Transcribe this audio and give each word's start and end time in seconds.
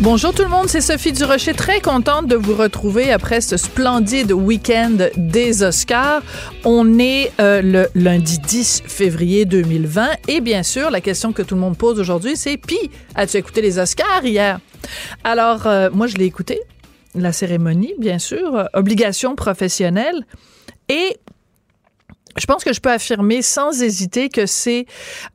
Bonjour 0.00 0.32
tout 0.32 0.44
le 0.44 0.48
monde, 0.48 0.68
c'est 0.68 0.80
Sophie 0.80 1.10
Durocher, 1.10 1.54
très 1.54 1.80
contente 1.80 2.28
de 2.28 2.36
vous 2.36 2.54
retrouver 2.54 3.10
après 3.10 3.40
ce 3.40 3.56
splendide 3.56 4.30
week-end 4.30 4.96
des 5.16 5.64
Oscars. 5.64 6.22
On 6.64 7.00
est 7.00 7.32
euh, 7.40 7.60
le 7.62 7.88
lundi 7.96 8.38
10 8.38 8.84
février 8.86 9.44
2020 9.44 10.08
et 10.28 10.40
bien 10.40 10.62
sûr, 10.62 10.92
la 10.92 11.00
question 11.00 11.32
que 11.32 11.42
tout 11.42 11.56
le 11.56 11.60
monde 11.60 11.76
pose 11.76 11.98
aujourd'hui, 11.98 12.36
c'est 12.36 12.58
puis 12.58 12.78
as-tu 13.16 13.38
écouté 13.38 13.60
les 13.60 13.80
Oscars 13.80 14.24
hier 14.24 14.60
Alors 15.24 15.66
euh, 15.66 15.90
moi 15.92 16.06
je 16.06 16.14
l'ai 16.14 16.26
écouté, 16.26 16.60
la 17.16 17.32
cérémonie 17.32 17.94
bien 17.98 18.20
sûr, 18.20 18.54
euh, 18.54 18.64
obligation 18.74 19.34
professionnelle 19.34 20.24
et 20.88 21.16
je 22.38 22.46
pense 22.46 22.64
que 22.64 22.72
je 22.72 22.80
peux 22.80 22.90
affirmer 22.90 23.42
sans 23.42 23.82
hésiter 23.82 24.28
que 24.28 24.46
c'est 24.46 24.86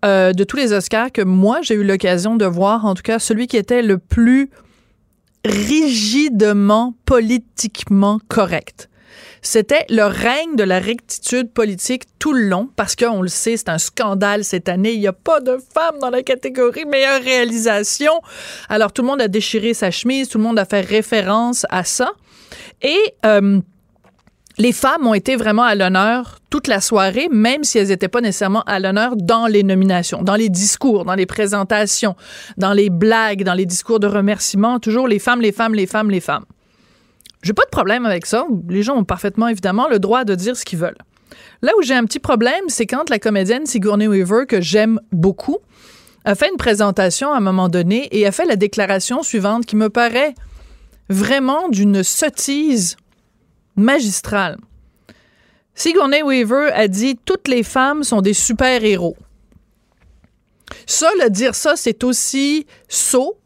euh, 0.05 0.33
de 0.33 0.43
tous 0.43 0.57
les 0.57 0.73
Oscars 0.73 1.11
que 1.11 1.21
moi 1.21 1.61
j'ai 1.61 1.75
eu 1.75 1.83
l'occasion 1.83 2.35
de 2.35 2.45
voir, 2.45 2.85
en 2.85 2.93
tout 2.93 3.03
cas 3.03 3.19
celui 3.19 3.47
qui 3.47 3.57
était 3.57 3.81
le 3.81 3.97
plus 3.97 4.49
rigidement 5.45 6.95
politiquement 7.05 8.19
correct. 8.27 8.89
C'était 9.45 9.85
le 9.89 10.05
règne 10.05 10.55
de 10.55 10.63
la 10.63 10.79
rectitude 10.79 11.51
politique 11.51 12.03
tout 12.17 12.31
le 12.31 12.43
long, 12.43 12.69
parce 12.77 12.95
qu'on 12.95 13.21
le 13.21 13.27
sait, 13.27 13.57
c'est 13.57 13.67
un 13.67 13.77
scandale 13.77 14.45
cette 14.45 14.69
année. 14.69 14.93
Il 14.93 15.01
n'y 15.01 15.07
a 15.07 15.13
pas 15.13 15.41
de 15.41 15.57
femmes 15.73 15.99
dans 15.99 16.09
la 16.09 16.23
catégorie 16.23 16.85
meilleure 16.85 17.21
réalisation. 17.21 18.13
Alors 18.69 18.93
tout 18.93 19.01
le 19.01 19.09
monde 19.09 19.21
a 19.21 19.27
déchiré 19.27 19.73
sa 19.73 19.91
chemise, 19.91 20.29
tout 20.29 20.37
le 20.37 20.45
monde 20.45 20.57
a 20.57 20.65
fait 20.65 20.79
référence 20.79 21.65
à 21.69 21.83
ça. 21.83 22.13
Et 22.81 22.97
euh, 23.25 23.59
les 24.57 24.71
femmes 24.71 25.07
ont 25.07 25.13
été 25.13 25.35
vraiment 25.35 25.63
à 25.63 25.75
l'honneur 25.75 26.39
toute 26.49 26.67
la 26.67 26.81
soirée, 26.81 27.27
même 27.31 27.63
si 27.63 27.79
elles 27.79 27.87
n'étaient 27.87 28.07
pas 28.07 28.21
nécessairement 28.21 28.61
à 28.63 28.79
l'honneur 28.79 29.15
dans 29.15 29.47
les 29.47 29.63
nominations, 29.63 30.21
dans 30.21 30.35
les 30.35 30.49
discours, 30.49 31.05
dans 31.05 31.15
les 31.15 31.25
présentations, 31.25 32.15
dans 32.57 32.73
les 32.73 32.89
blagues, 32.89 33.43
dans 33.43 33.55
les 33.55 33.65
discours 33.65 33.99
de 33.99 34.07
remerciement. 34.07 34.79
Toujours 34.79 35.07
les 35.07 35.19
femmes, 35.19 35.41
les 35.41 35.51
femmes, 35.51 35.73
les 35.73 35.87
femmes, 35.87 36.11
les 36.11 36.19
femmes. 36.19 36.45
J'ai 37.41 37.53
pas 37.53 37.65
de 37.65 37.69
problème 37.69 38.05
avec 38.05 38.25
ça. 38.25 38.45
Les 38.69 38.83
gens 38.83 38.95
ont 38.95 39.03
parfaitement, 39.03 39.47
évidemment, 39.47 39.87
le 39.89 39.99
droit 39.99 40.23
de 40.23 40.35
dire 40.35 40.55
ce 40.55 40.63
qu'ils 40.63 40.79
veulent. 40.79 40.97
Là 41.61 41.71
où 41.77 41.81
j'ai 41.81 41.95
un 41.95 42.05
petit 42.05 42.19
problème, 42.19 42.65
c'est 42.67 42.85
quand 42.85 43.09
la 43.09 43.19
comédienne 43.19 43.65
Sigourney 43.65 44.07
Weaver, 44.07 44.45
que 44.47 44.61
j'aime 44.61 44.99
beaucoup, 45.11 45.57
a 46.25 46.35
fait 46.35 46.49
une 46.49 46.57
présentation 46.57 47.33
à 47.33 47.37
un 47.37 47.41
moment 47.41 47.69
donné 47.69 48.07
et 48.11 48.25
a 48.25 48.31
fait 48.31 48.45
la 48.45 48.55
déclaration 48.55 49.23
suivante 49.23 49.65
qui 49.65 49.75
me 49.75 49.89
paraît 49.89 50.35
vraiment 51.09 51.69
d'une 51.69 52.03
sottise 52.03 52.95
magistrale. 53.75 54.57
Sigourney 55.75 56.21
Weaver 56.21 56.71
a 56.73 56.87
dit 56.87 57.17
toutes 57.25 57.47
les 57.47 57.63
femmes 57.63 58.03
sont 58.03 58.21
des 58.21 58.33
super-héros. 58.33 59.17
Ça, 60.85 61.09
le 61.21 61.29
dire 61.29 61.55
ça, 61.55 61.75
c'est 61.75 62.03
aussi 62.03 62.65
sot 62.87 63.37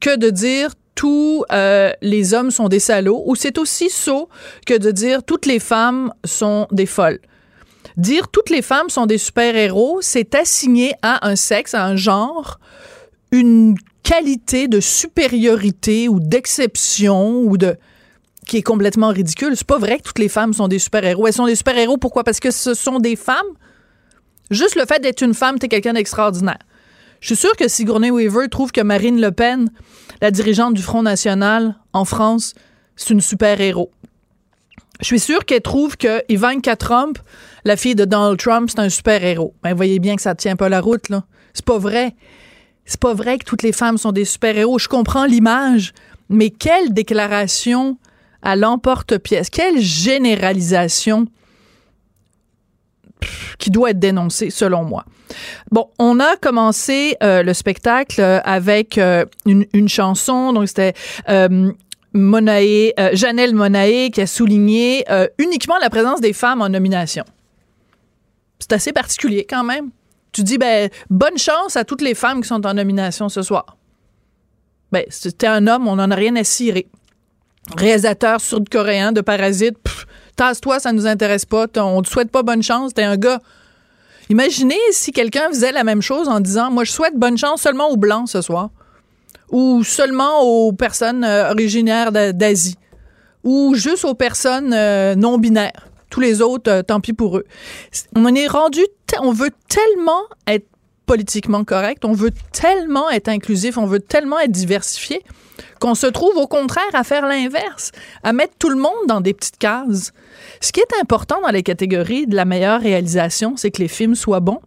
que 0.00 0.16
de 0.16 0.30
dire 0.30 0.70
tous 0.94 1.44
euh, 1.52 1.92
les 2.02 2.34
hommes 2.34 2.50
sont 2.50 2.68
des 2.68 2.80
salauds, 2.80 3.22
ou 3.26 3.36
c'est 3.36 3.58
aussi 3.58 3.88
sot 3.90 4.28
que 4.66 4.76
de 4.76 4.90
dire 4.90 5.22
toutes 5.22 5.46
les 5.46 5.60
femmes 5.60 6.12
sont 6.24 6.66
des 6.72 6.86
folles. 6.86 7.20
Dire 7.96 8.28
toutes 8.28 8.50
les 8.50 8.62
femmes 8.62 8.90
sont 8.90 9.06
des 9.06 9.18
super-héros, 9.18 10.00
c'est 10.02 10.34
assigner 10.34 10.94
à 11.02 11.28
un 11.28 11.36
sexe, 11.36 11.74
à 11.74 11.84
un 11.84 11.96
genre, 11.96 12.58
une 13.30 13.76
qualité 14.02 14.68
de 14.68 14.80
supériorité 14.80 16.08
ou 16.08 16.18
d'exception 16.18 17.42
ou 17.42 17.56
de 17.56 17.76
qui 18.48 18.56
est 18.56 18.62
complètement 18.62 19.10
ridicule. 19.10 19.52
C'est 19.54 19.66
pas 19.66 19.78
vrai 19.78 19.98
que 19.98 20.02
toutes 20.02 20.18
les 20.18 20.28
femmes 20.28 20.54
sont 20.54 20.66
des 20.66 20.80
super-héros. 20.80 21.26
Elles 21.26 21.34
sont 21.34 21.46
des 21.46 21.54
super-héros 21.54 21.98
pourquoi? 21.98 22.24
Parce 22.24 22.40
que 22.40 22.50
ce 22.50 22.74
sont 22.74 22.98
des 22.98 23.14
femmes. 23.14 23.46
Juste 24.50 24.74
le 24.74 24.86
fait 24.86 25.00
d'être 25.00 25.22
une 25.22 25.34
femme, 25.34 25.58
t'es 25.58 25.68
quelqu'un 25.68 25.92
d'extraordinaire. 25.92 26.58
Je 27.20 27.26
suis 27.28 27.36
sûre 27.36 27.54
que 27.56 27.68
Sigourney 27.68 28.10
Weaver 28.10 28.48
trouve 28.48 28.72
que 28.72 28.80
Marine 28.80 29.20
Le 29.20 29.32
Pen, 29.32 29.70
la 30.22 30.30
dirigeante 30.30 30.74
du 30.74 30.82
Front 30.82 31.02
National 31.02 31.76
en 31.92 32.04
France, 32.04 32.54
c'est 32.96 33.10
une 33.10 33.20
super-héros. 33.20 33.90
Je 35.00 35.06
suis 35.06 35.20
sûre 35.20 35.44
qu'elle 35.44 35.60
trouve 35.60 35.96
que 35.96 36.22
Ivanka 36.28 36.74
Trump, 36.74 37.18
la 37.64 37.76
fille 37.76 37.94
de 37.94 38.06
Donald 38.06 38.38
Trump, 38.38 38.70
c'est 38.70 38.80
un 38.80 38.88
super-héros. 38.88 39.54
Ben, 39.62 39.74
voyez 39.74 39.98
bien 39.98 40.16
que 40.16 40.22
ça 40.22 40.34
tient 40.34 40.56
pas 40.56 40.70
la 40.70 40.80
route, 40.80 41.08
là. 41.10 41.24
C'est 41.52 41.64
pas 41.64 41.78
vrai. 41.78 42.14
C'est 42.86 43.00
pas 43.00 43.14
vrai 43.14 43.38
que 43.38 43.44
toutes 43.44 43.62
les 43.62 43.72
femmes 43.72 43.98
sont 43.98 44.12
des 44.12 44.24
super-héros. 44.24 44.78
Je 44.78 44.88
comprends 44.88 45.26
l'image, 45.26 45.92
mais 46.30 46.48
quelle 46.50 46.94
déclaration 46.94 47.98
à 48.42 48.56
l'emporte-pièce. 48.56 49.50
Quelle 49.50 49.80
généralisation 49.80 51.26
qui 53.58 53.70
doit 53.70 53.90
être 53.90 53.98
dénoncée, 53.98 54.50
selon 54.50 54.84
moi. 54.84 55.04
Bon, 55.70 55.90
on 55.98 56.20
a 56.20 56.36
commencé 56.36 57.16
euh, 57.22 57.42
le 57.42 57.52
spectacle 57.54 58.20
avec 58.44 58.98
euh, 58.98 59.24
une, 59.46 59.88
chanson, 59.88 60.52
donc 60.52 60.68
c'était 60.68 60.94
euh, 61.28 61.72
Janelle 62.14 63.54
Monae 63.54 64.10
qui 64.12 64.20
a 64.20 64.26
souligné 64.26 65.04
uniquement 65.38 65.76
la 65.80 65.90
présence 65.90 66.20
des 66.20 66.32
femmes 66.32 66.62
en 66.62 66.68
nomination. 66.68 67.24
C'est 68.58 68.72
assez 68.72 68.92
particulier 68.92 69.46
quand 69.48 69.64
même. 69.64 69.90
Tu 70.32 70.42
dis, 70.42 70.58
ben, 70.58 70.90
bonne 71.10 71.38
chance 71.38 71.76
à 71.76 71.84
toutes 71.84 72.02
les 72.02 72.14
femmes 72.14 72.42
qui 72.42 72.48
sont 72.48 72.66
en 72.66 72.74
nomination 72.74 73.28
ce 73.28 73.42
soir. 73.42 73.76
Ben, 74.90 75.04
c'était 75.10 75.46
un 75.46 75.66
homme, 75.66 75.86
on 75.86 75.96
n'en 75.96 76.10
a 76.10 76.14
rien 76.14 76.34
à 76.36 76.44
cirer 76.44 76.88
réalisateur 77.76 78.40
sud-coréen 78.40 79.12
de 79.12 79.20
Parasite, 79.20 79.76
tasse-toi, 80.36 80.80
ça 80.80 80.92
nous 80.92 81.06
intéresse 81.06 81.44
pas, 81.44 81.66
on 81.76 82.02
te 82.02 82.08
souhaite 82.08 82.30
pas 82.30 82.42
bonne 82.42 82.62
chance, 82.62 82.94
t'es 82.94 83.02
un 83.02 83.16
gars. 83.16 83.40
Imaginez 84.30 84.78
si 84.90 85.12
quelqu'un 85.12 85.48
faisait 85.48 85.72
la 85.72 85.84
même 85.84 86.02
chose 86.02 86.28
en 86.28 86.40
disant, 86.40 86.70
moi 86.70 86.84
je 86.84 86.92
souhaite 86.92 87.16
bonne 87.16 87.38
chance 87.38 87.62
seulement 87.62 87.88
aux 87.88 87.96
blancs 87.96 88.28
ce 88.28 88.42
soir, 88.42 88.70
ou 89.50 89.82
seulement 89.84 90.42
aux 90.42 90.72
personnes 90.72 91.24
euh, 91.24 91.50
originaires 91.50 92.12
d'Asie, 92.12 92.76
ou 93.44 93.74
juste 93.74 94.04
aux 94.04 94.14
personnes 94.14 94.72
euh, 94.74 95.14
non 95.14 95.38
binaires. 95.38 95.88
Tous 96.10 96.20
les 96.20 96.40
autres, 96.40 96.70
euh, 96.70 96.82
tant 96.82 97.00
pis 97.00 97.12
pour 97.12 97.38
eux. 97.38 97.44
On 98.16 98.24
en 98.24 98.34
est 98.34 98.46
rendu, 98.46 98.80
on 99.20 99.32
veut 99.32 99.50
tellement 99.68 100.22
être 100.46 100.66
politiquement 101.08 101.64
correct, 101.64 102.04
on 102.04 102.12
veut 102.12 102.32
tellement 102.52 103.10
être 103.10 103.28
inclusif, 103.28 103.78
on 103.78 103.86
veut 103.86 103.98
tellement 103.98 104.38
être 104.38 104.52
diversifié 104.52 105.22
qu'on 105.80 105.94
se 105.94 106.06
trouve 106.06 106.36
au 106.36 106.46
contraire 106.46 106.84
à 106.92 107.02
faire 107.02 107.26
l'inverse, 107.26 107.92
à 108.22 108.32
mettre 108.32 108.52
tout 108.58 108.68
le 108.68 108.76
monde 108.76 109.06
dans 109.08 109.20
des 109.20 109.32
petites 109.32 109.58
cases. 109.58 110.12
Ce 110.60 110.70
qui 110.70 110.80
est 110.80 111.00
important 111.00 111.40
dans 111.40 111.50
les 111.50 111.62
catégories 111.62 112.26
de 112.26 112.36
la 112.36 112.44
meilleure 112.44 112.80
réalisation, 112.80 113.56
c'est 113.56 113.70
que 113.70 113.80
les 113.80 113.88
films 113.88 114.14
soient 114.14 114.40
bons. 114.40 114.60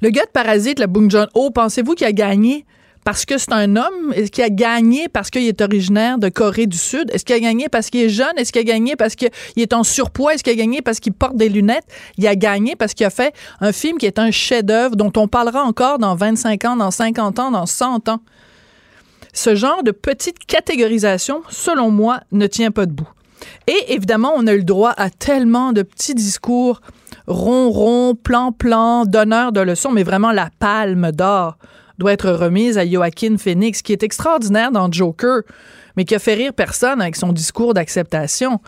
Le 0.00 0.08
gars 0.10 0.24
de 0.24 0.30
Parasite, 0.30 0.80
le 0.80 0.86
Bong 0.86 1.10
Joon-ho, 1.10 1.50
pensez-vous 1.50 1.94
qu'il 1.94 2.06
a 2.06 2.12
gagné 2.12 2.64
parce 3.04 3.26
que 3.26 3.36
c'est 3.36 3.52
un 3.52 3.76
homme? 3.76 4.12
Est-ce 4.14 4.30
qu'il 4.30 4.42
a 4.42 4.50
gagné 4.50 5.08
parce 5.08 5.30
qu'il 5.30 5.46
est 5.46 5.60
originaire 5.60 6.18
de 6.18 6.30
Corée 6.30 6.66
du 6.66 6.78
Sud? 6.78 7.10
Est-ce 7.12 7.24
qu'il 7.24 7.36
a 7.36 7.40
gagné 7.40 7.68
parce 7.68 7.90
qu'il 7.90 8.00
est 8.00 8.08
jeune? 8.08 8.32
Est-ce 8.36 8.50
qu'il 8.50 8.62
a 8.62 8.64
gagné 8.64 8.96
parce 8.96 9.14
qu'il 9.14 9.30
est 9.56 9.72
en 9.74 9.84
surpoids? 9.84 10.34
Est-ce 10.34 10.42
qu'il 10.42 10.54
a 10.54 10.56
gagné 10.56 10.80
parce 10.80 11.00
qu'il 11.00 11.12
porte 11.12 11.36
des 11.36 11.50
lunettes? 11.50 11.84
Il 12.16 12.26
a 12.26 12.34
gagné 12.34 12.76
parce 12.76 12.94
qu'il 12.94 13.04
a 13.04 13.10
fait 13.10 13.34
un 13.60 13.72
film 13.72 13.98
qui 13.98 14.06
est 14.06 14.18
un 14.18 14.30
chef-d'œuvre 14.30 14.96
dont 14.96 15.12
on 15.16 15.28
parlera 15.28 15.62
encore 15.62 15.98
dans 15.98 16.16
25 16.16 16.64
ans, 16.64 16.76
dans 16.76 16.90
50 16.90 17.38
ans, 17.38 17.50
dans 17.50 17.66
100 17.66 18.08
ans. 18.08 18.20
Ce 19.34 19.54
genre 19.54 19.82
de 19.82 19.90
petite 19.90 20.38
catégorisation, 20.46 21.42
selon 21.50 21.90
moi, 21.90 22.20
ne 22.32 22.46
tient 22.46 22.70
pas 22.70 22.86
debout. 22.86 23.08
Et 23.66 23.92
évidemment, 23.92 24.32
on 24.34 24.46
a 24.46 24.54
eu 24.54 24.58
le 24.58 24.64
droit 24.64 24.94
à 24.96 25.10
tellement 25.10 25.72
de 25.72 25.82
petits 25.82 26.14
discours 26.14 26.80
rond-rond, 27.26 28.14
plan-plan, 28.14 29.04
donneurs 29.04 29.52
de 29.52 29.60
leçons, 29.60 29.90
mais 29.90 30.02
vraiment 30.02 30.32
la 30.32 30.50
palme 30.58 31.10
d'or 31.12 31.56
doit 31.98 32.12
être 32.12 32.30
remise 32.30 32.78
à 32.78 32.88
Joaquin 32.88 33.36
Phoenix, 33.36 33.82
qui 33.82 33.92
est 33.92 34.02
extraordinaire 34.02 34.70
dans 34.70 34.90
Joker, 34.90 35.42
mais 35.96 36.04
qui 36.04 36.14
a 36.14 36.18
fait 36.18 36.34
rire 36.34 36.52
personne 36.52 37.00
avec 37.00 37.16
son 37.16 37.32
discours 37.32 37.74
d'acceptation 37.74 38.60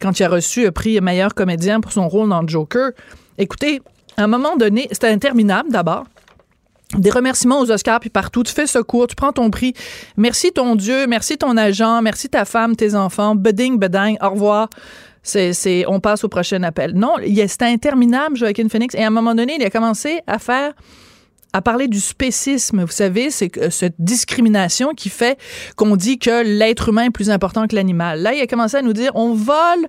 quand 0.00 0.18
il 0.18 0.24
a 0.24 0.28
reçu 0.28 0.62
le 0.62 0.72
prix 0.72 1.00
meilleur 1.00 1.34
comédien 1.34 1.80
pour 1.80 1.92
son 1.92 2.08
rôle 2.08 2.28
dans 2.28 2.46
Joker. 2.46 2.90
Écoutez, 3.38 3.80
à 4.16 4.24
un 4.24 4.26
moment 4.26 4.56
donné, 4.56 4.88
c'était 4.90 5.08
interminable 5.08 5.70
d'abord 5.70 6.04
des 6.98 7.10
remerciements 7.10 7.60
aux 7.60 7.70
Oscars 7.70 8.00
puis 8.00 8.10
partout. 8.10 8.42
Tu 8.42 8.52
fais 8.52 8.66
secours, 8.66 9.06
tu 9.06 9.14
prends 9.14 9.32
ton 9.32 9.50
prix. 9.50 9.74
Merci 10.16 10.52
ton 10.52 10.76
Dieu, 10.76 11.06
merci 11.06 11.38
ton 11.38 11.56
agent, 11.56 12.02
merci 12.02 12.28
ta 12.28 12.44
femme, 12.44 12.76
tes 12.76 12.94
enfants. 12.94 13.34
Beding, 13.34 13.78
beding, 13.78 14.18
au 14.20 14.30
revoir. 14.30 14.68
C'est, 15.22 15.84
on 15.86 16.00
passe 16.00 16.24
au 16.24 16.28
prochain 16.28 16.62
appel. 16.64 16.94
Non, 16.94 17.14
c'était 17.46 17.66
interminable, 17.66 18.36
Joaquin 18.36 18.68
Phoenix. 18.68 18.94
Et 18.94 19.04
à 19.04 19.06
un 19.06 19.10
moment 19.10 19.34
donné, 19.34 19.56
il 19.58 19.64
a 19.64 19.70
commencé 19.70 20.20
à 20.26 20.38
faire 20.38 20.72
à 21.52 21.60
parler 21.62 21.88
du 21.88 22.00
spécisme, 22.00 22.82
vous 22.82 22.92
savez, 22.92 23.30
c'est 23.30 23.70
cette 23.70 23.96
discrimination 23.98 24.94
qui 24.94 25.10
fait 25.10 25.38
qu'on 25.76 25.96
dit 25.96 26.18
que 26.18 26.42
l'être 26.42 26.88
humain 26.88 27.04
est 27.04 27.10
plus 27.10 27.30
important 27.30 27.66
que 27.66 27.74
l'animal. 27.74 28.22
Là, 28.22 28.32
il 28.32 28.40
a 28.40 28.46
commencé 28.46 28.76
à 28.76 28.82
nous 28.82 28.94
dire 28.94 29.12
on 29.14 29.34
vole 29.34 29.86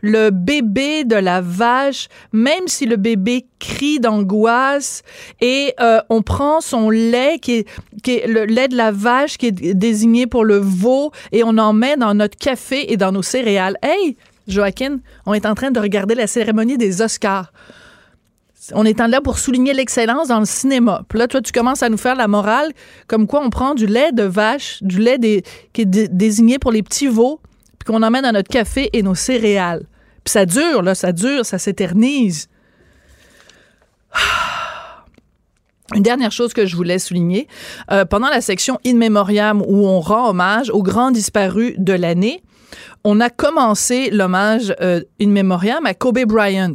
le 0.00 0.30
bébé 0.30 1.04
de 1.04 1.16
la 1.16 1.40
vache, 1.40 2.08
même 2.32 2.66
si 2.66 2.86
le 2.86 2.96
bébé 2.96 3.46
crie 3.58 4.00
d'angoisse, 4.00 5.02
et 5.40 5.74
euh, 5.80 6.00
on 6.08 6.22
prend 6.22 6.60
son 6.60 6.90
lait 6.90 7.38
qui 7.40 7.52
est, 7.52 7.68
qui 8.02 8.18
est 8.18 8.26
le 8.26 8.44
lait 8.44 8.68
de 8.68 8.76
la 8.76 8.90
vache 8.90 9.38
qui 9.38 9.46
est 9.46 9.74
désigné 9.74 10.26
pour 10.26 10.44
le 10.44 10.58
veau, 10.58 11.12
et 11.30 11.44
on 11.44 11.56
en 11.58 11.72
met 11.72 11.96
dans 11.96 12.14
notre 12.14 12.36
café 12.36 12.92
et 12.92 12.96
dans 12.96 13.12
nos 13.12 13.22
céréales. 13.22 13.76
Hey, 13.82 14.16
Joaquin, 14.48 14.98
on 15.24 15.34
est 15.34 15.46
en 15.46 15.54
train 15.54 15.70
de 15.70 15.78
regarder 15.78 16.16
la 16.16 16.26
cérémonie 16.26 16.78
des 16.78 17.00
Oscars 17.00 17.52
on 18.74 18.84
est 18.84 19.00
en 19.00 19.08
là 19.08 19.20
pour 19.20 19.38
souligner 19.38 19.72
l'excellence 19.72 20.28
dans 20.28 20.38
le 20.38 20.44
cinéma. 20.44 21.02
Puis 21.08 21.18
là, 21.18 21.26
toi, 21.26 21.40
tu 21.40 21.50
commences 21.52 21.82
à 21.82 21.88
nous 21.88 21.96
faire 21.96 22.14
la 22.14 22.28
morale, 22.28 22.72
comme 23.08 23.26
quoi 23.26 23.42
on 23.44 23.50
prend 23.50 23.74
du 23.74 23.86
lait 23.86 24.12
de 24.12 24.22
vache, 24.22 24.78
du 24.82 24.98
lait 24.98 25.18
qui 25.72 25.82
est 25.82 25.86
désigné 25.86 26.58
pour 26.58 26.70
les 26.70 26.82
petits 26.82 27.08
veaux, 27.08 27.40
puis 27.78 27.92
qu'on 27.92 28.02
emmène 28.02 28.22
dans 28.22 28.32
notre 28.32 28.50
café 28.50 28.90
et 28.92 29.02
nos 29.02 29.16
céréales. 29.16 29.86
Puis 30.24 30.32
ça 30.32 30.46
dure, 30.46 30.82
là, 30.82 30.94
ça 30.94 31.12
dure, 31.12 31.44
ça 31.44 31.58
s'éternise. 31.58 32.48
Une 35.94 36.02
dernière 36.02 36.32
chose 36.32 36.54
que 36.54 36.64
je 36.64 36.76
voulais 36.76 36.98
souligner, 36.98 37.48
euh, 37.90 38.04
pendant 38.04 38.28
la 38.28 38.40
section 38.40 38.78
In 38.86 38.94
Memoriam 38.94 39.62
où 39.66 39.86
on 39.86 40.00
rend 40.00 40.30
hommage 40.30 40.70
aux 40.70 40.82
grands 40.82 41.10
disparus 41.10 41.74
de 41.76 41.92
l'année, 41.92 42.42
on 43.04 43.20
a 43.20 43.28
commencé 43.28 44.10
l'hommage 44.10 44.74
euh, 44.80 45.02
In 45.20 45.28
Memoriam 45.28 45.84
à 45.84 45.92
Kobe 45.92 46.24
Bryant 46.24 46.74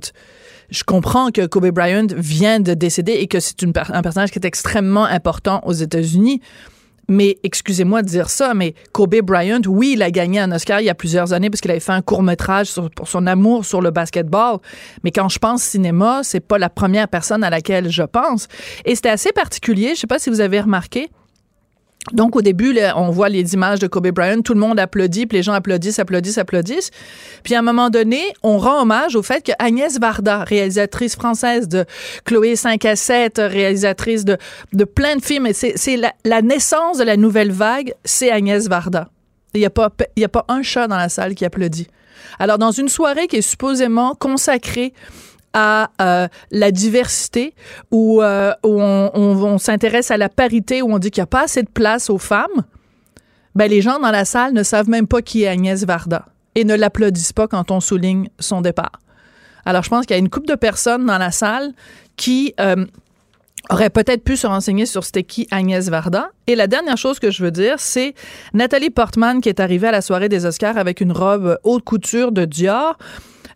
je 0.69 0.83
comprends 0.83 1.31
que 1.31 1.45
Kobe 1.45 1.69
Bryant 1.69 2.07
vient 2.15 2.59
de 2.59 2.73
décéder 2.73 3.13
et 3.13 3.27
que 3.27 3.39
c'est 3.39 3.63
un 3.63 4.01
personnage 4.01 4.31
qui 4.31 4.39
est 4.39 4.45
extrêmement 4.45 5.05
important 5.05 5.61
aux 5.65 5.73
États-Unis. 5.73 6.41
Mais 7.09 7.37
excusez-moi 7.43 8.01
de 8.01 8.07
dire 8.07 8.29
ça, 8.29 8.53
mais 8.53 8.75
Kobe 8.91 9.15
Bryant, 9.21 9.61
oui, 9.65 9.93
il 9.93 10.03
a 10.03 10.11
gagné 10.11 10.39
un 10.41 10.51
Oscar 10.51 10.81
il 10.81 10.85
y 10.85 10.89
a 10.89 10.95
plusieurs 10.95 11.31
années 11.31 11.49
parce 11.49 11.61
qu'il 11.61 11.71
avait 11.71 11.79
fait 11.79 11.93
un 11.93 12.01
court 12.01 12.21
métrage 12.21 12.73
pour 12.95 13.07
son 13.07 13.27
amour 13.27 13.63
sur 13.63 13.81
le 13.81 13.91
basketball. 13.91 14.57
Mais 15.05 15.11
quand 15.11 15.29
je 15.29 15.39
pense 15.39 15.63
cinéma, 15.63 16.19
c'est 16.23 16.41
pas 16.41 16.57
la 16.57 16.69
première 16.69 17.07
personne 17.07 17.45
à 17.45 17.49
laquelle 17.49 17.89
je 17.89 18.03
pense. 18.03 18.49
Et 18.83 18.93
c'était 18.95 19.09
assez 19.09 19.31
particulier. 19.31 19.91
Je 19.95 20.01
sais 20.01 20.07
pas 20.07 20.19
si 20.19 20.29
vous 20.29 20.41
avez 20.41 20.59
remarqué. 20.59 21.09
Donc, 22.13 22.35
au 22.35 22.41
début, 22.41 22.77
on 22.95 23.09
voit 23.09 23.29
les 23.29 23.53
images 23.53 23.79
de 23.79 23.87
Kobe 23.87 24.09
Bryant, 24.09 24.41
tout 24.41 24.53
le 24.53 24.59
monde 24.59 24.79
applaudit, 24.79 25.25
puis 25.25 25.37
les 25.37 25.43
gens 25.43 25.53
applaudissent, 25.53 25.99
applaudissent, 25.99 26.37
applaudissent. 26.37 26.91
Puis, 27.43 27.55
à 27.55 27.59
un 27.59 27.61
moment 27.61 27.89
donné, 27.89 28.21
on 28.43 28.57
rend 28.57 28.81
hommage 28.81 29.15
au 29.15 29.23
fait 29.23 29.45
que 29.45 29.51
Agnès 29.59 29.99
Varda, 29.99 30.43
réalisatrice 30.43 31.15
française 31.15 31.67
de 31.67 31.85
Chloé 32.25 32.55
5 32.55 32.85
à 32.85 32.95
7, 32.95 33.41
réalisatrice 33.43 34.25
de, 34.25 34.37
plein 34.85 35.15
de 35.17 35.21
films, 35.21 35.49
c'est 35.53 35.97
la, 35.97 36.41
naissance 36.41 36.97
de 36.97 37.03
la 37.03 37.17
nouvelle 37.17 37.51
vague, 37.51 37.93
c'est 38.05 38.31
Agnès 38.31 38.67
Varda. 38.67 39.09
Il 39.53 39.59
n'y 39.59 39.65
a 39.65 40.29
pas 40.29 40.45
un 40.47 40.61
chat 40.61 40.87
dans 40.87 40.97
la 40.97 41.09
salle 41.09 41.35
qui 41.35 41.45
applaudit. 41.45 41.87
Alors, 42.39 42.57
dans 42.57 42.71
une 42.71 42.89
soirée 42.89 43.27
qui 43.27 43.37
est 43.37 43.41
supposément 43.41 44.15
consacrée 44.15 44.93
à 45.53 45.89
euh, 46.01 46.27
la 46.51 46.71
diversité, 46.71 47.53
où, 47.91 48.21
euh, 48.21 48.53
on, 48.63 49.57
s'intéresse 49.57 50.11
à 50.11 50.17
la 50.17 50.29
parité, 50.29 50.81
où 50.81 50.93
on 50.93 50.99
dit 50.99 51.11
qu'il 51.11 51.21
n'y 51.21 51.25
a 51.25 51.27
pas 51.27 51.43
assez 51.43 51.63
de 51.63 51.69
place 51.69 52.09
aux 52.09 52.17
femmes, 52.17 52.63
ben, 53.55 53.69
les 53.69 53.81
gens 53.81 53.99
dans 53.99 54.11
la 54.11 54.25
salle 54.25 54.53
ne 54.53 54.63
savent 54.63 54.89
même 54.89 55.07
pas 55.07 55.21
qui 55.21 55.43
est 55.43 55.47
Agnès 55.47 55.83
Varda 55.83 56.25
et 56.53 56.63
ne 56.63 56.75
l'applaudissent 56.75 57.33
pas 57.33 57.47
quand 57.47 57.71
on 57.71 57.79
souligne 57.79 58.29
son 58.39 58.61
départ. 58.61 58.99
Alors, 59.65 59.83
je 59.83 59.89
pense 59.89 60.05
qu'il 60.05 60.15
y 60.15 60.17
a 60.17 60.19
une 60.19 60.29
couple 60.29 60.47
de 60.47 60.55
personnes 60.55 61.05
dans 61.05 61.17
la 61.17 61.31
salle 61.31 61.73
qui 62.15 62.53
euh, 62.59 62.85
auraient 63.69 63.89
peut-être 63.89 64.23
pu 64.23 64.37
se 64.37 64.47
renseigner 64.47 64.85
sur 64.85 65.03
c'était 65.03 65.23
qui 65.23 65.47
Agnès 65.51 65.89
Varda. 65.89 66.29
Et 66.47 66.55
la 66.55 66.67
dernière 66.67 66.97
chose 66.97 67.19
que 67.19 67.31
je 67.31 67.43
veux 67.43 67.51
dire, 67.51 67.75
c'est 67.79 68.13
Nathalie 68.53 68.89
Portman 68.89 69.41
qui 69.41 69.49
est 69.49 69.59
arrivée 69.59 69.87
à 69.87 69.91
la 69.91 70.01
soirée 70.01 70.29
des 70.29 70.45
Oscars 70.45 70.77
avec 70.77 71.01
une 71.01 71.11
robe 71.11 71.57
haute 71.63 71.83
couture 71.83 72.31
de 72.31 72.45
Dior 72.45 72.97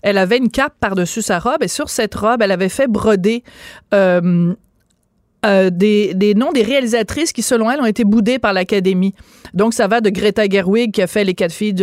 elle 0.01 0.17
avait 0.17 0.37
une 0.37 0.49
cape 0.49 0.73
par-dessus 0.79 1.21
sa 1.21 1.39
robe 1.39 1.63
et 1.63 1.67
sur 1.67 1.89
cette 1.89 2.15
robe, 2.15 2.41
elle 2.41 2.51
avait 2.51 2.69
fait 2.69 2.87
broder 2.87 3.43
euh, 3.93 4.53
euh, 5.43 5.71
des, 5.71 6.13
des, 6.13 6.35
noms 6.35 6.51
des 6.51 6.61
réalisatrices 6.61 7.33
qui, 7.33 7.41
selon 7.41 7.71
elle, 7.71 7.81
ont 7.81 7.85
été 7.85 8.03
boudées 8.03 8.37
par 8.37 8.53
l'Académie. 8.53 9.15
Donc, 9.55 9.73
ça 9.73 9.87
va 9.87 9.99
de 9.99 10.11
Greta 10.11 10.47
Gerwig, 10.47 10.91
qui 10.91 11.01
a 11.01 11.07
fait 11.07 11.23
Les 11.23 11.33
quatre 11.33 11.51
filles 11.51 11.73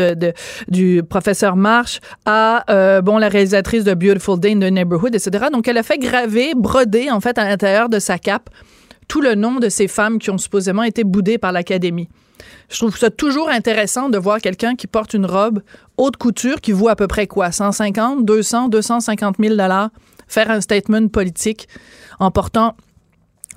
du 0.68 1.02
professeur 1.02 1.56
Marsh, 1.56 1.98
à, 2.24 2.64
euh, 2.70 3.02
bon, 3.02 3.18
la 3.18 3.28
réalisatrice 3.28 3.82
de 3.82 3.94
Beautiful 3.94 4.38
Day 4.38 4.52
in 4.52 4.60
the 4.60 4.70
Neighborhood, 4.72 5.14
etc. 5.14 5.46
Donc, 5.52 5.66
elle 5.66 5.76
a 5.76 5.82
fait 5.82 5.98
graver, 5.98 6.52
broder, 6.54 7.10
en 7.10 7.20
fait, 7.20 7.36
à 7.36 7.44
l'intérieur 7.44 7.88
de 7.88 7.98
sa 7.98 8.18
cape, 8.18 8.48
tout 9.08 9.20
le 9.20 9.34
nom 9.34 9.56
de 9.56 9.68
ces 9.68 9.88
femmes 9.88 10.18
qui 10.18 10.30
ont 10.30 10.38
supposément 10.38 10.82
été 10.82 11.02
boudées 11.02 11.38
par 11.38 11.52
l'Académie. 11.52 12.08
Je 12.70 12.76
trouve 12.76 12.96
ça 12.96 13.10
toujours 13.10 13.48
intéressant 13.48 14.10
de 14.10 14.18
voir 14.18 14.40
quelqu'un 14.40 14.76
qui 14.76 14.86
porte 14.86 15.14
une 15.14 15.26
robe 15.26 15.62
haute 15.96 16.16
couture 16.16 16.60
qui 16.60 16.72
vaut 16.72 16.88
à 16.88 16.96
peu 16.96 17.08
près 17.08 17.26
quoi? 17.26 17.50
150, 17.50 18.24
200, 18.24 18.68
250 18.68 19.36
000 19.40 19.56
dollars 19.56 19.90
faire 20.28 20.50
un 20.50 20.60
statement 20.60 21.08
politique 21.08 21.68
en 22.20 22.30
portant 22.30 22.76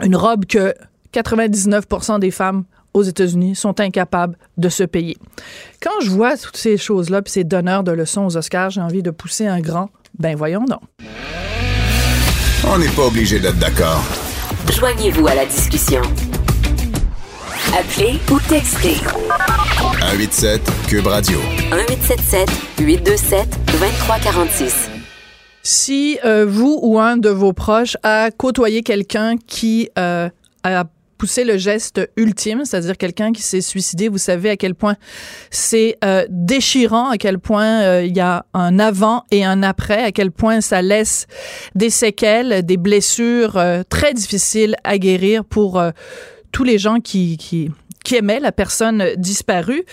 une 0.02 0.16
robe 0.16 0.46
que 0.46 0.74
99% 1.14 2.20
des 2.20 2.32
femmes 2.32 2.64
aux 2.94 3.04
États-Unis 3.04 3.56
sont 3.56 3.80
incapables 3.80 4.38
de 4.58 4.70
se 4.70 4.84
payer. 4.84 5.18
Quand 5.82 6.02
je 6.02 6.10
vois 6.10 6.38
toutes 6.38 6.58
ces 6.58 6.78
choses-là, 6.78 7.22
puis 7.22 7.32
ces 7.32 7.44
donneurs 7.44 7.84
de 7.84 7.92
leçons 7.92 8.26
aux 8.26 8.38
Oscars, 8.38 8.70
j'ai 8.70 8.82
envie 8.82 9.04
de 9.04 9.12
pousser 9.12 9.48
un 9.48 9.60
grand, 9.60 9.90
ben 10.18 10.36
voyons 10.36 10.64
donc. 10.66 10.82
On 12.68 12.78
n'est 12.78 12.90
pas 12.90 13.06
obligé 13.08 13.40
d'être 13.40 13.60
d'accord. 13.60 14.04
Joignez-vous 14.70 15.28
à 15.28 15.36
la 15.36 15.46
discussion. 15.46 16.02
Appelez 17.78 18.20
ou 18.32 18.40
textez. 18.50 18.96
187 20.00 20.62
Cube 20.88 21.08
Radio. 21.08 21.40
1877 21.72 22.50
827 22.80 23.50
2346. 23.68 24.90
Si 25.64 26.20
euh, 26.26 26.46
vous 26.48 26.80
ou 26.82 27.00
un 27.00 27.18
de 27.18 27.30
vos 27.30 27.54
proches 27.54 27.98
a 28.04 28.32
côtoyé 28.32 28.84
quelqu'un 28.84 29.36
qui 29.38 29.90
euh, 29.98 30.30
a 30.64 30.84
poussé 31.22 31.44
le 31.44 31.60
geste 31.60 32.02
ultime, 32.18 32.66
c'est-à-dire 32.66 32.98
quelqu'un 32.98 33.32
qui 33.32 33.44
s'est 33.44 33.62
suicidé, 33.62 34.08
vous 34.08 34.18
savez 34.18 34.50
à 34.50 34.58
quel 34.58 34.74
point 34.74 34.96
c'est 35.52 36.00
euh, 36.04 36.26
déchirant, 36.32 37.12
à 37.12 37.20
quel 37.20 37.38
point 37.38 38.02
il 38.02 38.18
y 38.18 38.20
a 38.20 38.48
un 38.56 38.80
avant 38.80 39.24
et 39.30 39.46
un 39.46 39.62
après, 39.62 40.02
à 40.02 40.12
quel 40.12 40.32
point 40.32 40.62
ça 40.62 40.82
laisse 40.82 41.28
des 41.76 41.92
séquelles, 41.92 42.66
des 42.66 42.78
blessures 42.78 43.62
très 43.88 44.16
difficiles 44.16 44.76
à 44.84 44.98
guérir 44.98 45.46
pour 45.46 45.80
tous 46.52 46.64
les 46.64 46.80
gens 46.80 47.00
qui, 47.00 47.38
qui, 47.38 47.70
qui 48.04 48.16
aimaient 48.16 48.40
la 48.40 48.52
personne 48.52 49.06
disparue. 49.18 49.84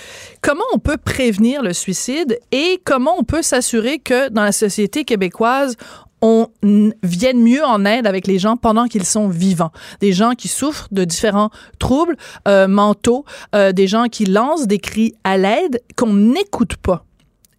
Comment 0.41 0.65
on 0.73 0.79
peut 0.79 0.97
prévenir 0.97 1.63
le 1.63 1.75
suicide 1.75 2.39
et 2.53 2.81
comment 2.85 3.15
on 3.19 3.25
peut 3.25 3.43
s'assurer 3.43 3.99
que 3.99 4.31
dans 4.31 4.45
la 4.45 4.53
société 4.53 5.05
québécoise, 5.05 5.77
on 6.21 6.49
vienne 7.03 7.41
mieux 7.41 7.65
en 7.65 7.85
aide 7.85 8.07
avec 8.07 8.27
les 8.27 8.39
gens 8.39 8.57
pendant 8.57 8.87
qu'ils 8.87 9.05
sont 9.05 9.29
vivants. 9.29 9.73
Des 10.01 10.13
gens 10.13 10.33
qui 10.33 10.49
souffrent 10.49 10.89
de 10.91 11.05
différents 11.05 11.51
troubles 11.79 12.17
euh, 12.47 12.69
mentaux, 12.69 13.25
euh, 13.55 13.73
des 13.73 13.87
gens 13.87 14.07
qui 14.07 14.25
lancent 14.27 14.67
des 14.67 14.79
cris 14.79 15.15
à 15.25 15.37
l'aide 15.37 15.81
qu'on 15.97 16.15
n'écoute 16.15 16.77
pas. 16.77 17.05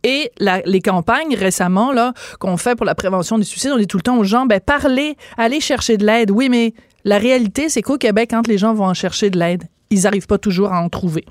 Et 0.04 0.32
les 0.66 0.82
campagnes 0.82 1.36
récemment 1.36 1.92
là 1.92 2.14
qu'on 2.40 2.56
fait 2.56 2.76
pour 2.76 2.86
la 2.86 2.96
prévention 2.96 3.38
du 3.38 3.44
suicide, 3.44 3.72
on 3.74 3.78
dit 3.78 3.88
tout 3.88 3.98
le 3.98 4.04
temps 4.04 4.18
aux 4.18 4.24
gens, 4.24 4.46
ben 4.46 4.62
parlez, 4.62 5.18
allez 5.38 5.60
chercher 5.60 5.98
de 5.98 6.06
l'aide. 6.06 6.32
Oui, 6.32 6.48
mais 6.48 6.74
la 7.04 7.18
réalité, 7.18 7.68
c'est 7.68 7.82
qu'au 7.82 7.98
Québec, 7.98 8.30
quand 8.32 8.48
les 8.48 8.58
gens 8.58 8.74
vont 8.74 8.86
en 8.86 8.94
chercher 8.94 9.30
de 9.30 9.38
l'aide, 9.38 9.64
ils 9.90 10.04
n'arrivent 10.04 10.28
pas 10.28 10.38
toujours 10.38 10.72
à 10.72 10.82
en 10.82 10.90
trouver. 10.90 11.26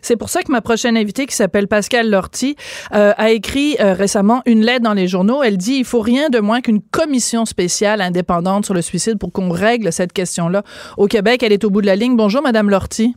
C'est 0.00 0.16
pour 0.16 0.28
ça 0.28 0.42
que 0.42 0.52
ma 0.52 0.60
prochaine 0.60 0.96
invitée, 0.96 1.26
qui 1.26 1.34
s'appelle 1.34 1.68
Pascal 1.68 2.10
Lortie, 2.10 2.56
euh, 2.94 3.12
a 3.16 3.30
écrit 3.30 3.76
euh, 3.80 3.94
récemment 3.94 4.42
une 4.46 4.64
lettre 4.64 4.82
dans 4.82 4.94
les 4.94 5.08
journaux. 5.08 5.42
Elle 5.42 5.56
dit 5.56 5.76
il 5.76 5.84
faut 5.84 6.00
rien 6.00 6.28
de 6.28 6.38
moins 6.38 6.60
qu'une 6.60 6.80
commission 6.80 7.44
spéciale 7.44 8.00
indépendante 8.00 8.64
sur 8.64 8.74
le 8.74 8.82
suicide 8.82 9.18
pour 9.18 9.32
qu'on 9.32 9.50
règle 9.50 9.92
cette 9.92 10.12
question-là. 10.12 10.62
Au 10.98 11.06
Québec, 11.06 11.42
elle 11.42 11.52
est 11.52 11.64
au 11.64 11.70
bout 11.70 11.80
de 11.80 11.86
la 11.86 11.96
ligne. 11.96 12.16
Bonjour, 12.16 12.42
Madame 12.42 12.70
Lortie. 12.70 13.14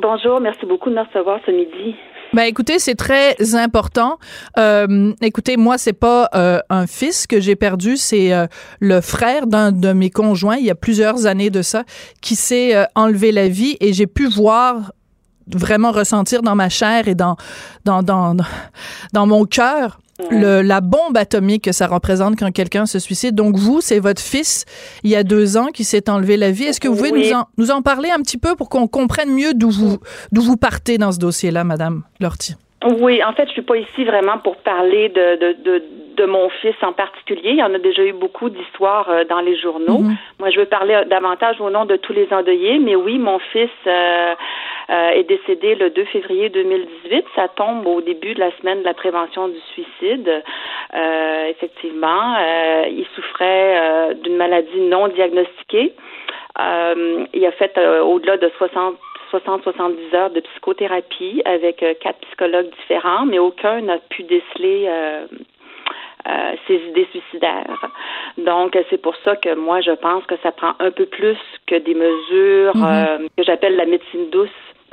Bonjour, 0.00 0.40
merci 0.40 0.64
beaucoup 0.64 0.88
de 0.88 0.94
me 0.94 1.02
recevoir 1.02 1.40
ce 1.44 1.50
midi. 1.50 1.94
Ben 2.34 2.48
écoutez, 2.48 2.80
c'est 2.80 2.96
très 2.96 3.54
important. 3.54 4.18
Euh, 4.58 5.12
écoutez, 5.20 5.56
moi 5.56 5.78
c'est 5.78 5.92
pas 5.92 6.28
euh, 6.34 6.58
un 6.68 6.88
fils 6.88 7.28
que 7.28 7.38
j'ai 7.38 7.54
perdu, 7.54 7.96
c'est 7.96 8.32
euh, 8.32 8.48
le 8.80 9.00
frère 9.00 9.46
d'un 9.46 9.70
de 9.70 9.92
mes 9.92 10.10
conjoints 10.10 10.56
il 10.56 10.64
y 10.64 10.70
a 10.70 10.74
plusieurs 10.74 11.26
années 11.26 11.50
de 11.50 11.62
ça 11.62 11.84
qui 12.20 12.34
s'est 12.34 12.74
euh, 12.74 12.86
enlevé 12.96 13.30
la 13.30 13.46
vie 13.46 13.76
et 13.78 13.92
j'ai 13.92 14.08
pu 14.08 14.26
voir 14.26 14.92
vraiment 15.46 15.92
ressentir 15.92 16.42
dans 16.42 16.56
ma 16.56 16.68
chair 16.68 17.06
et 17.06 17.14
dans 17.14 17.36
dans 17.84 18.02
dans 18.02 18.34
dans 19.12 19.26
mon 19.28 19.44
cœur 19.44 20.00
le, 20.30 20.62
la 20.62 20.80
bombe 20.80 21.16
atomique 21.16 21.64
que 21.64 21.72
ça 21.72 21.86
représente 21.86 22.38
quand 22.38 22.52
quelqu'un 22.52 22.86
se 22.86 22.98
suicide. 22.98 23.34
Donc 23.34 23.56
vous, 23.56 23.80
c'est 23.80 23.98
votre 23.98 24.22
fils, 24.22 24.64
il 25.02 25.10
y 25.10 25.16
a 25.16 25.22
deux 25.22 25.56
ans, 25.56 25.66
qui 25.66 25.84
s'est 25.84 26.08
enlevé 26.08 26.36
la 26.36 26.50
vie. 26.50 26.64
Est-ce 26.64 26.80
que 26.80 26.88
vous 26.88 26.96
pouvez 26.96 27.12
nous, 27.12 27.32
en, 27.32 27.46
nous 27.58 27.70
en 27.70 27.82
parler 27.82 28.10
un 28.10 28.20
petit 28.20 28.38
peu 28.38 28.54
pour 28.56 28.68
qu'on 28.68 28.86
comprenne 28.86 29.30
mieux 29.30 29.54
d'où 29.54 29.70
vous, 29.70 29.98
d'où 30.32 30.42
vous 30.42 30.56
partez 30.56 30.98
dans 30.98 31.12
ce 31.12 31.18
dossier-là, 31.18 31.64
Madame 31.64 32.02
Lortie? 32.20 32.54
Oui, 33.00 33.24
en 33.24 33.32
fait, 33.32 33.46
je 33.46 33.52
suis 33.52 33.62
pas 33.62 33.76
ici 33.76 34.04
vraiment 34.04 34.38
pour 34.38 34.56
parler 34.56 35.08
de, 35.08 35.36
de, 35.36 35.56
de, 35.64 35.82
de, 36.18 36.26
mon 36.26 36.50
fils 36.60 36.74
en 36.82 36.92
particulier. 36.92 37.50
Il 37.50 37.56
y 37.56 37.62
en 37.62 37.72
a 37.72 37.78
déjà 37.78 38.04
eu 38.04 38.12
beaucoup 38.12 38.50
d'histoires 38.50 39.08
euh, 39.08 39.24
dans 39.24 39.40
les 39.40 39.58
journaux. 39.58 40.02
Mm-hmm. 40.02 40.16
Moi, 40.38 40.50
je 40.50 40.60
veux 40.60 40.66
parler 40.66 41.02
davantage 41.08 41.60
au 41.62 41.70
nom 41.70 41.86
de 41.86 41.96
tous 41.96 42.12
les 42.12 42.28
endeuillés. 42.30 42.78
Mais 42.78 42.94
oui, 42.94 43.18
mon 43.18 43.38
fils, 43.38 43.70
euh, 43.86 44.34
est 44.88 45.24
décédé 45.24 45.74
le 45.74 45.90
2 45.90 46.04
février 46.06 46.48
2018. 46.48 47.24
Ça 47.34 47.48
tombe 47.48 47.86
au 47.86 48.00
début 48.00 48.34
de 48.34 48.40
la 48.40 48.50
semaine 48.58 48.80
de 48.80 48.84
la 48.84 48.94
prévention 48.94 49.48
du 49.48 49.60
suicide. 49.72 50.42
effectivement, 51.48 52.36
il 52.86 53.06
souffrait 53.14 54.14
d'une 54.22 54.36
maladie 54.36 54.80
non 54.80 55.08
diagnostiquée. 55.08 55.94
il 56.58 57.46
a 57.46 57.52
fait 57.52 57.78
au-delà 58.02 58.36
de 58.36 58.50
60 58.58 58.96
60-70 59.32 60.14
heures 60.14 60.30
de 60.30 60.40
psychothérapie 60.40 61.42
avec 61.44 61.84
quatre 62.00 62.20
psychologues 62.20 62.70
différents, 62.78 63.26
mais 63.26 63.40
aucun 63.40 63.80
n'a 63.80 63.98
pu 63.98 64.22
déceler 64.22 64.88
euh, 66.26 66.54
ses 66.66 66.76
idées 66.76 67.06
suicidaires. 67.10 67.90
Donc, 68.38 68.78
c'est 68.88 69.02
pour 69.02 69.14
ça 69.24 69.36
que 69.36 69.54
moi, 69.54 69.82
je 69.82 69.90
pense 69.90 70.24
que 70.24 70.36
ça 70.42 70.52
prend 70.52 70.72
un 70.78 70.90
peu 70.90 71.04
plus 71.04 71.36
que 71.66 71.74
des 71.74 71.92
mesures 71.92 72.74
mhm. 72.74 72.82
euh, 72.82 73.28
que 73.36 73.44
j'appelle 73.44 73.76
la 73.76 73.84
médecine 73.84 74.30
douce 74.30 74.48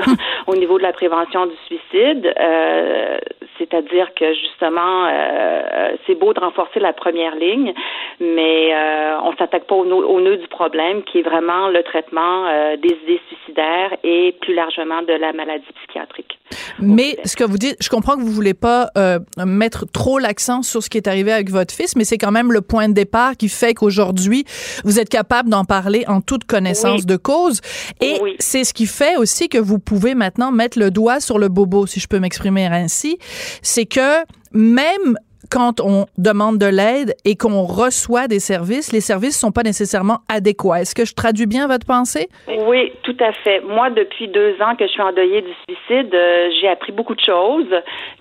au 0.48 0.56
niveau 0.56 0.78
de 0.78 0.84
la 0.84 0.94
prévention 0.94 1.46
du 1.46 1.56
suicide, 1.68 2.34
euh, 2.40 3.20
c'est-à-dire 3.58 4.14
que 4.16 4.34
justement, 4.34 5.06
euh, 5.08 5.92
c'est 6.06 6.16
beau 6.16 6.34
de 6.34 6.40
renforcer 6.40 6.80
la 6.80 6.94
première 6.94 7.36
ligne, 7.36 7.74
mais 8.20 8.74
euh, 8.74 9.18
on 9.24 9.36
s'attaque 9.38 9.66
pas 9.66 9.76
au, 9.76 9.86
au, 9.86 10.22
nœud 10.22 10.38
du 10.38 10.48
problème, 10.48 11.04
qui 11.04 11.20
est 11.20 11.24
vraiment 11.24 11.68
le 11.68 11.84
traitement 11.84 12.48
euh, 12.48 12.76
des 12.78 12.96
idées 13.04 13.22
suicidaires 13.28 13.96
et 14.04 14.36
plus 14.42 14.54
largement 14.54 15.02
de 15.04 15.14
la 15.14 15.34
maladie 15.34 15.66
psychiatrique. 15.82 16.40
Mais 16.80 17.18
ce 17.24 17.36
que 17.36 17.44
vous 17.44 17.58
dites, 17.58 17.78
je 17.82 17.90
comprends 17.90 18.16
que 18.16 18.22
vous 18.22 18.32
voulez 18.32 18.54
pas 18.54 18.90
euh, 18.98 19.20
mettre 19.46 19.86
trop 19.86 20.18
l'accent 20.18 20.64
sur 20.64 20.82
ce 20.82 20.90
qui 20.90 20.98
est 20.98 21.08
arrivé 21.08 21.32
avec 21.32 21.50
votre 21.50 21.74
fils, 21.74 21.96
mais 21.96 22.04
c'est 22.04 22.18
quand 22.18 22.32
même 22.32 22.52
le 22.52 22.62
point 22.62 22.90
de 22.90 22.94
départ 22.94 23.38
qui 23.38 23.50
fait 23.50 23.74
qu'aujourd'hui, 23.74 24.46
vous 24.84 25.00
êtes 25.00 25.10
capable 25.10 25.50
d'en 25.50 25.66
parler 25.66 26.04
en 26.08 26.22
toute 26.22 26.46
connaissance 26.46 27.06
de 27.06 27.16
cause. 27.16 27.62
Et 28.02 28.20
c'est 28.40 28.64
ce 28.64 28.74
qui 28.74 28.88
fait 28.88 29.18
aussi 29.18 29.50
que 29.50 29.58
vous 29.58 29.78
pouvez 29.78 29.91
maintenant 30.16 30.52
mettre 30.52 30.80
le 30.80 30.92
doigt 30.92 31.20
sur 31.20 31.40
le 31.40 31.48
bobo, 31.48 31.86
si 31.86 32.00
je 32.00 32.08
peux 32.08 32.20
m'exprimer 32.20 32.66
ainsi. 32.66 33.18
C'est 33.62 33.86
que 33.86 34.24
même 34.52 35.18
quand 35.52 35.82
on 35.82 36.06
demande 36.18 36.58
de 36.58 36.66
l'aide 36.66 37.14
et 37.26 37.36
qu'on 37.36 37.64
reçoit 37.64 38.28
des 38.28 38.40
services, 38.40 38.94
les 38.94 39.02
services 39.02 39.38
sont 39.38 39.52
pas 39.52 39.64
nécessairement 39.64 40.20
adéquats. 40.30 40.82
Est-ce 40.82 40.96
que 40.96 41.06
je 41.06 41.14
traduis 41.14 41.46
bien 41.46 41.68
votre 41.68 41.86
pensée? 41.86 42.30
Oui, 42.48 42.94
tout 43.04 43.18
à 43.20 43.34
fait. 43.34 43.60
Moi, 43.60 43.90
depuis 43.90 44.30
deux 44.30 44.56
ans 44.62 44.76
que 44.76 44.88
je 44.88 44.92
suis 44.92 45.02
endeuillée 45.02 45.42
du 45.42 45.54
suicide, 45.68 46.14
euh, 46.16 46.50
j'ai 46.60 46.70
appris 46.70 46.94
beaucoup 46.94 47.16
de 47.16 47.22
choses 47.22 47.70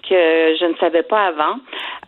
que 0.08 0.56
je 0.58 0.64
ne 0.64 0.74
savais 0.80 1.04
pas 1.04 1.26
avant. 1.26 1.56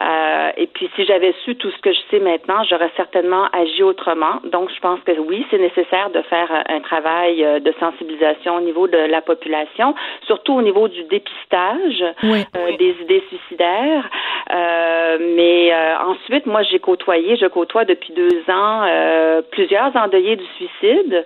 Euh, 0.02 0.50
et 0.56 0.66
puis, 0.66 0.90
si 0.96 1.04
j'avais 1.04 1.32
su 1.44 1.54
tout 1.54 1.70
ce 1.70 1.80
que 1.80 1.92
je 1.92 2.00
sais 2.10 2.18
maintenant, 2.18 2.64
j'aurais 2.68 2.90
certainement 2.96 3.46
agi 3.52 3.84
autrement. 3.84 4.40
Donc, 4.50 4.70
je 4.74 4.80
pense 4.80 4.98
que 5.06 5.12
oui, 5.12 5.46
c'est 5.50 5.58
nécessaire 5.58 6.10
de 6.10 6.22
faire 6.22 6.50
un 6.68 6.80
travail 6.80 7.44
euh, 7.44 7.60
de 7.60 7.72
sensibilisation 7.78 8.56
au 8.56 8.60
niveau 8.60 8.88
de 8.88 8.98
la 8.98 9.20
population, 9.20 9.94
surtout 10.26 10.54
au 10.54 10.62
niveau 10.62 10.88
du 10.88 11.04
dépistage 11.04 12.02
euh, 12.24 12.76
des 12.78 12.96
idées 13.02 13.22
suicidaires. 13.28 14.10
Euh, 14.50 15.11
mais 15.20 15.72
euh, 15.72 15.98
ensuite, 15.98 16.46
moi, 16.46 16.62
j'ai 16.62 16.78
côtoyé, 16.78 17.36
je 17.36 17.46
côtoie 17.46 17.84
depuis 17.84 18.12
deux 18.12 18.42
ans 18.48 18.82
plusieurs 19.50 19.94
endeuillés 19.96 20.36
du 20.36 20.44
suicide. 20.56 21.24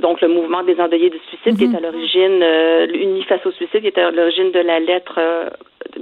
donc, 0.00 0.20
le 0.20 0.28
mouvement 0.28 0.62
des 0.62 0.78
endeuillés 0.80 1.10
du 1.10 1.20
suicide 1.28 1.58
qui 1.58 1.64
est 1.64 1.68
mhm. 1.68 1.76
à 1.76 1.80
l'origine, 1.80 2.44
l'Uni 2.92 3.22
face 3.24 3.44
au 3.46 3.50
suicide 3.52 3.80
qui 3.80 3.88
est 3.88 3.98
à 3.98 4.10
l'origine 4.10 4.50
de 4.52 4.60
la 4.60 4.80
lettre 4.80 5.18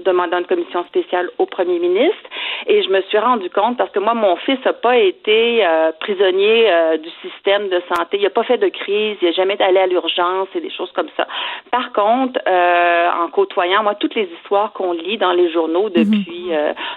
demandant 0.05 0.39
une 0.39 0.47
commission 0.47 0.85
spéciale 0.85 1.31
au 1.39 1.47
premier 1.47 1.79
ministre. 1.79 2.29
Et 2.67 2.83
je 2.83 2.89
me 2.89 3.03
suis 3.03 3.19
rendu 3.19 3.51
compte, 3.51 3.77
parce 3.77 3.91
que 3.91 3.99
moi, 3.99 4.15
mon 4.15 4.37
fils 4.37 4.59
n'a 4.65 4.73
pas 4.73 4.97
été 4.97 5.65
euh, 5.65 5.93
prisonnier 6.01 6.67
euh, 6.69 6.97
du 6.97 7.11
système 7.23 7.69
de 7.69 7.81
santé. 7.95 8.19
Il 8.19 8.23
n'a 8.23 8.31
pas 8.31 8.45
fait 8.45 8.59
de 8.59 8.69
crise, 8.69 9.17
il 9.21 9.27
n'a 9.27 9.33
jamais 9.33 9.61
allé 9.61 9.79
à 9.79 9.87
l'urgence 9.87 10.49
et 10.55 10.61
des 10.61 10.71
choses 10.71 10.91
comme 10.93 11.09
ça. 11.17 11.27
Par 11.71 11.93
contre, 11.93 12.41
euh, 12.47 13.11
en 13.23 13.29
côtoyant, 13.29 13.83
moi, 13.83 13.95
toutes 13.95 14.15
les 14.15 14.29
histoires 14.41 14.73
qu'on 14.73 14.93
lit 14.93 15.19
dans 15.19 15.33
les 15.33 15.53
journaux 15.53 15.91
mhm. 15.91 15.93
depuis 15.95 16.51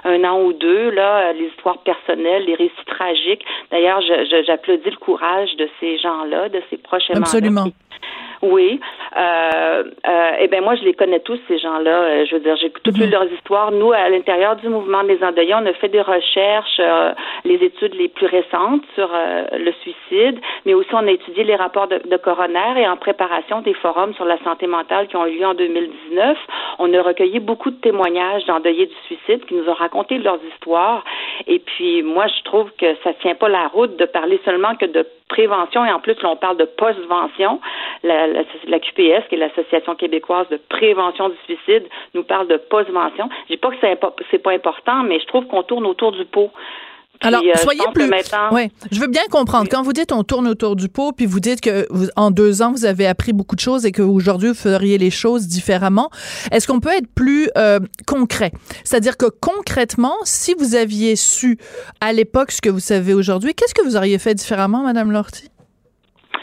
un 0.06 0.24
an 0.24 0.42
ou 0.42 0.54
deux, 0.54 0.92
là, 0.92 1.34
les 1.34 1.46
histoires 1.46 1.80
personnelles, 1.80 2.46
les 2.46 2.56
récits 2.56 2.86
tragiques. 2.86 3.46
D'ailleurs, 3.72 4.02
j'applaudis 4.02 4.90
le 4.90 4.98
courage 4.98 5.56
de 5.58 5.68
ces 5.80 5.98
gens-là, 5.98 6.50
de 6.50 6.62
ces 6.70 6.78
proches 6.78 7.10
Absolument. 7.14 7.66
Oui. 8.42 8.80
Euh, 9.16 9.84
euh, 10.08 10.32
eh 10.40 10.48
bien, 10.48 10.62
moi, 10.62 10.76
je 10.76 10.84
les 10.84 10.94
connais 10.94 11.20
tous, 11.20 11.40
ces 11.48 11.58
gens-là. 11.58 12.02
Euh, 12.02 12.26
je 12.26 12.36
veux 12.36 12.42
dire, 12.42 12.56
j'ai 12.58 12.70
toutes 12.70 12.98
mhm. 12.98 13.10
leurs 13.10 13.32
histoires. 13.32 13.72
Nous, 13.72 13.92
à 13.92 14.10
l'intérieur 14.10 14.56
du 14.56 14.70
mouvement 14.70 15.04
des 15.04 15.24
endeuillés, 15.24 15.56
on 15.56 15.66
a 15.66 15.74
fait 15.74 15.90
des 15.90 16.02
recherches, 16.02 16.80
euh, 16.80 17.14
les 17.46 17.56
études 17.56 17.96
les 17.96 18.08
plus 18.08 18.28
récentes 18.28 18.84
sur 18.96 19.10
le 19.54 19.72
suicide, 19.82 20.40
mais 20.66 20.74
aussi 20.74 20.90
on 20.94 21.08
a 21.08 21.12
étudié 21.12 21.44
les 21.44 21.56
rapports 21.56 21.88
de, 21.88 22.02
de 22.06 22.18
coroner 22.18 22.82
et 22.82 22.88
en 22.88 22.98
préparation 22.98 23.62
des 23.62 23.74
forums 23.74 24.14
sur 24.14 24.26
la 24.26 24.38
santé 24.44 24.68
mentale 24.68 25.08
qui 25.08 25.16
ont 25.16 25.26
eu 25.26 25.40
lieu 25.40 25.46
en 25.46 25.54
2019. 25.54 26.38
On 26.80 26.94
a 26.94 27.02
recueilli 27.02 27.40
beaucoup 27.40 27.72
de 27.72 27.78
témoignages 27.78 28.46
d'endeuillés 28.46 28.88
du 28.88 28.96
suicide 29.06 29.46
qui 29.46 29.56
nous 29.56 29.68
ont 29.70 29.74
raconté 29.74 30.18
leurs 30.18 30.40
histoires. 30.54 31.04
Et 31.46 31.60
puis, 31.60 32.02
moi, 32.02 32.28
je 32.28 32.44
trouve 32.44 32.72
que 32.78 32.96
ça 33.04 33.14
tient 33.22 33.36
pas 33.36 33.50
la 33.50 33.68
route 33.68 33.96
de 33.98 34.06
parler 34.06 34.40
seulement 34.44 34.76
que 34.76 34.86
de 34.86 35.06
prévention 35.28 35.86
et 35.86 35.92
en 35.92 36.00
plus, 36.00 36.20
là, 36.22 36.30
on 36.30 36.36
parle 36.36 36.58
de 36.58 36.66
postvention. 36.66 37.60
La, 38.04 38.28
la, 38.28 38.80
QPS, 38.80 39.28
qui 39.28 39.36
est 39.36 39.38
l'Association 39.38 39.96
québécoise 39.96 40.48
de 40.50 40.60
prévention 40.70 41.30
du 41.30 41.36
suicide, 41.46 41.84
nous 42.14 42.24
parle 42.24 42.48
de 42.48 42.58
postvention. 42.58 43.30
Je 43.48 43.54
dis 43.54 43.58
pas 43.58 43.70
que 43.70 44.24
c'est 44.32 44.42
pas 44.42 44.52
important, 44.52 45.04
mais 45.04 45.20
je 45.20 45.26
trouve 45.28 45.46
qu'on 45.48 45.64
tourne 45.64 45.86
autour 45.86 46.12
du 46.12 46.26
pot. 46.26 46.52
Alors, 47.22 47.42
euh, 47.42 47.58
soyez 47.58 47.82
plus. 47.94 48.10
Ouais, 48.52 48.72
je 48.92 49.00
veux 49.00 49.08
bien 49.08 49.26
comprendre. 49.30 49.68
Quand 49.70 49.84
vous 49.84 49.94
dites 49.94 50.12
on 50.12 50.24
tourne 50.24 50.48
autour 50.48 50.76
du 50.76 50.90
pot, 50.90 51.12
puis 51.12 51.26
vous 51.26 51.40
dites 51.40 51.62
que 51.62 51.88
vous, 51.90 52.08
en 52.16 52.32
deux 52.32 52.62
ans 52.62 52.72
vous 52.72 52.86
avez 52.86 53.08
appris 53.08 53.34
beaucoup 53.34 53.56
de 53.56 53.62
choses 53.62 53.86
et 53.86 53.92
qu'aujourd'hui 53.92 54.50
vous 54.50 54.56
feriez 54.56 54.98
les 54.98 55.10
choses 55.10 55.48
différemment, 55.48 56.10
est-ce 56.52 56.68
qu'on 56.68 56.80
peut 56.80 56.94
être 56.96 57.08
plus 57.14 57.50
euh, 57.58 57.80
concret? 58.06 58.52
C'est-à-dire 58.84 59.18
que 59.18 59.26
concrètement, 59.26 60.16
si 60.24 60.54
vous 60.58 60.76
aviez 60.76 61.16
su 61.16 61.58
à 62.02 62.14
l'époque 62.14 62.52
ce 62.52 62.62
que 62.62 62.70
vous 62.70 62.80
savez 62.80 63.14
aujourd'hui, 63.14 63.54
qu'est-ce 63.54 63.74
que 63.74 63.84
vous 63.84 63.96
auriez 63.96 64.18
fait 64.20 64.36
différemment, 64.36 64.84
Madame 64.84 65.12
Lortie? 65.12 65.50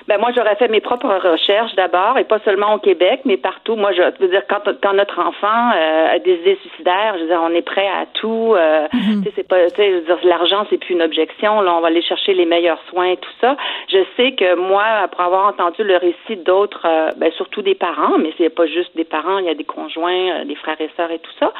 Ben 0.06 0.18
moi, 0.18 0.30
j'aurais 0.36 0.56
fait 0.56 0.68
mes 0.68 0.80
propres 0.80 1.08
recherches 1.30 1.74
d'abord, 1.76 2.18
et 2.18 2.24
pas 2.24 2.38
seulement 2.40 2.74
au 2.74 2.78
Québec, 2.78 3.20
mais 3.24 3.38
partout. 3.38 3.74
Moi, 3.74 3.92
je 3.92 4.02
veux 4.20 4.28
dire, 4.28 4.42
quand, 4.48 4.60
quand 4.82 4.92
notre 4.92 5.18
enfant 5.18 5.70
euh, 5.74 6.14
a 6.14 6.18
des 6.18 6.34
idées 6.34 6.58
suicidaires, 6.60 7.14
je 7.16 7.22
veux 7.22 7.28
dire, 7.28 7.40
on 7.42 7.54
est 7.54 7.62
prêt 7.62 7.86
à 7.86 8.04
tout. 8.12 8.54
Euh, 8.54 8.86
mm-hmm. 8.88 9.32
c'est 9.34 9.48
pas, 9.48 9.70
tu 9.70 9.76
sais, 9.76 10.02
l'argent, 10.24 10.66
c'est 10.68 10.76
plus 10.76 10.92
une 10.92 11.02
objection. 11.02 11.62
Là, 11.62 11.74
on 11.74 11.80
va 11.80 11.88
aller 11.88 12.02
chercher 12.02 12.34
les 12.34 12.44
meilleurs 12.44 12.80
soins 12.90 13.12
et 13.12 13.16
tout 13.16 13.30
ça. 13.40 13.56
Je 13.88 14.04
sais 14.18 14.32
que 14.32 14.56
moi, 14.56 14.84
après 14.84 15.24
avoir 15.24 15.46
entendu 15.46 15.82
le 15.82 15.96
récit 15.96 16.36
d'autres, 16.36 16.84
euh, 16.84 17.08
ben, 17.16 17.32
surtout 17.32 17.62
des 17.62 17.74
parents, 17.74 18.18
mais 18.18 18.32
c'est 18.36 18.50
pas 18.50 18.66
juste 18.66 18.94
des 18.96 19.04
parents, 19.04 19.38
il 19.38 19.46
y 19.46 19.50
a 19.50 19.54
des 19.54 19.64
conjoints, 19.64 20.40
euh, 20.40 20.44
des 20.44 20.54
frères 20.54 20.80
et 20.80 20.90
sœurs 20.98 21.12
et 21.12 21.18
tout 21.18 21.32
ça, 21.40 21.52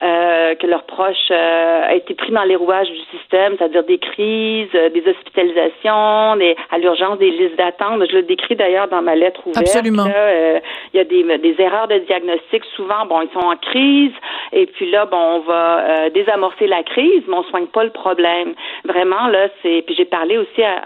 que 0.00 0.66
leurs 0.66 0.84
proches 0.84 1.30
a 1.30 1.94
été 1.94 2.14
pris 2.14 2.32
dans 2.32 2.42
les 2.42 2.56
rouages 2.56 2.90
du 2.90 3.18
système, 3.18 3.56
c'est-à-dire 3.56 3.84
des 3.84 3.98
crises, 3.98 4.70
des 4.72 5.04
hospitalisations, 5.06 6.36
des, 6.36 6.54
à 6.70 6.78
l'urgence 6.78 7.18
des 7.18 7.30
listes 7.30 7.56
d'attente 7.56 7.75
je 7.80 8.16
le 8.16 8.22
décris 8.22 8.56
d'ailleurs 8.56 8.88
dans 8.88 9.02
ma 9.02 9.14
lettre 9.14 9.40
ouverte. 9.46 9.58
Absolument. 9.58 10.06
Euh, 10.06 10.60
il 10.92 10.96
y 10.96 11.00
a 11.00 11.04
des, 11.04 11.38
des, 11.38 11.54
erreurs 11.58 11.88
de 11.88 11.98
diagnostic. 11.98 12.64
Souvent, 12.76 13.06
bon, 13.06 13.22
ils 13.22 13.32
sont 13.32 13.46
en 13.46 13.56
crise, 13.56 14.12
et 14.52 14.66
puis 14.66 14.90
là, 14.90 15.06
bon, 15.06 15.16
on 15.16 15.40
va 15.40 15.78
euh, 15.78 16.10
désamorcer 16.10 16.66
la 16.66 16.82
crise, 16.82 17.22
mais 17.28 17.36
on 17.36 17.44
soigne 17.44 17.66
pas 17.66 17.84
le 17.84 17.90
problème. 17.90 18.54
Vraiment, 18.84 19.28
là, 19.28 19.48
c'est. 19.62 19.82
Puis 19.86 19.94
j'ai 19.96 20.04
parlé 20.04 20.38
aussi 20.38 20.62
à, 20.62 20.80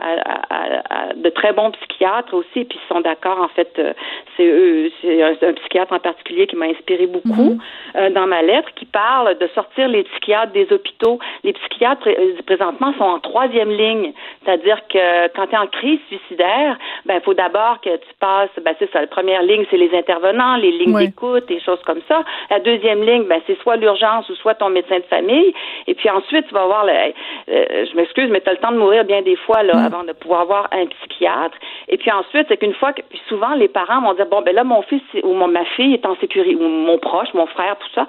à, 0.50 1.14
de 1.14 1.28
très 1.30 1.52
bons 1.52 1.70
psychiatres 1.72 2.34
aussi, 2.34 2.64
puis 2.64 2.78
ils 2.82 2.94
sont 2.94 3.00
d'accord. 3.00 3.40
En 3.40 3.48
fait, 3.48 3.72
euh, 3.78 3.92
c'est 4.36 4.46
eux, 4.46 4.90
c'est 5.02 5.22
un, 5.22 5.52
psychiatre 5.52 5.92
en 5.92 5.98
particulier 5.98 6.46
qui 6.46 6.56
m'a 6.56 6.66
inspiré 6.66 7.06
beaucoup 7.06 7.58
mm-hmm. 7.94 8.12
dans 8.12 8.26
ma 8.26 8.42
lettre, 8.42 8.68
qui 8.74 8.84
parle 8.84 9.36
de 9.38 9.46
sortir 9.54 9.88
les 9.88 10.04
psychiatres 10.04 10.52
des 10.52 10.72
hôpitaux. 10.72 11.18
Les 11.44 11.52
psychiatres 11.52 12.08
présentement 12.46 12.92
sont 12.98 13.04
en 13.04 13.18
troisième 13.18 13.70
ligne, 13.70 14.12
c'est-à-dire 14.44 14.80
que 14.88 15.28
quand 15.34 15.46
tu 15.46 15.54
es 15.54 15.58
en 15.58 15.66
crise 15.66 16.00
suicidaire, 16.08 16.78
ben 17.04 17.16
il 17.16 17.20
faut 17.20 17.34
d'abord 17.34 17.80
que 17.82 17.94
tu 17.94 18.14
passes, 18.18 18.50
ben 18.64 18.74
c'est 18.78 18.90
ça, 18.90 19.00
la 19.00 19.06
première 19.06 19.42
ligne, 19.42 19.66
c'est 19.70 19.76
les 19.76 19.94
intervenants, 19.94 20.56
les 20.56 20.72
lignes 20.72 20.96
d'écoute, 20.96 21.46
des 21.46 21.60
choses 21.60 21.80
comme 21.84 22.00
ça. 22.08 22.24
La 22.48 22.58
deuxième 22.58 23.02
ligne, 23.02 23.24
ben 23.24 23.40
c'est 23.46 23.58
soit 23.60 23.76
l'urgence 23.76 24.28
ou 24.30 24.34
soit 24.36 24.54
ton 24.54 24.70
médecin 24.70 24.98
de 24.98 25.04
famille. 25.04 25.52
Et 25.86 25.94
puis 25.94 26.08
ensuite, 26.08 26.46
tu 26.48 26.54
vas 26.54 26.64
voir, 26.64 26.86
le, 26.86 26.92
euh, 26.92 27.84
je 27.86 27.96
m'excuse, 27.96 28.30
mais 28.30 28.40
tu 28.40 28.48
as 28.48 28.52
le 28.52 28.58
temps 28.58 28.72
de 28.72 28.78
mourir 28.78 29.04
bien 29.04 29.20
des 29.20 29.36
fois 29.36 29.62
là, 29.62 29.74
mm. 29.74 29.84
avant 29.84 30.04
de 30.04 30.12
pouvoir 30.12 30.46
voir 30.46 30.68
un 30.72 30.86
psychiatre. 30.86 31.58
Et 31.88 31.98
puis 31.98 32.10
ensuite, 32.10 32.46
c'est 32.48 32.56
qu'une 32.56 32.74
fois 32.74 32.94
que, 32.94 33.02
puis 33.02 33.20
souvent, 33.28 33.54
les 33.54 33.68
parents 33.68 34.00
vont 34.00 34.14
dire, 34.14 34.26
bon, 34.26 34.40
ben 34.40 34.54
là, 34.54 34.64
mon 34.64 34.80
fils 34.82 35.02
ou 35.22 35.34
mon, 35.34 35.48
ma 35.48 35.66
fille 35.76 35.94
est 35.94 36.06
en 36.06 36.16
sécurité, 36.16 36.56
ou 36.56 36.66
mon 36.66 36.98
proche, 36.98 37.28
mon 37.34 37.46
frère, 37.46 37.76
tout 37.78 37.88
ça, 37.94 38.06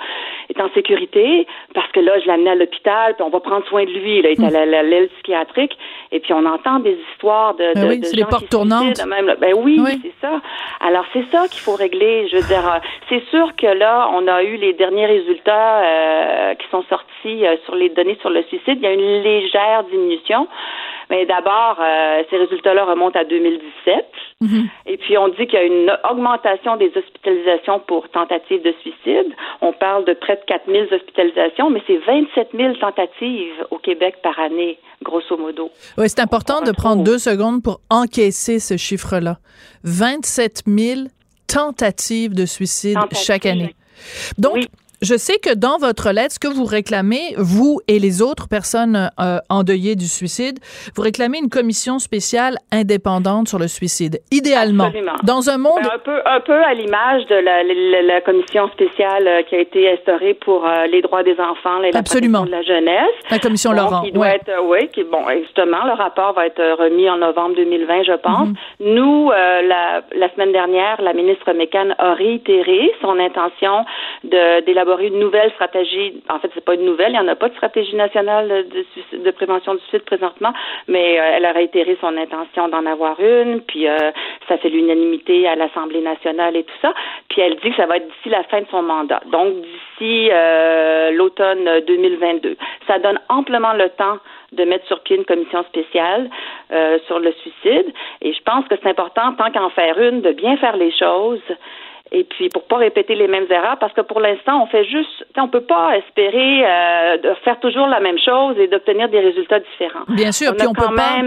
est 0.50 0.62
en 0.62 0.70
sécurité 0.70 1.46
parce 1.74 1.92
que 1.92 2.00
là, 2.00 2.20
je 2.20 2.26
l'ai 2.26 2.32
amené 2.32 2.52
à 2.52 2.56
l'hôpital, 2.56 3.16
puis 3.16 3.24
on 3.24 3.30
va 3.30 3.42
prendre 3.42 3.66
soin 3.68 3.84
de 3.84 3.92
lui, 3.92 4.22
là, 4.22 4.30
il 4.32 4.42
est 4.42 4.56
à 4.56 4.66
l'aile 4.66 5.10
psychiatrique. 5.10 5.78
Et 6.12 6.21
puis 6.22 6.34
on 6.34 6.46
entend 6.46 6.80
des 6.80 6.98
histoires 7.12 7.54
de, 7.56 7.74
ben 7.74 8.00
de, 8.00 8.04
gens 8.06 8.38
qui 8.38 8.48
même, 9.06 9.36
ben 9.40 9.54
oui, 9.58 9.80
c'est 10.02 10.14
ça. 10.22 10.42
Alors 10.80 11.06
c'est 11.14 11.26
ça 11.32 11.48
qu'il 11.48 11.62
faut 11.62 11.76
régler. 11.76 12.28
Je 12.30 12.38
veux 12.38 12.48
dire, 12.48 12.68
euh, 12.68 12.80
c'est 13.10 13.24
sûr 13.30 13.56
que 13.56 13.68
là, 13.68 14.10
on 14.14 14.28
a 14.28 14.44
eu 14.44 14.56
les 14.58 14.74
derniers 14.74 15.06
résultats 15.06 15.82
euh, 15.82 16.56
qui 16.56 16.68
sont 16.70 16.84
sortis 16.90 17.46
euh, 17.46 17.56
sur 17.66 17.76
les 17.76 17.90
données 17.90 18.18
sur 18.22 18.30
le 18.30 18.44
suicide. 18.44 18.78
Il 18.78 18.84
y 18.84 18.88
a 18.88 18.94
une 18.94 19.24
légère 19.24 19.84
diminution. 19.92 20.48
Mais 21.12 21.26
d'abord, 21.26 21.78
euh, 21.82 22.24
ces 22.30 22.38
résultats-là 22.38 22.86
remontent 22.86 23.20
à 23.20 23.26
2017. 23.26 24.06
Mhm. 24.40 24.70
Et 24.86 24.96
puis, 24.96 25.18
on 25.18 25.28
dit 25.28 25.46
qu'il 25.46 25.54
y 25.54 25.58
a 25.58 25.64
une 25.64 25.92
augmentation 26.10 26.78
des 26.78 26.90
hospitalisations 26.96 27.82
pour 27.82 28.08
tentatives 28.10 28.64
de 28.64 28.74
suicide. 28.82 29.28
On 29.60 29.74
parle 29.74 30.06
de 30.06 30.14
près 30.14 30.38
de 30.38 30.42
4 30.48 30.72
000 30.72 30.86
hospitalisations, 30.90 31.70
mais 31.70 31.84
c'est 31.86 31.98
27 31.98 32.52
000 32.56 32.76
tentatives 32.76 33.68
au 33.72 33.78
Québec 33.78 34.16
par 34.24 34.40
année, 34.40 34.80
grosso 35.04 35.36
modo. 35.38 35.70
Oui, 35.98 36.06
c'est 36.08 36.22
important 36.22 36.62
de 36.62 36.72
prendre 36.72 37.04
deux 37.04 37.20
secondes 37.20 37.62
pour 37.62 37.82
encaisser 37.90 38.60
ce 38.60 38.78
chiffre-là. 38.78 39.36
27 39.84 40.64
000 40.66 41.02
tentatives 41.46 42.34
de 42.34 42.46
suicide 42.46 42.98
chaque 43.12 43.46
année. 43.46 43.76
Donc, 44.38 44.56
Oui. 44.56 44.68
Je 45.02 45.16
sais 45.18 45.38
que 45.40 45.54
dans 45.56 45.78
votre 45.78 46.12
lettre, 46.12 46.34
ce 46.36 46.40
que 46.40 46.48
vous 46.48 46.66
réclamez, 46.66 47.34
vous 47.38 47.80
et 47.88 47.98
les 48.00 48.22
autres 48.22 48.48
personnes 48.48 49.10
euh, 49.20 49.38
endeuillées 49.50 49.96
du 49.96 50.06
suicide, 50.06 50.60
vous 50.96 51.02
réclamez 51.02 51.40
une 51.40 51.50
commission 51.50 51.98
spéciale 52.00 52.58
indépendante 52.72 53.48
sur 53.48 53.58
le 53.60 53.68
suicide. 53.68 54.20
Idéalement, 54.32 54.86
Absolument. 54.86 55.14
dans 55.24 55.50
un 55.50 55.58
monde... 55.58 55.80
Ben, 55.82 55.90
un 55.96 56.00
peu, 56.00 56.20
un 56.26 56.40
peu 56.42 56.54
à 56.64 56.74
l'image 56.74 57.26
de 57.28 57.36
la, 57.36 57.64
la- 57.64 58.02
la 58.14 58.22
commission 58.22 58.70
spéciale 58.70 59.28
euh, 59.28 59.42
qui 59.44 59.56
a 59.56 59.60
été 59.60 59.92
instaurée 59.92 60.36
pour 60.36 60.66
euh, 60.68 60.86
les 60.88 61.02
droits 61.02 61.24
des 61.24 61.40
enfants 61.40 61.82
et 61.84 61.92
la 61.92 62.00
Absolument. 62.00 62.46
de 62.46 62.52
la 62.52 62.62
jeunesse. 62.62 63.10
La 63.30 63.40
commission 63.40 63.72
Donc, 63.72 63.80
Laurent, 63.80 64.04
Il 64.06 64.14
doit 64.14 64.26
ouais. 64.28 64.36
être, 64.36 64.50
euh, 64.50 64.62
oui, 64.64 64.88
qui, 64.94 65.04
bon, 65.04 65.24
justement, 65.42 65.84
le 65.86 65.94
rapport 65.94 66.34
va 66.34 66.46
être 66.46 66.60
euh, 66.60 66.76
remis 66.76 67.10
en 67.10 67.18
novembre 67.18 67.56
2020, 67.56 68.04
je 68.04 68.14
pense. 68.22 68.50
Mm-hmm. 68.50 68.94
Nous, 68.96 69.32
euh, 69.32 69.62
la, 69.64 70.02
la 70.16 70.32
semaine 70.34 70.52
dernière, 70.52 71.02
la 71.02 71.14
ministre 71.14 71.52
Mécan 71.54 71.90
a 71.98 72.14
réitéré 72.14 72.92
son 73.02 73.18
intention 73.20 73.84
de 74.24 74.64
une 75.00 75.20
nouvelle 75.20 75.52
stratégie. 75.52 76.22
En 76.30 76.40
fait, 76.40 76.52
c'est 76.54 76.64
pas 76.64 76.76
une 76.76 76.86
nouvelle, 76.86 77.10
il 77.10 77.14
n'y 77.14 77.20
en 77.20 77.28
a 77.28 77.36
pas 77.36 77.50
de 77.50 77.54
stratégie 77.54 77.96
nationale 77.96 78.66
de, 79.14 79.32
prévention 79.32 79.76
du 79.76 79.82
suicide 79.82 80.04
présentement, 80.04 80.54
mais 80.88 81.20
euh, 81.20 81.34
elle 81.36 81.46
a 81.46 81.52
réitéré 81.52 81.98
son 82.02 82.16
intention 82.18 82.68
d'en 82.68 82.86
avoir 82.86 83.20
une, 83.20 83.62
puis 83.62 83.88
euh, 83.88 83.98
ça 84.48 84.58
fait 84.58 84.70
l'unanimité 84.70 85.48
à 85.48 85.56
l'Assemblée 85.56 86.02
nationale 86.02 86.56
et 86.56 86.64
tout 86.64 86.78
ça. 86.82 86.94
Puis 87.30 87.42
elle 87.42 87.56
dit 87.58 87.70
que 87.70 87.76
ça 87.76 87.86
va 87.86 87.98
être 87.98 88.08
d'ici 88.08 88.30
la 88.30 88.44
fin 88.44 88.62
de 88.62 88.68
son 88.70 88.82
mandat, 88.82 89.22
donc 89.28 89.54
d'ici 89.62 90.30
euh, 90.32 91.12
l'automne 91.12 91.82
2022. 91.88 92.58
Ça 92.88 93.00
donne 93.00 93.20
amplement 93.30 93.74
le 93.74 93.90
temps 93.90 94.18
de 94.52 94.66
mettre 94.66 94.86
sur 94.88 95.00
pied 95.00 95.16
une 95.16 95.26
commission 95.26 95.64
spéciale 95.64 96.30
sur 97.08 97.20
le 97.20 97.32
suicide. 97.32 97.94
Et 98.22 98.34
je 98.34 98.42
pense 98.44 98.68
que 98.68 98.76
c'est 98.82 98.90
important, 98.90 99.34
tant 99.34 99.50
qu'en 99.52 99.70
faire 99.70 99.98
une, 99.98 100.22
de 100.22 100.32
bien 100.32 100.58
faire 100.58 100.76
les 100.76 100.92
choses. 100.92 101.42
Et 102.14 102.26
puis 102.26 102.50
pour 102.50 102.64
pas 102.64 102.78
répéter 102.78 103.16
les 103.16 103.28
mêmes 103.28 103.48
erreurs, 103.50 103.78
parce 103.80 103.94
que 103.94 104.02
pour 104.02 104.20
l'instant, 104.20 104.62
on 104.64 104.68
fait 104.68 104.84
juste, 104.86 105.26
on 105.38 105.48
peut 105.48 105.62
pas 105.64 105.98
espérer 105.98 106.64
euh, 106.66 107.18
de 107.18 107.34
faire 107.46 107.60
toujours 107.62 107.88
la 107.88 108.02
même 108.02 108.20
chose 108.20 108.58
et 108.60 108.68
d'obtenir 108.68 109.08
des 109.10 109.20
résultats 109.22 109.60
différents. 109.60 110.04
Bien 110.10 110.32
sûr, 110.34 110.52
on 110.52 110.56
puis 110.56 110.68
on 110.68 110.74
peut 110.74 110.94
pas... 110.96 111.22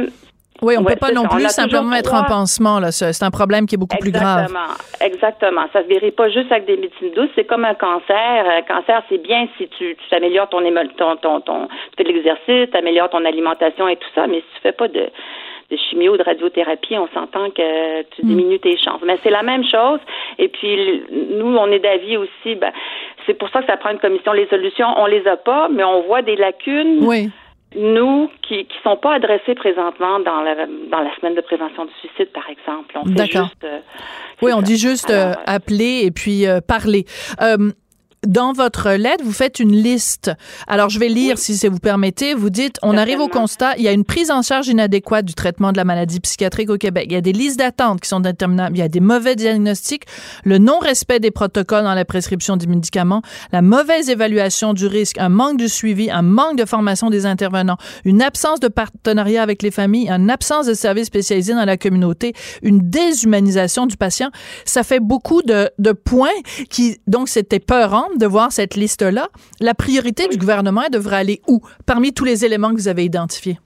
Oui, 0.62 0.76
on 0.78 0.82
Ouais, 0.84 0.92
peut 0.94 1.00
pas 1.00 1.10
non 1.12 1.22
ça. 1.22 1.28
Plus 1.36 1.48
simplement 1.48 1.82
mettre 1.90 2.14
un 2.14 2.22
droit- 2.22 2.28
pansement. 2.36 2.78
Là. 2.78 2.92
C'est 2.92 3.22
un 3.24 3.30
problème 3.30 3.66
qui 3.66 3.74
est 3.74 3.78
beaucoup 3.78 3.98
plus 3.98 4.12
grave. 4.12 4.44
Exactement, 4.46 4.74
exactement. 5.00 5.62
Ça 5.72 5.82
se 5.82 5.88
guérit 5.88 6.12
pas 6.12 6.28
juste 6.30 6.50
avec 6.52 6.66
des 6.66 6.76
médecines 6.76 7.10
douces. 7.10 7.28
C'est 7.34 7.44
comme 7.44 7.64
un 7.64 7.74
cancer. 7.74 8.46
Un 8.48 8.62
cancer, 8.62 9.02
c'est 9.08 9.18
bien 9.18 9.48
si 9.58 9.66
tu, 9.76 9.96
tu 9.96 10.14
améliores 10.14 10.48
ton, 10.48 10.60
ton, 10.96 11.16
ton, 11.16 11.40
ton, 11.40 11.66
tu 11.66 11.74
fais 11.98 12.04
de 12.04 12.08
l'exercice, 12.12 12.70
tu 12.70 12.76
améliores 12.78 13.10
ton 13.10 13.24
alimentation 13.24 13.88
et 13.88 13.96
tout 13.96 14.08
ça, 14.14 14.26
mais 14.28 14.38
si 14.38 14.46
tu 14.54 14.60
fais 14.62 14.72
pas 14.72 14.86
de, 14.88 15.08
de 15.74 15.80
chimio 15.88 16.14
ou 16.14 16.16
de 16.16 16.22
radiothérapie, 16.22 16.96
on 16.98 17.08
s'entend 17.14 17.50
que 17.50 18.02
tu 18.14 18.22
Hmm. 18.22 18.28
diminues 18.28 18.60
tes 18.60 18.76
chances. 18.76 19.00
Mais 19.06 19.18
c'est 19.22 19.30
la 19.30 19.42
même 19.42 19.64
chose. 19.64 20.00
Et 20.38 20.48
puis, 20.48 21.02
nous, 21.38 21.56
on 21.56 21.66
est 21.70 21.78
d'avis 21.80 22.16
aussi, 22.16 22.54
ben, 22.54 22.72
c'est 23.26 23.34
pour 23.34 23.48
ça 23.50 23.60
que 23.60 23.66
ça 23.66 23.76
prend 23.76 23.90
une 23.90 23.98
commission. 23.98 24.32
Les 24.32 24.46
solutions, 24.48 24.86
on 24.96 25.06
les 25.06 25.26
a 25.26 25.36
pas, 25.36 25.68
mais 25.68 25.84
on 25.84 26.02
voit 26.02 26.22
des 26.22 26.36
lacunes 26.36 26.98
Oui. 27.06 27.30
nous, 27.76 28.30
qui 28.46 28.66
qui 28.66 28.76
sont 28.84 28.96
pas 28.96 29.14
adressés 29.14 29.54
présentement 29.54 30.20
dans 30.20 30.40
la 30.42 30.54
dans 30.92 31.00
la 31.00 31.12
semaine 31.16 31.34
de 31.34 31.40
prévention 31.40 31.84
du 31.86 31.92
suicide, 32.00 32.30
par 32.32 32.48
exemple. 32.48 32.96
On 32.96 33.08
D'accord. 33.10 33.46
juste. 33.48 33.64
euh, 33.64 33.80
Oui, 34.42 34.52
on 34.52 34.58
ça. 34.58 34.62
dit 34.62 34.76
juste 34.78 35.10
Alors, 35.10 35.26
euh, 35.28 35.30
euh, 35.32 35.56
appeler 35.56 36.02
et 36.06 36.10
puis 36.10 36.46
euh, 36.46 36.60
parler. 36.60 37.04
Dans 38.26 38.52
votre 38.52 38.90
lettre, 38.90 39.24
vous 39.24 39.32
faites 39.32 39.60
une 39.60 39.74
liste. 39.74 40.30
Alors, 40.66 40.88
je 40.88 40.98
vais 40.98 41.08
lire, 41.08 41.38
si 41.38 41.56
ça 41.56 41.68
vous 41.68 41.78
permettez. 41.78 42.34
Vous 42.34 42.50
dites, 42.50 42.78
on 42.82 42.96
arrive 42.96 43.20
au 43.20 43.28
constat, 43.28 43.76
il 43.76 43.82
y 43.82 43.88
a 43.88 43.92
une 43.92 44.04
prise 44.04 44.30
en 44.30 44.42
charge 44.42 44.68
inadéquate 44.68 45.24
du 45.24 45.34
traitement 45.34 45.72
de 45.72 45.76
la 45.76 45.84
maladie 45.84 46.20
psychiatrique 46.20 46.70
au 46.70 46.78
Québec. 46.78 47.06
Il 47.08 47.12
y 47.12 47.16
a 47.16 47.20
des 47.20 47.32
listes 47.32 47.58
d'attente 47.58 48.00
qui 48.00 48.08
sont 48.08 48.24
interminables. 48.24 48.76
Il 48.76 48.80
y 48.80 48.82
a 48.82 48.88
des 48.88 49.00
mauvais 49.00 49.37
diagnostics, 49.37 50.04
le 50.44 50.58
non-respect 50.58 51.20
des 51.20 51.30
protocoles 51.30 51.84
dans 51.84 51.94
la 51.94 52.04
prescription 52.04 52.56
des 52.56 52.66
médicaments, 52.66 53.22
la 53.52 53.62
mauvaise 53.62 54.08
évaluation 54.08 54.74
du 54.74 54.87
risque, 54.87 55.18
un 55.18 55.28
manque 55.28 55.58
de 55.58 55.66
suivi, 55.66 56.10
un 56.10 56.22
manque 56.22 56.56
de 56.56 56.64
formation 56.64 57.10
des 57.10 57.26
intervenants, 57.26 57.76
une 58.04 58.22
absence 58.22 58.60
de 58.60 58.68
partenariat 58.68 59.42
avec 59.42 59.62
les 59.62 59.70
familles, 59.70 60.08
une 60.08 60.30
absence 60.30 60.66
de 60.66 60.74
services 60.74 61.06
spécialisés 61.06 61.54
dans 61.54 61.64
la 61.64 61.76
communauté, 61.76 62.32
une 62.62 62.88
déshumanisation 62.90 63.87
du 63.87 63.96
patient. 63.96 64.30
Ça 64.64 64.82
fait 64.82 65.00
beaucoup 65.00 65.42
de, 65.42 65.70
de 65.78 65.92
points 65.92 66.28
qui, 66.70 66.98
donc, 67.06 67.28
c'était 67.28 67.60
peurant 67.60 68.06
de 68.18 68.27
voir 68.27 68.53
cette 68.53 68.74
liste-là. 68.74 69.29
La 69.61 69.74
priorité 69.74 70.29
du 70.29 70.37
gouvernement 70.38 70.83
devrait 70.92 71.16
aller 71.16 71.40
où? 71.48 71.61
Parmi 71.87 72.12
tous 72.12 72.24
les 72.24 72.44
éléments 72.44 72.70
que 72.70 72.77
vous 72.77 72.88
avez 72.88 73.05
identifiés? 73.05 73.59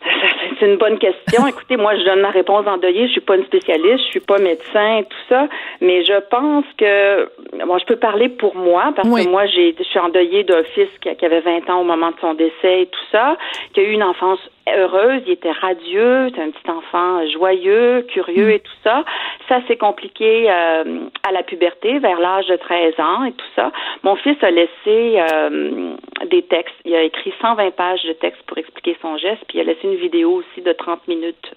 C'est 0.60 0.66
une 0.66 0.76
bonne 0.78 0.98
question. 0.98 1.46
Écoutez, 1.46 1.76
moi, 1.76 1.96
je 1.96 2.04
donne 2.04 2.20
ma 2.20 2.30
réponse 2.30 2.66
endeuillée. 2.66 3.06
Je 3.06 3.12
suis 3.12 3.20
pas 3.20 3.36
une 3.36 3.44
spécialiste, 3.44 3.98
je 4.06 4.10
suis 4.10 4.20
pas 4.20 4.38
médecin, 4.38 5.02
tout 5.08 5.16
ça, 5.28 5.48
mais 5.80 6.04
je 6.04 6.20
pense 6.30 6.64
que, 6.76 7.28
bon, 7.64 7.78
je 7.78 7.84
peux 7.84 7.96
parler 7.96 8.28
pour 8.28 8.56
moi 8.56 8.92
parce 8.96 9.08
Oui. 9.08 9.24
que 9.24 9.30
moi, 9.30 9.46
j'ai, 9.46 9.74
je 9.78 9.84
suis 9.84 9.98
endeuillée 10.00 10.44
d'un 10.44 10.64
fils 10.74 10.88
qui 11.00 11.24
avait 11.24 11.40
20 11.40 11.70
ans 11.70 11.80
au 11.80 11.84
moment 11.84 12.10
de 12.10 12.16
son 12.20 12.34
décès 12.34 12.82
et 12.82 12.86
tout 12.86 13.06
ça, 13.12 13.36
qui 13.72 13.80
a 13.80 13.82
eu 13.84 13.92
une 13.92 14.02
enfance 14.02 14.40
heureuse, 14.76 15.22
il 15.26 15.32
était 15.32 15.50
radieux, 15.52 16.28
c'était 16.28 16.42
un 16.42 16.50
petit 16.50 16.70
enfant 16.70 17.26
joyeux, 17.28 18.02
curieux 18.12 18.50
et 18.50 18.60
tout 18.60 18.72
ça. 18.84 19.04
Ça 19.48 19.60
s'est 19.66 19.76
compliqué 19.76 20.50
euh, 20.50 21.04
à 21.26 21.32
la 21.32 21.42
puberté, 21.42 21.98
vers 21.98 22.18
l'âge 22.20 22.46
de 22.46 22.56
13 22.56 22.94
ans 23.00 23.24
et 23.24 23.32
tout 23.32 23.46
ça. 23.56 23.70
Mon 24.02 24.16
fils 24.16 24.36
a 24.42 24.50
laissé 24.50 24.68
euh, 24.86 25.94
des 26.26 26.42
textes. 26.42 26.74
Il 26.84 26.94
a 26.94 27.02
écrit 27.02 27.32
120 27.40 27.70
pages 27.74 28.04
de 28.04 28.12
textes 28.12 28.42
pour 28.46 28.58
expliquer 28.58 28.96
son 29.00 29.16
geste, 29.16 29.42
puis 29.48 29.58
il 29.58 29.60
a 29.62 29.64
laissé 29.64 29.80
une 29.84 29.96
vidéo 29.96 30.32
aussi 30.42 30.62
de 30.62 30.72
30 30.72 31.06
minutes, 31.08 31.52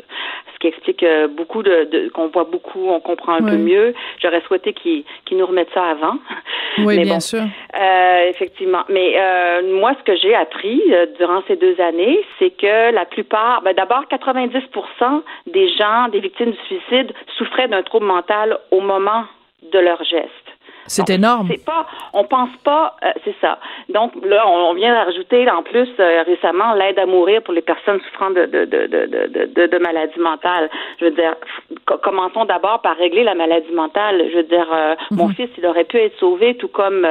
ce 0.53 0.59
qui 0.59 0.67
explique 0.67 1.03
euh, 1.03 1.27
beaucoup 1.27 1.63
de, 1.63 1.83
de 1.91 2.09
qu'on 2.09 2.27
voit 2.27 2.45
beaucoup, 2.45 2.87
on 2.89 2.99
comprend 2.99 3.33
un 3.33 3.43
Oui. 3.43 3.51
peu 3.51 3.57
mieux. 3.57 3.93
J'aurais 4.21 4.41
souhaité 4.41 4.73
qu'il 4.73 5.03
qu'il 5.25 5.37
nous 5.37 5.45
remette 5.45 5.69
ça 5.73 5.83
avant. 5.83 6.15
Oui, 6.79 6.95
Mais 6.97 7.03
bien 7.03 7.15
bon. 7.15 7.19
sûr. 7.19 7.41
Euh, 7.41 8.29
effectivement. 8.29 8.83
Mais 8.89 9.15
moi, 9.73 9.93
ce 9.99 10.03
que 10.03 10.15
j'ai 10.17 10.33
appris 10.35 10.81
durant 11.19 11.41
ces 11.47 11.55
deux 11.57 11.79
années, 11.81 12.19
c'est 12.39 12.51
que 12.51 12.91
la 12.93 13.00
plupart, 13.05 13.61
ben, 13.61 13.73
d'abord, 13.73 14.03
90% 14.09 15.21
des 15.47 15.69
gens, 15.69 16.07
des 16.09 16.19
victimes 16.19 16.51
du 16.51 16.57
suicide, 16.67 17.13
souffraient 17.37 17.67
d'un 17.67 17.83
trouble 17.83 18.05
mental 18.05 18.57
au 18.71 18.81
moment 18.81 19.25
de 19.71 19.79
leur 19.79 20.03
geste. 20.03 20.27
C'est 20.87 21.09
énorme. 21.11 21.47
C'est 21.49 21.63
pas, 21.63 21.85
on 22.11 22.23
pense 22.25 22.49
pas, 22.65 22.97
euh, 23.05 23.11
c'est 23.23 23.35
ça. 23.39 23.59
Donc 23.89 24.13
là, 24.25 24.45
on 24.47 24.73
vient 24.73 24.91
de 24.91 25.05
rajouter 25.05 25.49
en 25.49 25.61
plus 25.61 25.87
euh, 25.99 26.23
récemment 26.23 26.73
l'aide 26.73 26.97
à 26.97 27.05
mourir 27.05 27.43
pour 27.43 27.53
les 27.53 27.61
personnes 27.61 28.01
souffrant 28.01 28.31
de 28.31 28.45
de 28.45 28.65
de 28.65 28.87
de 28.87 29.05
de, 29.05 29.45
de, 29.45 29.67
de 29.67 29.77
maladies 29.77 30.19
mentales. 30.19 30.69
Je 30.99 31.05
veux 31.05 31.11
dire, 31.11 31.35
co- 31.85 31.99
commençons 31.99 32.45
d'abord 32.45 32.81
par 32.81 32.97
régler 32.97 33.23
la 33.23 33.35
maladie 33.35 33.71
mentale. 33.71 34.27
Je 34.31 34.37
veux 34.37 34.43
dire, 34.43 34.67
euh, 34.73 34.95
mon 35.11 35.29
fils, 35.29 35.49
il 35.57 35.65
aurait 35.67 35.83
pu 35.85 35.97
être 35.97 36.17
sauvé, 36.17 36.55
tout 36.57 36.67
comme 36.67 37.07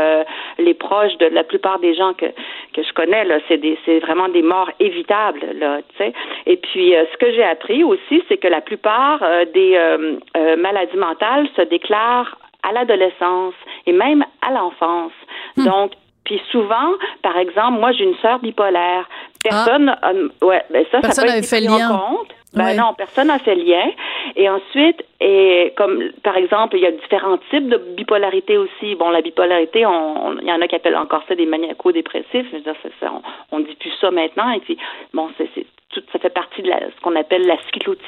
les 0.58 0.74
proches 0.74 1.16
de 1.18 1.26
la 1.26 1.44
plupart 1.44 1.78
des 1.78 1.94
gens 1.94 2.12
que 2.12 2.26
que 2.72 2.82
je 2.82 2.92
connais. 2.92 3.24
Là, 3.24 3.38
c'est 3.48 3.58
des, 3.58 3.78
c'est 3.84 3.98
vraiment 4.00 4.28
des 4.28 4.42
morts 4.42 4.70
évitables. 4.78 5.40
Là, 5.58 5.80
tu 5.90 5.96
sais. 5.98 6.12
Et 6.46 6.56
puis, 6.56 6.94
euh, 6.94 7.04
ce 7.12 7.16
que 7.18 7.32
j'ai 7.32 7.44
appris 7.44 7.84
aussi, 7.84 8.22
c'est 8.28 8.36
que 8.38 8.48
la 8.48 8.60
plupart 8.60 9.22
euh, 9.22 9.44
des 9.52 9.74
euh, 9.76 10.16
euh, 10.36 10.56
maladies 10.56 10.96
mentales 10.96 11.48
se 11.56 11.62
déclarent 11.62 12.36
à 12.62 12.72
l'adolescence 12.72 13.54
et 13.86 13.92
même 13.92 14.24
à 14.46 14.50
l'enfance. 14.52 15.12
Donc, 15.56 15.92
puis 16.24 16.40
souvent, 16.52 16.92
par 17.22 17.36
exemple, 17.38 17.80
moi 17.80 17.92
j'ai 17.92 18.04
une 18.04 18.16
sœur 18.16 18.38
bipolaire. 18.38 19.08
Personne, 19.42 19.96
euh, 20.04 20.28
ouais, 20.42 20.62
ben 20.70 20.84
ça, 20.92 21.00
Personne 21.00 21.12
ça 21.12 21.32
peut 21.32 21.38
être 21.38 21.46
fait 21.46 21.60
lien. 21.60 21.90
en 21.90 21.98
compte. 21.98 22.28
Ben 22.54 22.64
Ouais. 22.64 22.74
non, 22.74 22.94
personne 22.96 23.28
n'a 23.28 23.38
fait 23.38 23.54
lien. 23.54 23.90
Et 24.36 24.48
ensuite, 24.48 25.04
et 25.20 25.72
comme 25.76 26.02
par 26.24 26.36
exemple, 26.36 26.76
il 26.76 26.82
y 26.82 26.86
a 26.86 26.90
différents 26.90 27.38
types 27.50 27.68
de 27.68 27.76
bipolarité 27.96 28.58
aussi. 28.58 28.94
Bon, 28.96 29.10
la 29.10 29.20
bipolarité, 29.22 29.86
on, 29.86 30.26
on- 30.26 30.38
il 30.38 30.46
y 30.48 30.52
en 30.52 30.60
a 30.60 30.66
qui 30.66 30.74
appellent 30.74 30.96
encore 30.96 31.22
ça 31.28 31.34
des 31.36 31.46
maniaco-dépressifs. 31.46 32.46
Je 32.50 32.56
veux 32.56 32.62
dire, 32.62 32.74
ça, 33.00 33.12
on, 33.52 33.56
on 33.56 33.60
dit 33.60 33.76
plus 33.76 33.92
ça 34.00 34.10
maintenant. 34.10 34.50
Et 34.50 34.60
puis, 34.60 34.76
bon, 35.14 35.28
c'est, 35.38 35.48
tout, 35.92 36.02
ça 36.12 36.18
fait 36.20 36.30
partie 36.30 36.62
de 36.62 36.68
la, 36.68 36.78
ce 36.80 37.00
qu'on 37.02 37.16
appelle 37.16 37.46
la 37.46 37.56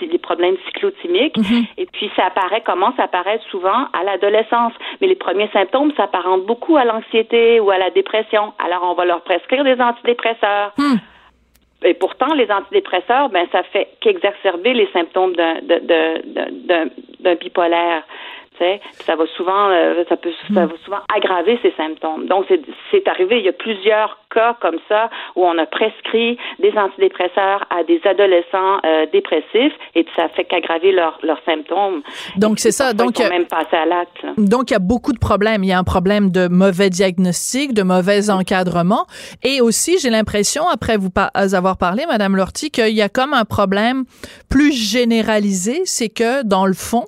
les 0.01 0.19
problèmes 0.19 0.57
cyclotimiques. 0.67 1.37
Et 1.79 1.87
puis, 1.87 2.11
ça 2.17 2.27
apparaît, 2.27 2.61
commence 2.63 2.99
à 2.99 3.05
apparaître 3.05 3.45
souvent 3.51 3.87
à 3.93 4.03
l'adolescence. 4.05 4.73
Mais 5.01 5.07
les 5.09 5.15
premiers 5.17 5.49
symptômes 5.53 5.93
s'apparentent 5.97 6.47
beaucoup 6.47 6.77
à 6.77 6.85
l'anxiété 6.85 7.61
ou 7.61 7.71
à 7.71 7.79
la 7.79 7.91
dépression. 7.91 8.53
Alors, 8.65 8.83
on 8.85 8.95
va 8.95 9.05
leur 9.05 9.23
prescrire 9.23 9.65
des 9.65 9.81
antidépresseurs. 9.81 10.73
Et 11.85 11.95
pourtant, 11.95 12.35
les 12.35 12.51
antidépresseurs, 12.51 13.29
ben, 13.31 13.47
ça 13.53 13.63
fait 13.65 13.89
qu'exacerber 14.01 14.75
les 14.75 14.89
symptômes 14.93 15.35
d'un, 15.35 15.61
bipolaire. 17.41 18.03
Ça 18.59 19.17
va 19.17 19.25
souvent, 19.37 19.69
euh, 19.71 20.05
ça 20.09 20.17
peut, 20.17 20.31
ça 20.55 20.67
va 20.67 20.75
souvent 20.85 21.01
aggraver 21.15 21.59
ces 21.63 21.73
symptômes. 21.77 22.27
Donc, 22.27 22.47
c'est, 22.91 23.09
arrivé. 23.09 23.39
Il 23.39 23.45
y 23.45 23.49
a 23.49 23.53
plusieurs 23.53 24.19
cas 24.33 24.57
comme 24.61 24.79
ça 24.89 25.11
où 25.37 25.45
on 25.45 25.59
a 25.59 25.67
prescrit 25.67 26.39
des 26.61 26.73
antidépresseurs 26.77 27.67
à 27.71 27.83
des 27.85 28.01
adolescents 28.05 28.79
euh, 28.85 29.07
dépressifs 29.13 29.75
et 29.95 30.07
ça 30.17 30.29
fait 30.31 30.45
qu'aggraver 30.45 30.93
leurs 30.93 31.19
symptômes. 31.45 32.03
Donc 32.37 32.59
c'est 32.59 32.71
ça. 32.71 32.93
Donc 32.93 33.19
ils 33.19 33.29
même 33.29 33.47
passer 33.47 33.77
à 33.77 33.87
l'acte. 33.87 34.25
Donc 34.39 34.71
il 34.71 34.75
y 34.75 34.77
a 34.77 34.81
beaucoup 34.81 35.13
de 35.13 35.19
problèmes. 35.19 35.65
Il 35.65 35.69
y 35.69 35.73
a 35.73 35.79
un 35.79 35.85
problème 35.85 36.31
de 36.31 36.49
mauvais 36.49 36.91
diagnostic, 36.91 37.75
de 37.75 37.83
mauvais 37.83 38.31
encadrement, 38.31 39.07
et 39.43 39.61
aussi 39.61 39.99
j'ai 39.99 40.11
l'impression, 40.11 40.69
après 40.69 40.97
vous 40.97 41.11
avoir 41.55 41.77
parlé, 41.77 42.05
Madame 42.07 42.37
Lortie, 42.37 42.71
qu'il 42.71 42.95
y 42.95 43.03
a 43.03 43.09
comme 43.09 43.35
un 43.35 43.45
problème 43.45 44.05
plus 44.49 44.73
généralisé, 44.73 45.83
c'est 45.85 46.09
que 46.09 46.43
dans 46.43 46.67
le 46.67 46.75
fond, 46.75 47.05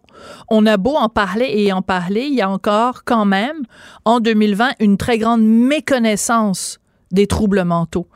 on 0.50 0.66
a 0.66 0.76
beau 0.76 0.94
en 0.94 1.08
parler 1.08 1.33
et 1.42 1.72
en 1.72 1.82
parler, 1.82 2.22
il 2.22 2.34
y 2.34 2.42
a 2.42 2.48
encore 2.48 3.04
quand 3.04 3.24
même 3.24 3.62
en 4.04 4.20
2020 4.20 4.72
une 4.80 4.96
très 4.96 5.18
grande 5.18 5.42
méconnaissance 5.42 6.78
des 7.10 7.26
troubles 7.26 7.64
mentaux. 7.64 8.08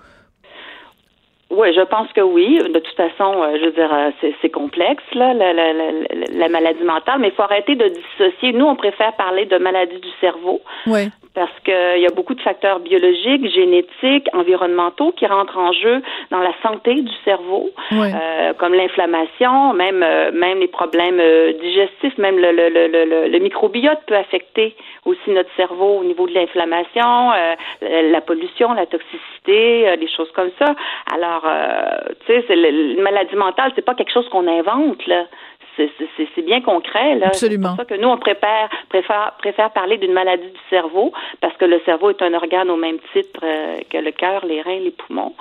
Oui, 1.59 1.75
je 1.75 1.81
pense 1.81 2.07
que 2.12 2.21
oui. 2.21 2.57
De 2.59 2.79
toute 2.79 2.94
façon, 2.94 3.42
euh, 3.42 3.59
je 3.59 3.64
veux 3.64 3.73
dire, 3.73 3.92
euh, 3.92 4.11
c'est 4.40 4.49
complexe, 4.49 5.03
là, 5.12 5.35
la, 5.35 5.53
la, 5.53 5.73
la, 5.73 5.90
la 6.31 6.49
maladie 6.49 6.85
mentale, 6.85 7.18
mais 7.18 7.29
il 7.29 7.35
faut 7.35 7.42
arrêter 7.42 7.75
de 7.75 7.88
dissocier. 7.88 8.53
Nous, 8.53 8.64
on 8.64 8.77
préfère 8.77 9.12
parler 9.14 9.44
de 9.44 9.59
maladie 9.59 9.99
du 9.99 10.11
cerveau. 10.21 10.61
Oui 10.87 11.11
parce 11.38 11.53
qu'il 11.64 12.03
y 12.03 12.07
a 12.07 12.11
beaucoup 12.11 12.35
de 12.35 12.40
facteurs 12.40 12.81
biologiques, 12.81 13.49
génétiques, 13.53 14.29
environnementaux 14.33 15.12
qui 15.12 15.25
rentrent 15.25 15.57
en 15.57 15.73
jeu 15.73 16.03
dans 16.33 16.40
la 16.40 16.53
santé 16.64 16.94
du 16.94 17.12
cerveau, 17.25 17.71
euh, 17.92 18.53
comme 18.59 18.75
l'inflammation, 18.75 19.73
même 19.73 20.03
euh, 20.03 20.33
même 20.33 20.59
les 20.59 20.66
problèmes 20.66 21.21
euh, 21.21 21.53
digestifs, 21.53 22.18
même 22.18 22.38
le, 22.38 22.51
le, 22.51 22.68
le, 22.68 23.29
le, 23.29 23.38
microbiote 23.38 24.01
peut 24.09 24.16
affecter 24.16 24.75
aussi 25.05 25.31
notre 25.31 25.51
cerveau 25.57 26.01
au 26.01 26.05
niveau 26.05 26.27
de 26.27 26.35
l'inflammation, 26.35 27.31
la 27.83 28.21
pollution, 28.21 28.73
la 28.75 28.87
toxicité, 28.87 29.97
des 29.97 30.09
choses 30.09 30.31
comme 30.33 30.51
ça. 30.59 30.75
Alors, 31.14 31.47
tu 32.26 32.40
sais, 32.46 32.56
la 32.56 33.02
maladie 33.02 33.37
mentale, 33.37 33.72
c'est 33.74 33.84
pas 33.84 33.94
quelque 33.94 34.12
chose 34.12 34.28
qu'on 34.28 34.46
invente 34.48 35.06
là 35.06 35.24
c'est 36.37 36.42
bien 36.44 36.61
concret. 36.61 37.16
Là. 37.16 37.28
Absolument. 37.28 37.70
C'est 37.70 37.84
pour 37.84 37.88
ça 37.88 37.96
que 37.96 38.00
nous, 38.00 38.08
on 38.08 38.16
préfère, 38.18 38.68
préfère, 38.88 39.32
préfère 39.38 39.70
parler 39.70 39.98
d'une 39.98 40.12
maladie 40.12 40.46
du 40.46 40.61
cerveau 40.70 41.12
parce 41.40 41.56
que 41.56 41.64
le 41.64 41.80
cerveau 41.84 42.11
est 42.11 42.22
un 42.22 42.34
organe 42.34 42.70
au 42.70 42.76
même 42.76 42.98
titre 43.12 43.40
euh, 43.42 43.78
que 43.90 43.98
le 43.98 44.11
cœur, 44.12 44.44
les 44.46 44.62
reins, 44.62 44.80
les 44.80 44.90
poumons. 44.90 45.34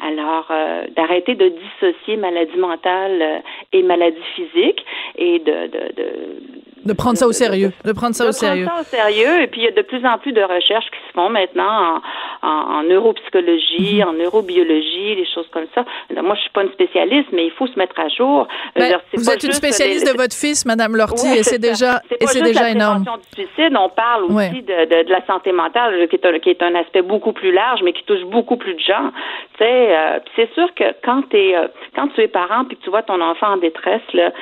Alors, 0.00 0.46
euh, 0.50 0.84
d'arrêter 0.96 1.34
de 1.34 1.48
dissocier 1.48 2.16
maladie 2.16 2.56
mentale 2.56 3.22
euh, 3.22 3.38
et 3.72 3.82
maladie 3.82 4.16
physique 4.34 4.84
et 5.16 5.38
de, 5.38 5.66
de, 5.66 5.92
de 5.96 6.08
de 6.84 6.92
prendre 6.92 7.16
ça 7.16 7.26
au 7.26 7.32
sérieux. 7.32 7.72
De, 7.84 7.92
prendre 7.92 8.14
ça 8.14 8.26
au 8.26 8.32
sérieux. 8.32 8.64
De 8.64 8.68
prendre 8.68 8.84
ça 8.84 8.98
au 8.98 9.10
sérieux. 9.10 9.42
Et 9.42 9.46
puis, 9.46 9.62
il 9.62 9.64
y 9.64 9.68
a 9.68 9.70
de 9.70 9.82
plus 9.82 10.04
en 10.04 10.18
plus 10.18 10.32
de 10.32 10.42
recherches 10.42 10.86
qui 10.90 10.98
se 11.08 11.12
font 11.12 11.30
maintenant 11.30 12.00
en, 12.42 12.48
en, 12.48 12.82
neuropsychologie, 12.82 14.02
mhm. 14.02 14.08
en 14.08 14.12
neurobiologie, 14.12 15.16
des 15.16 15.26
choses 15.34 15.48
comme 15.50 15.66
ça. 15.74 15.84
Moi, 16.10 16.34
je 16.34 16.40
suis 16.42 16.50
pas 16.50 16.62
une 16.62 16.72
spécialiste, 16.72 17.28
mais 17.32 17.46
il 17.46 17.52
faut 17.52 17.66
se 17.66 17.78
mettre 17.78 17.98
à 17.98 18.08
jour. 18.08 18.46
Ben, 18.76 18.96
vous 19.14 19.30
êtes 19.30 19.42
une 19.42 19.52
spécialiste 19.52 20.06
de 20.06 20.16
votre 20.16 20.34
fils, 20.34 20.66
Madame 20.66 20.96
Lortie, 20.96 21.38
et 21.38 21.42
c'est 21.42 21.58
déjà, 21.58 22.00
et 22.20 22.26
c'est 22.26 22.42
déjà 22.42 22.70
énorme. 22.70 23.04
du 23.04 23.42
suicide, 23.42 23.74
on 23.78 23.88
parle 23.88 24.24
aussi 24.24 24.62
de, 24.62 24.84
de, 24.84 25.04
de, 25.04 25.10
la 25.10 25.24
santé 25.26 25.52
mentale, 25.52 26.08
qui 26.08 26.16
est, 26.16 26.26
un, 26.26 26.38
qui 26.38 26.50
est 26.50 26.62
un 26.62 26.74
aspect 26.74 27.02
beaucoup 27.02 27.32
plus 27.32 27.52
large, 27.52 27.80
mais 27.82 27.92
qui 27.92 28.04
touche 28.04 28.24
beaucoup 28.24 28.56
plus 28.56 28.74
de 28.74 28.80
gens. 28.80 29.10
Tu 29.58 29.64
sais, 29.64 29.96
euh, 29.96 30.18
c'est 30.36 30.52
sûr 30.54 30.68
que 30.74 30.84
quand, 31.04 31.22
es, 31.32 31.56
euh, 31.56 31.68
quand 31.94 32.08
tu 32.08 32.20
es 32.20 32.28
parent 32.28 32.64
puis 32.64 32.76
que 32.76 32.84
tu 32.84 32.90
vois 32.90 33.02
ton 33.02 33.20
enfant 33.20 33.54
en 33.54 33.56
détresse, 33.56 34.02
là, 34.12 34.32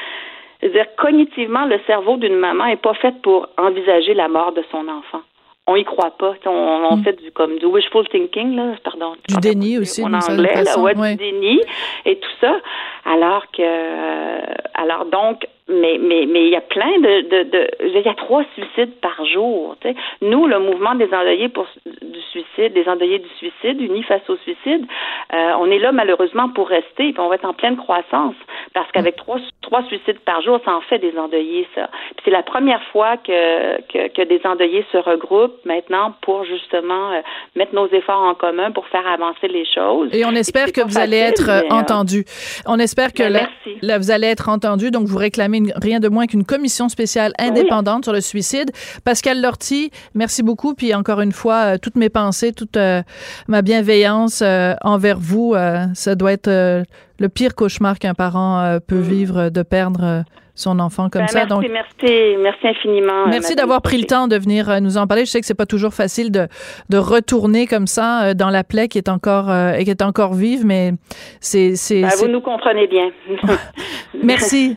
c'est-à-dire, 0.62 0.86
cognitivement, 0.96 1.64
le 1.64 1.80
cerveau 1.86 2.16
d'une 2.16 2.36
maman 2.36 2.66
est 2.66 2.76
pas 2.80 2.94
fait 2.94 3.14
pour 3.22 3.48
envisager 3.58 4.14
la 4.14 4.28
mort 4.28 4.52
de 4.52 4.62
son 4.70 4.86
enfant. 4.88 5.22
On 5.66 5.76
y 5.76 5.84
croit 5.84 6.12
pas. 6.18 6.34
On, 6.46 6.50
on 6.90 6.96
mm. 6.96 7.04
fait 7.04 7.20
du 7.20 7.30
comme 7.32 7.58
du 7.58 7.66
wishful 7.66 8.06
thinking 8.08 8.56
là, 8.56 8.74
pardon. 8.82 9.14
Du 9.28 9.36
déni 9.36 9.78
aussi. 9.78 10.04
En 10.04 10.12
anglais, 10.12 10.62
là, 10.62 10.78
ouais, 10.78 10.94
du 10.94 11.16
déni 11.16 11.60
et 12.04 12.16
tout 12.16 12.30
ça. 12.40 12.60
Alors 13.04 13.50
que, 13.50 13.62
euh, 13.62 14.40
alors 14.74 15.06
donc, 15.06 15.46
mais 15.68 15.98
mais 16.00 16.26
mais 16.26 16.44
il 16.44 16.50
y 16.50 16.56
a 16.56 16.60
plein 16.60 16.98
de, 16.98 17.20
de, 17.28 17.42
de 17.50 17.70
il 17.84 18.00
y 18.00 18.08
a 18.08 18.14
trois 18.14 18.44
suicides 18.54 18.94
par 19.00 19.24
jour. 19.26 19.76
Tu 19.80 19.88
sais. 19.88 19.94
Nous, 20.20 20.46
le 20.46 20.58
mouvement 20.58 20.94
des 20.94 21.12
endeuillés 21.12 21.48
pour 21.48 21.66
du 21.84 22.20
suicide, 22.30 22.72
des 22.72 22.88
endeuillés 22.88 23.18
du 23.18 23.28
suicide, 23.38 23.80
unis 23.80 24.02
face 24.04 24.28
au 24.28 24.36
suicide, 24.38 24.86
euh, 25.32 25.52
on 25.58 25.70
est 25.70 25.78
là 25.78 25.92
malheureusement 25.92 26.48
pour 26.48 26.68
rester, 26.68 27.08
et 27.08 27.12
puis 27.12 27.20
on 27.20 27.28
va 27.28 27.36
être 27.36 27.44
en 27.44 27.54
pleine 27.54 27.76
croissance 27.76 28.34
parce 28.74 28.90
qu'avec 28.92 29.16
trois 29.16 29.38
trois 29.62 29.82
suicides 29.84 30.18
par 30.20 30.42
jour, 30.42 30.60
ça 30.64 30.74
en 30.74 30.80
fait 30.82 30.98
des 30.98 31.16
endeuillés, 31.16 31.66
ça. 31.74 31.88
c'est 32.24 32.30
la 32.30 32.42
première 32.42 32.82
fois 32.92 33.16
que, 33.16 33.80
que, 33.82 34.08
que 34.08 34.22
des 34.22 34.40
endeuillés 34.44 34.84
se 34.92 34.98
regroupent 34.98 35.64
maintenant 35.64 36.14
pour 36.22 36.44
justement 36.44 37.12
euh, 37.12 37.20
mettre 37.56 37.74
nos 37.74 37.88
efforts 37.88 38.22
en 38.22 38.34
commun 38.34 38.70
pour 38.70 38.86
faire 38.88 39.06
avancer 39.06 39.48
les 39.48 39.64
choses. 39.64 40.10
Et 40.12 40.24
on 40.24 40.32
espère 40.32 40.72
que 40.72 40.82
vous 40.82 40.98
allez 40.98 41.16
être 41.16 41.48
euh, 41.48 41.62
entendu. 41.70 42.24
On 42.66 42.78
espère 42.78 42.91
que 42.94 43.32
ben, 43.32 43.48
là, 43.82 43.98
vous 43.98 44.10
allez 44.10 44.26
être 44.26 44.48
entendu. 44.48 44.90
Donc 44.90 45.06
vous 45.06 45.18
réclamez 45.18 45.62
rien 45.76 46.00
de 46.00 46.08
moins 46.08 46.26
qu'une 46.26 46.44
commission 46.44 46.88
spéciale 46.88 47.32
indépendante 47.38 48.04
sur 48.04 48.12
le 48.12 48.20
suicide. 48.20 48.70
Pascal 49.04 49.40
Lortie, 49.40 49.90
merci 50.14 50.42
beaucoup. 50.42 50.74
Puis 50.74 50.94
encore 50.94 51.20
une 51.20 51.32
fois, 51.32 51.74
euh, 51.74 51.78
toutes 51.78 51.96
mes 51.96 52.08
pensées, 52.08 52.52
toute 52.52 52.76
euh, 52.76 53.02
ma 53.48 53.62
bienveillance 53.62 54.42
euh, 54.42 54.74
envers 54.82 55.18
vous. 55.18 55.54
ça 55.94 56.14
doit 56.14 56.32
être 56.32 56.48
le 56.48 57.28
pire 57.28 57.54
cauchemar 57.54 57.98
qu'un 57.98 58.14
parent 58.14 58.78
peut 58.86 58.98
mm. 58.98 59.02
vivre 59.02 59.48
de 59.48 59.62
perdre 59.62 60.24
son 60.54 60.78
enfant 60.78 61.08
comme 61.08 61.22
ben, 61.22 61.28
ça. 61.28 61.46
Merci, 61.46 61.68
merci, 61.70 62.36
merci 62.38 62.66
infiniment. 62.66 63.26
Merci 63.28 63.54
d'avoir 63.54 63.82
pris 63.82 63.98
le 63.98 64.06
temps 64.06 64.28
de 64.28 64.36
venir 64.36 64.80
nous 64.80 64.96
en 64.96 65.06
parler. 65.06 65.24
Je 65.24 65.30
sais 65.30 65.40
que 65.40 65.46
c'est 65.46 65.54
pas 65.54 65.66
toujours 65.66 65.94
facile 65.94 66.30
de, 66.30 66.48
de 66.88 66.98
retourner 66.98 67.66
comme 67.66 67.86
ça 67.86 68.34
dans 68.34 68.50
la 68.50 68.64
plaie 68.64 68.88
qui 68.88 68.98
est 68.98 69.08
encore 69.08 69.50
qui 69.82 69.90
est 69.90 70.02
encore 70.02 70.34
vive, 70.34 70.64
mais 70.64 70.92
c'est 71.40 71.74
ben, 71.90 72.10
vous 72.18 72.28
nous 72.28 72.40
comprenez 72.40 72.86
bien. 72.86 73.10
merci. 74.22 74.76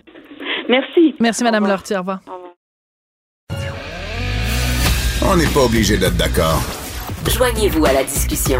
Merci. 0.69 1.15
Merci, 1.19 1.43
Madame 1.43 1.67
Lortie. 1.67 1.95
Au 1.95 1.99
revoir. 1.99 2.19
On 5.27 5.35
n'est 5.37 5.51
pas 5.53 5.61
obligé 5.61 5.97
d'être 5.97 6.17
d'accord. 6.17 6.61
Joignez-vous 7.27 7.85
à 7.85 7.93
la 7.93 8.03
discussion. 8.03 8.59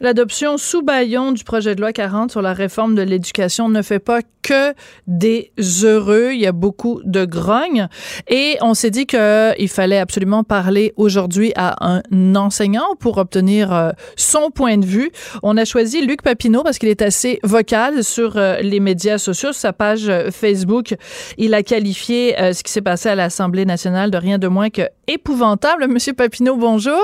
L'adoption 0.00 0.58
sous 0.58 0.82
baillon 0.82 1.32
du 1.32 1.44
projet 1.44 1.74
de 1.74 1.80
loi 1.80 1.92
40 1.92 2.30
sur 2.30 2.42
la 2.42 2.52
réforme 2.52 2.94
de 2.94 3.02
l'éducation 3.02 3.68
ne 3.68 3.82
fait 3.82 3.98
pas 3.98 4.20
que 4.42 4.74
des 5.06 5.52
heureux. 5.82 6.30
Il 6.32 6.40
y 6.40 6.46
a 6.46 6.52
beaucoup 6.52 7.00
de 7.04 7.24
grognes. 7.24 7.88
Et 8.28 8.56
on 8.60 8.74
s'est 8.74 8.90
dit 8.90 9.06
qu'il 9.06 9.68
fallait 9.68 9.98
absolument 9.98 10.44
parler 10.44 10.92
aujourd'hui 10.96 11.52
à 11.56 11.76
un 11.84 12.02
enseignant 12.36 12.94
pour 13.00 13.18
obtenir 13.18 13.72
euh, 13.72 13.90
son 14.16 14.50
point 14.50 14.78
de 14.78 14.86
vue. 14.86 15.10
On 15.42 15.56
a 15.56 15.64
choisi 15.64 16.04
Luc 16.04 16.22
Papineau 16.22 16.62
parce 16.62 16.78
qu'il 16.78 16.88
est 16.88 17.02
assez 17.02 17.40
vocal 17.42 18.04
sur 18.04 18.36
euh, 18.36 18.58
les 18.60 18.80
médias 18.80 19.18
sociaux. 19.18 19.52
Sur 19.52 19.54
sa 19.54 19.72
page 19.72 20.08
euh, 20.08 20.30
Facebook, 20.30 20.94
il 21.38 21.54
a 21.54 21.62
qualifié 21.62 22.34
ce 22.52 22.62
qui 22.62 22.70
s'est 22.70 22.82
passé 22.82 23.08
à 23.08 23.14
l'Assemblée 23.14 23.64
nationale 23.64 24.10
de 24.10 24.16
rien 24.16 24.38
de 24.38 24.48
moins 24.48 24.70
que 24.70 24.82
épouvantable. 25.06 25.86
Monsieur 25.88 26.12
Papineau, 26.12 26.56
bonjour. 26.56 27.00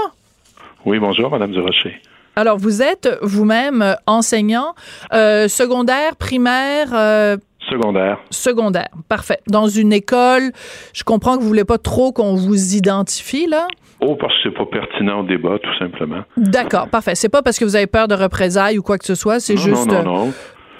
Oui, 0.85 0.99
bonjour, 0.99 1.31
Madame 1.31 1.53
Durocher. 1.53 2.01
Alors, 2.35 2.57
vous 2.57 2.83
êtes 2.83 3.19
vous-même 3.21 3.83
euh, 3.83 3.95
enseignant 4.07 4.75
euh, 5.13 5.49
secondaire, 5.49 6.17
primaire. 6.17 6.89
Euh, 6.95 7.37
secondaire. 7.69 8.19
Secondaire, 8.31 8.89
parfait. 9.09 9.41
Dans 9.49 9.67
une 9.67 9.93
école, 9.93 10.53
je 10.95 11.05
comprends 11.05 11.37
que 11.37 11.43
vous 11.43 11.49
voulez 11.49 11.65
pas 11.65 11.79
trop 11.79 12.13
qu'on 12.13 12.35
vous 12.35 12.75
identifie 12.75 13.47
là. 13.47 13.67
Oh, 14.01 14.17
parce 14.17 14.33
que 14.35 14.39
c'est 14.45 14.55
pas 14.57 14.67
pertinent 14.67 15.21
au 15.21 15.23
débat, 15.25 15.59
tout 15.63 15.79
simplement. 15.79 16.23
D'accord, 16.37 16.89
parfait. 16.89 17.15
C'est 17.15 17.29
pas 17.29 17.43
parce 17.43 17.59
que 17.59 17.65
vous 17.65 17.77
avez 17.77 17.87
peur 17.87 18.09
de 18.09 18.15
représailles 18.15 18.79
ou 18.79 18.83
quoi 18.83 18.99
que 18.99 19.05
ce 19.05 19.15
soit, 19.15 19.39
c'est 19.39 19.57
juste. 19.57 19.87
Non, 19.87 20.03
non, 20.03 20.27
non. 20.27 20.33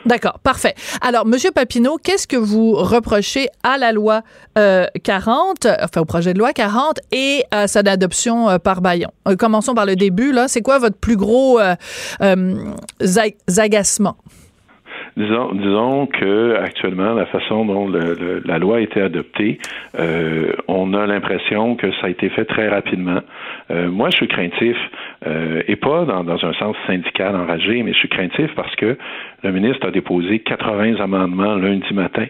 D'accord, 0.05 0.41
parfait. 0.41 0.75
Alors, 1.01 1.27
Monsieur 1.27 1.53
Papineau, 1.53 1.97
qu'est-ce 2.03 2.27
que 2.27 2.37
vous 2.37 2.73
reprochez 2.73 3.49
à 3.63 3.79
la 3.79 3.93
loi 3.93 4.23
40, 4.57 5.67
euh, 5.67 5.77
enfin 5.83 6.01
au 6.01 6.05
projet 6.05 6.35
de 6.35 6.39
loi 6.39 6.53
40 6.53 6.99
et 7.13 7.45
à 7.51 7.69
sa 7.69 7.81
adoption 7.81 8.51
euh, 8.51 8.59
par 8.59 8.81
baillon? 8.81 9.11
Euh, 9.29 9.37
commençons 9.37 9.75
par 9.75 9.87
le 9.87 9.95
début, 9.97 10.33
là. 10.33 10.49
C'est 10.49 10.63
quoi 10.63 10.79
votre 10.79 10.97
plus 10.97 11.17
gros 11.17 11.61
agacement? 13.59 14.17
Disons, 15.17 15.53
disons 15.53 16.07
que 16.07 16.57
actuellement, 16.57 17.13
la 17.13 17.27
façon 17.27 17.67
dont 17.67 17.87
la 17.89 18.59
loi 18.59 18.79
a 18.79 18.81
été 18.81 19.01
adoptée, 19.01 19.59
euh, 19.99 20.53
on 20.69 20.95
a 20.95 21.07
l'impression 21.07 21.77
que 21.77 21.91
ça 22.01 22.07
a 22.07 22.09
été 22.09 22.31
fait 22.31 22.47
très 22.47 22.69
rapidement. 22.69 23.21
Euh, 23.71 23.91
moi, 23.91 24.09
je 24.11 24.17
suis 24.17 24.29
craintif, 24.29 24.77
euh, 25.27 25.63
et 25.69 25.77
pas 25.77 26.07
dans, 26.07 26.25
dans, 26.25 26.43
un 26.45 26.55
sens 26.55 26.77
syndical 26.87 27.37
enragé, 27.37 27.83
mais 27.83 27.93
je 27.93 27.99
suis 27.99 28.09
craintif 28.09 28.55
parce 28.55 28.75
que 28.77 28.97
Le 29.45 29.51
ministre 29.51 29.87
a 29.89 29.91
déposé 29.91 30.39
80 30.39 31.01
amendements 31.01 31.57
lundi 31.57 31.93
matin 31.93 32.27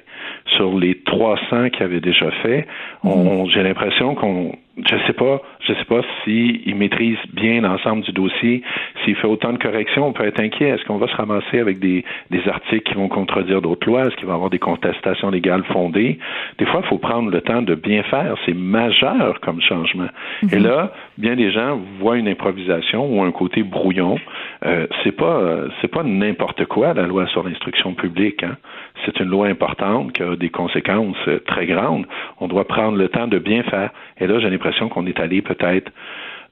sur 0.57 0.79
les 0.79 0.95
300 1.03 1.71
qu'il 1.71 1.83
avait 1.83 2.01
déjà 2.01 2.31
fait. 2.43 2.67
On, 3.05 3.47
J'ai 3.47 3.63
l'impression 3.63 4.15
qu'on 4.15 4.53
je 4.79 4.97
sais 5.07 5.13
pas, 5.13 5.43
je 5.61 5.75
sais 5.75 5.85
pas 5.85 6.01
s'il 6.25 6.75
maîtrise 6.77 7.19
bien 7.35 7.61
l'ensemble 7.61 8.03
du 8.03 8.13
dossier, 8.13 8.63
s'il 9.05 9.15
fait 9.17 9.27
autant 9.27 9.53
de 9.53 9.59
corrections, 9.59 10.07
on 10.07 10.13
peut 10.13 10.25
être 10.25 10.41
inquiet. 10.41 10.69
Est-ce 10.69 10.85
qu'on 10.85 10.97
va 10.97 11.09
se 11.09 11.17
ramasser 11.17 11.59
avec 11.59 11.79
des, 11.79 12.05
des 12.31 12.49
articles 12.49 12.91
qui 12.91 12.95
vont 12.95 13.09
contredire 13.09 13.61
d'autres 13.61 13.87
lois? 13.87 14.07
Est-ce 14.07 14.17
qu'il 14.17 14.27
va 14.27 14.33
y 14.33 14.35
avoir 14.35 14.51
des 14.51 14.59
contestations 14.59 15.31
légales 15.31 15.65
fondées? 15.65 16.19
Des 16.59 16.65
fois, 16.65 16.81
il 16.85 16.89
faut 16.89 16.99
prendre 16.99 17.31
le 17.31 17.41
temps 17.43 17.61
de 17.61 17.75
bien 17.75 18.03
faire. 18.05 18.35
C'est 18.47 18.57
majeur 18.57 19.41
comme 19.41 19.61
changement. 19.61 20.09
Et 20.51 20.57
mhm. 20.57 20.65
là, 20.65 20.93
bien 21.19 21.37
des 21.37 21.51
gens 21.51 21.79
voient 21.99 22.17
une 22.17 22.29
improvisation 22.29 23.15
ou 23.15 23.23
un 23.23 23.33
côté 23.33 23.63
brouillon. 23.63 24.19
Euh, 24.65 24.87
c'est 25.05 25.13
pas, 25.13 25.67
c'est 25.81 25.89
pas 25.89 26.03
n'importe 26.03 26.65
quoi 26.65 26.95
la 26.95 27.07
loi 27.07 27.27
sur 27.27 27.43
l'instruction 27.43 27.95
publique. 27.95 28.43
Hein? 28.43 28.57
C'est 29.05 29.19
une 29.21 29.29
loi 29.29 29.49
importante 29.49 30.13
qui 30.13 30.23
a 30.23 30.37
des 30.37 30.51
conséquences 30.51 31.17
euh, 31.29 31.41
très 31.47 31.67
grandes. 31.67 32.07
On 32.41 32.49
doit 32.49 32.67
prendre 32.67 32.97
le 32.97 33.09
temps 33.09 33.27
de 33.27 33.39
bien 33.39 33.63
faire. 33.65 33.91
Et 34.19 34.27
là, 34.27 34.39
l'impression 34.63 34.89
qu'on 34.89 35.07
est 35.07 35.19
allé 35.19 35.43
peut-être 35.43 35.91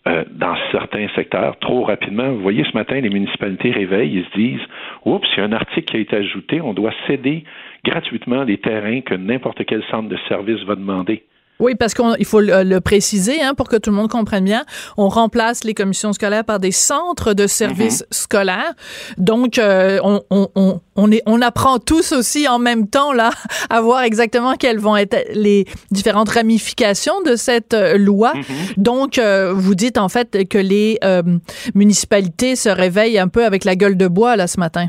euh, 0.08 0.24
dans 0.30 0.56
certains 0.72 1.08
secteurs 1.14 1.58
trop 1.58 1.84
rapidement. 1.84 2.30
Vous 2.30 2.40
voyez, 2.40 2.64
ce 2.64 2.76
matin, 2.76 3.00
les 3.00 3.10
municipalités 3.10 3.70
réveillent, 3.70 4.16
ils 4.16 4.24
se 4.24 4.36
disent 4.36 4.66
Oups, 5.04 5.28
il 5.32 5.38
y 5.38 5.42
a 5.42 5.44
un 5.44 5.52
article 5.52 5.84
qui 5.84 5.96
a 5.96 6.00
été 6.00 6.16
ajouté, 6.16 6.60
on 6.60 6.72
doit 6.72 6.92
céder 7.06 7.44
gratuitement 7.84 8.44
les 8.44 8.58
terrains 8.58 9.00
que 9.02 9.14
n'importe 9.14 9.64
quel 9.64 9.82
centre 9.90 10.08
de 10.08 10.16
service 10.28 10.62
va 10.64 10.74
demander. 10.74 11.22
Oui, 11.60 11.74
parce 11.74 11.94
qu'il 11.94 12.24
faut 12.24 12.40
le, 12.40 12.78
préciser 12.80 13.40
hein, 13.42 13.54
pour 13.54 13.68
que 13.68 13.76
tout 13.76 13.90
le 13.90 13.96
monde 13.96 14.10
comprenne 14.10 14.44
bien. 14.44 14.64
On 14.96 15.08
remplace 15.08 15.64
les 15.64 15.74
commissions 15.74 16.12
scolaires 16.12 16.44
par 16.44 16.58
des 16.58 16.72
centres 16.72 17.34
de 17.34 17.46
services 17.46 18.00
mhm. 18.00 18.06
scolaires. 18.10 18.74
Donc, 19.18 19.58
euh, 19.58 20.00
on, 20.02 20.22
on, 20.30 20.80
on, 20.96 21.12
est, 21.12 21.22
on 21.26 21.42
apprend 21.42 21.78
tous 21.78 22.12
aussi 22.12 22.48
en 22.48 22.58
même 22.58 22.88
temps 22.88 23.12
là 23.12 23.30
à 23.70 23.80
voir 23.80 24.02
exactement 24.02 24.54
quelles 24.56 24.78
vont 24.78 24.96
être 24.96 25.16
les 25.34 25.66
différentes 25.90 26.30
ramifications 26.30 27.20
de 27.22 27.36
cette 27.36 27.74
euh, 27.74 27.98
loi. 27.98 28.32
Mhm. 28.34 28.44
Donc, 28.78 29.18
euh, 29.18 29.52
vous 29.54 29.74
dites 29.74 29.98
en 29.98 30.08
fait 30.08 30.48
que 30.48 30.58
les 30.58 30.98
municipalités 31.74 32.56
se 32.56 32.68
réveillent 32.68 33.18
un 33.18 33.28
peu 33.28 33.44
avec 33.44 33.64
la 33.64 33.76
gueule 33.76 33.96
de 33.96 34.08
bois 34.08 34.36
là 34.36 34.46
ce 34.46 34.58
matin 34.58 34.88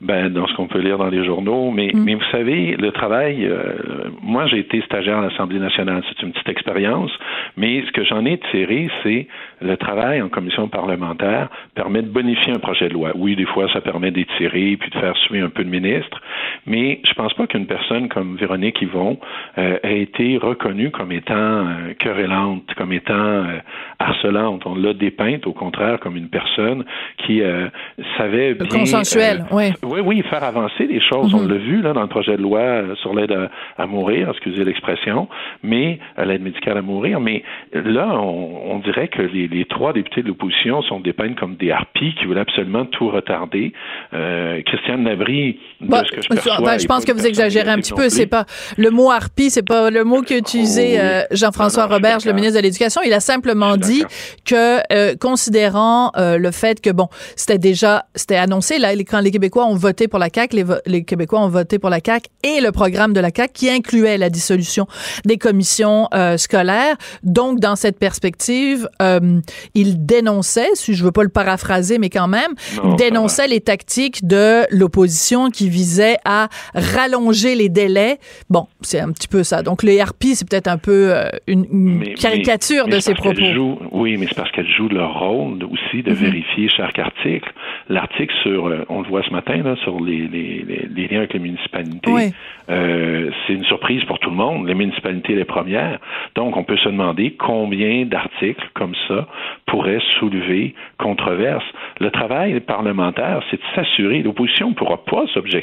ben, 0.00 0.30
dans 0.30 0.46
ce 0.46 0.54
qu'on 0.54 0.66
peut 0.66 0.80
lire 0.80 0.98
dans 0.98 1.08
les 1.08 1.24
journaux. 1.24 1.70
Mais, 1.70 1.90
mm. 1.92 2.04
mais 2.04 2.14
vous 2.14 2.30
savez, 2.30 2.76
le 2.76 2.90
travail, 2.92 3.44
euh, 3.44 4.10
moi 4.22 4.46
j'ai 4.46 4.58
été 4.58 4.80
stagiaire 4.82 5.18
à 5.18 5.22
l'Assemblée 5.22 5.58
nationale, 5.58 6.02
c'est 6.08 6.22
une 6.22 6.32
petite 6.32 6.48
expérience, 6.48 7.10
mais 7.56 7.82
ce 7.86 7.92
que 7.92 8.04
j'en 8.04 8.24
ai 8.24 8.38
tiré, 8.50 8.88
c'est 9.02 9.26
le 9.60 9.76
travail 9.76 10.22
en 10.22 10.28
commission 10.28 10.68
parlementaire 10.68 11.48
permet 11.74 12.02
de 12.02 12.08
bonifier 12.08 12.52
un 12.52 12.58
projet 12.58 12.88
de 12.88 12.94
loi. 12.94 13.12
Oui, 13.14 13.36
des 13.36 13.46
fois, 13.46 13.66
ça 13.72 13.80
permet 13.80 14.10
d'étirer 14.10 14.76
puis 14.78 14.90
de 14.90 14.98
faire 14.98 15.16
suivre 15.18 15.46
un 15.46 15.50
peu 15.50 15.64
de 15.64 15.70
ministre, 15.70 16.20
mais 16.66 17.00
je 17.04 17.12
pense 17.14 17.34
pas 17.34 17.46
qu'une 17.46 17.66
personne 17.66 18.08
comme 18.08 18.36
Véronique 18.36 18.80
Yvon 18.82 19.18
euh, 19.58 19.78
ait 19.82 20.02
été 20.02 20.38
reconnue 20.38 20.90
comme 20.90 21.12
étant 21.12 21.34
euh, 21.34 21.94
querellante, 21.98 22.64
comme 22.76 22.92
étant 22.92 23.14
euh, 23.14 23.58
harcelante. 23.98 24.62
On 24.66 24.74
l'a 24.74 24.94
dépeinte, 24.94 25.46
au 25.46 25.52
contraire, 25.52 26.00
comme 26.00 26.16
une 26.16 26.28
personne 26.28 26.84
qui 27.18 27.42
euh, 27.42 27.68
savait 28.16 28.54
bien... 28.54 28.80
Consensuel, 28.80 29.44
oui 29.50 29.72
oui, 29.82 30.00
oui, 30.04 30.22
faire 30.22 30.44
avancer 30.44 30.86
les 30.86 31.00
choses. 31.00 31.34
On 31.34 31.40
mhm. 31.42 31.48
l'a 31.50 31.58
vu 31.58 31.82
là 31.82 31.92
dans 31.92 32.02
le 32.02 32.08
projet 32.08 32.36
de 32.36 32.42
loi 32.42 32.60
euh, 32.60 32.94
sur 32.96 33.14
l'aide 33.14 33.34
à, 33.76 33.86
mourir, 33.86 34.30
excusez 34.30 34.64
l'expression, 34.64 35.28
mais 35.62 35.98
euh, 36.18 36.24
l'aide 36.24 36.42
médicale 36.42 36.78
à 36.78 36.82
mourir. 36.82 37.20
Mais 37.20 37.42
là, 37.72 38.08
on, 38.20 38.78
dirait 38.78 39.08
que 39.08 39.22
les, 39.22 39.48
trois 39.68 39.92
députés 39.92 40.22
de 40.22 40.28
l'opposition 40.28 40.82
sont 40.82 41.00
dépeints 41.00 41.34
comme 41.34 41.56
des 41.56 41.70
harpies 41.70 42.14
qui 42.14 42.26
veulent 42.26 42.38
absolument 42.38 42.84
tout 42.84 43.08
retarder. 43.08 43.72
Euh, 44.12 44.62
Christiane 44.62 45.02
Nabry, 45.04 45.52
de 45.52 45.58
bah, 45.80 46.02
ce 46.06 46.16
que 46.16 46.22
je 46.22 46.28
perçois, 46.28 46.58
bah, 46.64 46.78
je 46.78 46.86
pense 46.86 47.04
que 47.04 47.12
vous 47.12 47.26
exagérez 47.26 47.70
un 47.70 47.78
petit 47.78 47.92
peu. 47.92 48.08
C'est 48.08 48.26
pas 48.26 48.46
le 48.76 48.90
mot 48.90 49.10
harpie, 49.10 49.50
c'est 49.50 49.62
pas 49.62 49.90
le 49.90 50.04
mot 50.04 50.22
qu'a 50.22 50.36
utilisé 50.36 50.96
oh, 50.96 51.02
euh, 51.02 51.22
Jean-François 51.30 51.86
Roberge, 51.86 52.24
le 52.24 52.32
ministre 52.32 52.56
de 52.58 52.62
l'Éducation. 52.62 53.00
Il 53.04 53.12
a 53.12 53.20
simplement 53.20 53.76
dit 53.76 54.04
que, 54.44 55.14
considérant 55.16 56.12
le 56.16 56.50
fait 56.50 56.80
que 56.80 56.90
bon, 56.90 57.08
c'était 57.36 57.58
déjà, 57.58 58.06
c'était 58.14 58.36
annoncé 58.36 58.78
là, 58.78 58.92
quand 58.92 59.20
les 59.20 59.30
Québécois 59.30 59.66
ont 59.66 59.76
voté 59.76 60.08
pour 60.08 60.18
la 60.18 60.28
CAQ, 60.32 60.56
les, 60.56 60.64
les, 60.86 61.04
Québécois 61.04 61.40
ont 61.40 61.48
voté 61.48 61.78
pour 61.78 61.90
la 61.90 62.00
CAQ 62.04 62.28
et 62.42 62.60
le 62.60 62.72
programme 62.72 63.12
de 63.12 63.20
la 63.20 63.30
CAQ 63.34 63.52
qui 63.52 63.70
incluait 63.70 64.18
la 64.18 64.30
dissolution 64.30 64.86
des 65.24 65.38
commissions 65.38 66.08
euh, 66.14 66.36
scolaires. 66.36 66.96
Donc, 67.22 67.60
dans 67.60 67.76
cette 67.76 67.98
perspective, 67.98 68.88
euh, 69.02 69.40
il 69.74 70.06
dénonçait, 70.06 70.68
si 70.74 70.94
je 70.94 71.04
veux 71.04 71.12
pas 71.12 71.22
le 71.22 71.28
paraphraser, 71.28 71.98
mais 71.98 72.10
quand 72.10 72.28
même, 72.28 72.52
il 72.84 72.96
dénonçait 72.96 73.48
les 73.48 73.60
tactiques 73.60 74.26
de 74.26 74.66
l'opposition 74.70 75.50
qui 75.50 75.68
visaient 75.70 76.16
à 76.24 76.48
rallonger 76.74 77.54
les 77.54 77.68
délais. 77.68 78.18
Bon, 78.48 78.66
c'est 78.80 79.00
un 79.00 79.12
petit 79.12 79.28
peu 79.28 79.42
ça. 79.42 79.62
Donc, 79.62 79.82
les 79.82 80.00
harpies, 80.00 80.34
c'est 80.34 80.48
peut-être 80.48 80.68
un 80.68 80.78
peu 80.78 81.14
euh, 81.14 81.28
une, 81.46 82.14
caricature 82.14 82.86
de 82.88 82.98
ces 82.98 83.14
propos. 83.14 83.40
oui, 83.92 84.16
mais 84.18 84.26
c'est 84.26 84.36
parce 84.36 84.50
qu'elles 84.52 84.70
jouent 84.70 84.88
leur 84.88 85.18
rôle 85.18 85.58
aussi 85.64 86.02
de 86.02 86.10
mhm. 86.10 86.16
vérifier 86.16 86.68
chaque 86.68 86.98
article. 86.98 87.52
L'article 87.88 88.34
sur, 88.42 88.72
on 88.88 89.02
le 89.02 89.08
voit 89.08 89.22
ce 89.22 89.30
matin, 89.30 89.74
sur 89.82 90.00
les, 90.00 90.28
liens 90.28 91.18
avec 91.18 91.32
les 91.32 91.40
municipalités. 91.40 92.32
Euh, 92.70 93.30
c'est 93.46 93.54
une 93.54 93.64
surprise 93.64 94.04
pour 94.04 94.18
tout 94.18 94.30
le 94.30 94.36
monde. 94.36 94.66
Les 94.66 94.74
municipalités 94.74 95.34
les 95.34 95.44
premières. 95.44 95.98
Donc, 96.34 96.56
on 96.56 96.64
peut 96.64 96.76
se 96.76 96.88
demander 96.88 97.32
combien 97.32 98.04
d'articles 98.04 98.68
comme 98.74 98.94
ça 99.08 99.26
pourraient 99.66 100.00
soulever 100.18 100.74
controverse. 100.98 101.64
Le 101.98 102.10
travail 102.10 102.60
parlementaire, 102.60 103.42
c'est 103.50 103.56
de 103.56 103.66
s'assurer. 103.74 104.22
L'opposition 104.22 104.70
ne 104.70 104.74
pourra 104.74 104.98
pas 105.04 105.24
s'objecter. 105.32 105.59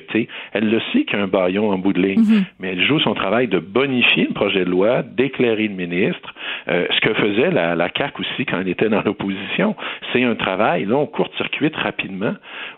Elle 0.53 0.69
le 0.69 0.79
sait 0.91 1.03
qu'il 1.05 1.17
y 1.17 1.21
a 1.21 1.23
un 1.23 1.27
baillon 1.27 1.71
en 1.71 1.77
bout 1.77 1.93
de 1.93 2.01
ligne, 2.01 2.21
mm-hmm. 2.21 2.43
mais 2.60 2.73
elle 2.73 2.83
joue 2.86 2.99
son 2.99 3.13
travail 3.13 3.47
de 3.47 3.60
bonifier 3.60 4.25
le 4.27 4.33
projet 4.33 4.65
de 4.65 4.69
loi, 4.69 5.03
d'éclairer 5.03 5.67
le 5.67 5.75
ministre. 5.75 6.33
Euh, 6.67 6.88
ce 6.95 7.01
que 7.01 7.13
faisait 7.13 7.51
la, 7.51 7.75
la 7.75 7.89
CAQ 7.95 8.21
aussi 8.21 8.45
quand 8.45 8.60
elle 8.60 8.69
était 8.69 8.89
dans 8.89 9.01
l'opposition, 9.01 9.75
c'est 10.12 10.23
un 10.23 10.36
travail, 10.36 10.86
là, 10.86 10.95
on 10.95 11.05
court-circuite 11.05 11.75
rapidement. 11.75 12.33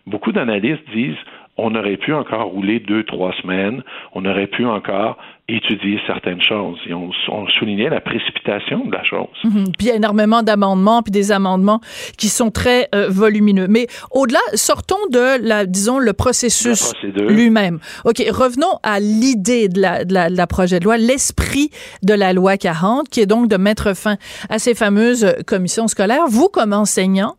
Beaucoup 0.06 0.32
d'analystes 0.32 0.88
disent 0.94 1.18
on 1.62 1.76
aurait 1.76 1.98
pu 1.98 2.14
encore 2.14 2.46
rouler 2.46 2.80
deux, 2.80 3.04
trois 3.04 3.34
semaines, 3.42 3.84
on 4.14 4.26
aurait 4.26 4.48
pu 4.48 4.66
encore 4.66 5.18
étudier 5.56 6.00
certaines 6.08 6.42
choses. 6.42 6.78
Et 6.88 6.94
on, 6.94 7.10
soulignait 7.58 7.90
la 7.90 8.02
précipitation 8.02 8.86
de 8.86 8.92
la 8.92 9.04
chose. 9.04 9.28
Mhm. 9.44 9.72
Puis 9.78 9.88
il 9.88 9.88
y 9.88 9.92
a 9.92 9.96
énormément 9.96 10.44
d'amendements, 10.44 11.02
puis 11.02 11.12
des 11.12 11.32
amendements 11.32 11.82
qui 12.18 12.28
sont 12.30 12.52
très 12.52 12.88
euh, 12.94 13.08
volumineux. 13.10 13.68
Mais 13.68 13.88
au-delà, 14.12 14.40
sortons 14.54 14.96
de, 15.12 15.46
la, 15.46 15.66
disons, 15.66 16.00
le 16.00 16.14
processus 16.14 16.94
lui-même. 17.04 17.80
OK, 18.06 18.24
revenons 18.30 18.80
à 18.84 19.00
l'idée 19.00 19.68
de 19.68 19.82
la, 19.82 20.06
de, 20.06 20.14
la, 20.14 20.30
de 20.30 20.38
la 20.38 20.48
projet 20.48 20.80
de 20.80 20.86
loi, 20.86 20.98
l'esprit 20.98 21.72
de 22.04 22.14
la 22.14 22.34
loi 22.34 22.58
40, 22.58 23.10
qui 23.10 23.22
est 23.22 23.26
donc 23.26 23.48
de 23.48 23.58
mettre 23.58 23.96
fin 23.96 24.18
à 24.50 24.60
ces 24.60 24.76
fameuses 24.76 25.36
commissions 25.46 25.88
scolaires. 25.88 26.28
Vous, 26.28 26.48
comme 26.48 26.74
enseignant, 26.74 27.36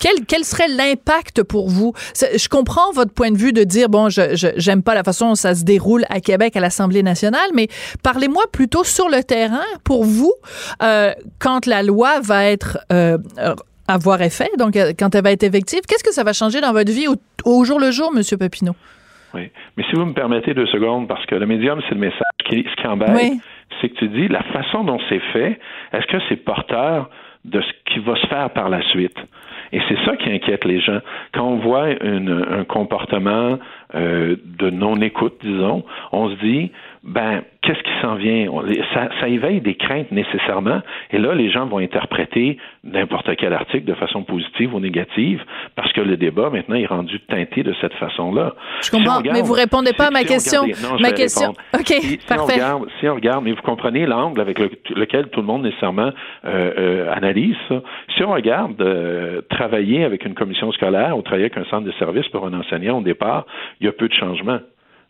quel, 0.00 0.24
quel 0.26 0.44
serait 0.44 0.68
l'impact 0.68 1.42
pour 1.42 1.68
vous? 1.68 1.92
Je 2.14 2.48
comprends 2.48 2.90
votre 2.92 3.12
point 3.12 3.30
de 3.30 3.36
vue 3.36 3.52
de 3.52 3.64
dire, 3.64 3.88
bon, 3.88 4.08
je 4.08 4.52
j'aime 4.56 4.82
pas 4.82 4.94
la 4.94 5.04
façon 5.04 5.28
dont 5.28 5.34
ça 5.34 5.54
se 5.54 5.64
déroule 5.64 6.04
à 6.08 6.20
Québec, 6.20 6.56
à 6.56 6.60
l'Assemblée 6.60 7.02
nationale, 7.02 7.50
mais 7.54 7.68
parlez-moi 8.02 8.42
plutôt 8.52 8.84
sur 8.84 9.08
le 9.08 9.22
terrain, 9.22 9.64
pour 9.84 10.04
vous, 10.04 10.32
euh, 10.82 11.12
quand 11.38 11.66
la 11.66 11.82
loi 11.82 12.20
va 12.20 12.46
être... 12.46 12.78
Euh, 12.92 13.18
avoir 13.88 14.22
effet, 14.22 14.48
donc 14.56 14.76
euh, 14.76 14.92
quand 14.96 15.16
elle 15.16 15.24
va 15.24 15.32
être 15.32 15.42
effective, 15.42 15.80
qu'est-ce 15.88 16.04
que 16.04 16.12
ça 16.12 16.22
va 16.22 16.32
changer 16.32 16.60
dans 16.60 16.72
votre 16.72 16.92
vie 16.92 17.06
au, 17.08 17.64
jour 17.64 17.80
le 17.80 17.90
jour, 17.90 18.12
Monsieur 18.14 18.36
Papineau? 18.36 18.76
Oui. 19.34 19.50
Mais 19.76 19.82
si 19.90 19.96
vous 19.96 20.04
me 20.04 20.14
permettez 20.14 20.54
deux 20.54 20.66
secondes, 20.66 21.08
parce 21.08 21.26
que 21.26 21.34
le 21.34 21.44
médium, 21.44 21.80
c'est 21.88 21.94
le 21.94 22.00
message. 22.00 22.20
Qui, 22.48 22.64
ce 22.70 22.80
qui 22.80 22.86
embête, 22.86 23.32
c'est 23.80 23.88
que 23.88 23.96
tu 23.96 24.08
dis 24.08 24.28
la 24.28 24.42
façon 24.44 24.84
dont 24.84 24.98
c'est 25.08 25.20
fait, 25.32 25.58
est-ce 25.92 26.06
que 26.06 26.18
c'est 26.28 26.36
porteur 26.36 27.10
de 27.44 27.60
ce 27.60 27.92
qui 27.92 27.98
va 28.00 28.14
se 28.14 28.26
faire 28.28 28.50
par 28.50 28.68
la 28.68 28.82
suite? 28.90 29.16
Et 29.72 29.80
c'est 29.88 29.98
ça 30.04 30.16
qui 30.16 30.30
inquiète 30.30 30.64
les 30.64 30.80
gens. 30.80 31.00
Quand 31.32 31.46
on 31.46 31.56
voit 31.56 31.88
un 32.00 32.64
comportement 32.64 33.58
euh, 33.94 34.36
de 34.44 34.70
non-écoute, 34.70 35.38
disons, 35.42 35.84
on 36.12 36.30
se 36.30 36.34
dit, 36.44 36.72
ben, 37.02 37.42
qu'est-ce 37.62 37.82
qui 37.82 38.00
s'en 38.00 38.14
vient? 38.14 38.46
Ça, 38.94 39.08
ça, 39.20 39.28
éveille 39.28 39.60
des 39.60 39.74
craintes 39.74 40.10
nécessairement, 40.10 40.80
et 41.10 41.18
là, 41.18 41.34
les 41.34 41.50
gens 41.50 41.66
vont 41.66 41.78
interpréter 41.78 42.56
n'importe 42.84 43.36
quel 43.36 43.52
article 43.52 43.84
de 43.84 43.94
façon 43.94 44.22
positive 44.22 44.74
ou 44.74 44.80
négative, 44.80 45.42
parce 45.76 45.92
que 45.92 46.00
le 46.00 46.16
débat, 46.16 46.50
maintenant, 46.50 46.76
est 46.76 46.86
rendu 46.86 47.20
teinté 47.20 47.62
de 47.62 47.74
cette 47.80 47.94
façon-là. 47.94 48.54
Je 48.82 48.90
comprends, 48.90 49.20
mais 49.20 49.42
vous 49.42 49.52
répondez 49.52 49.92
pas 49.92 50.06
à 50.06 50.10
ma 50.10 50.24
question. 50.24 50.62
ma 51.00 51.12
question. 51.12 51.54
OK, 51.74 51.92
parfait. 52.28 52.28
Si 52.28 52.32
on, 52.32 52.44
regarde, 52.44 52.88
si 53.00 53.08
on 53.08 53.14
regarde, 53.14 53.44
mais 53.44 53.52
vous 53.52 53.62
comprenez 53.62 54.06
l'angle 54.06 54.40
avec 54.40 54.58
lequel 54.58 55.28
tout 55.28 55.40
le 55.40 55.46
monde 55.46 55.62
nécessairement 55.62 56.10
euh, 56.44 56.72
euh, 56.78 57.12
analyse 57.12 57.56
ça. 57.68 57.82
Si 58.16 58.24
on 58.24 58.32
regarde 58.32 58.80
euh, 58.80 59.42
travailler 59.50 60.04
avec 60.04 60.24
une 60.24 60.34
commission 60.34 60.70
scolaire 60.72 61.16
ou 61.16 61.22
travailler 61.22 61.46
avec 61.46 61.58
un 61.58 61.68
centre 61.70 61.86
de 61.86 61.92
service 61.92 62.26
pour 62.28 62.46
un 62.46 62.52
enseignant 62.52 62.98
au 62.98 63.02
départ, 63.02 63.46
il 63.80 63.86
y 63.86 63.88
a 63.88 63.92
peu 63.92 64.08
de 64.08 64.14
changements. 64.14 64.60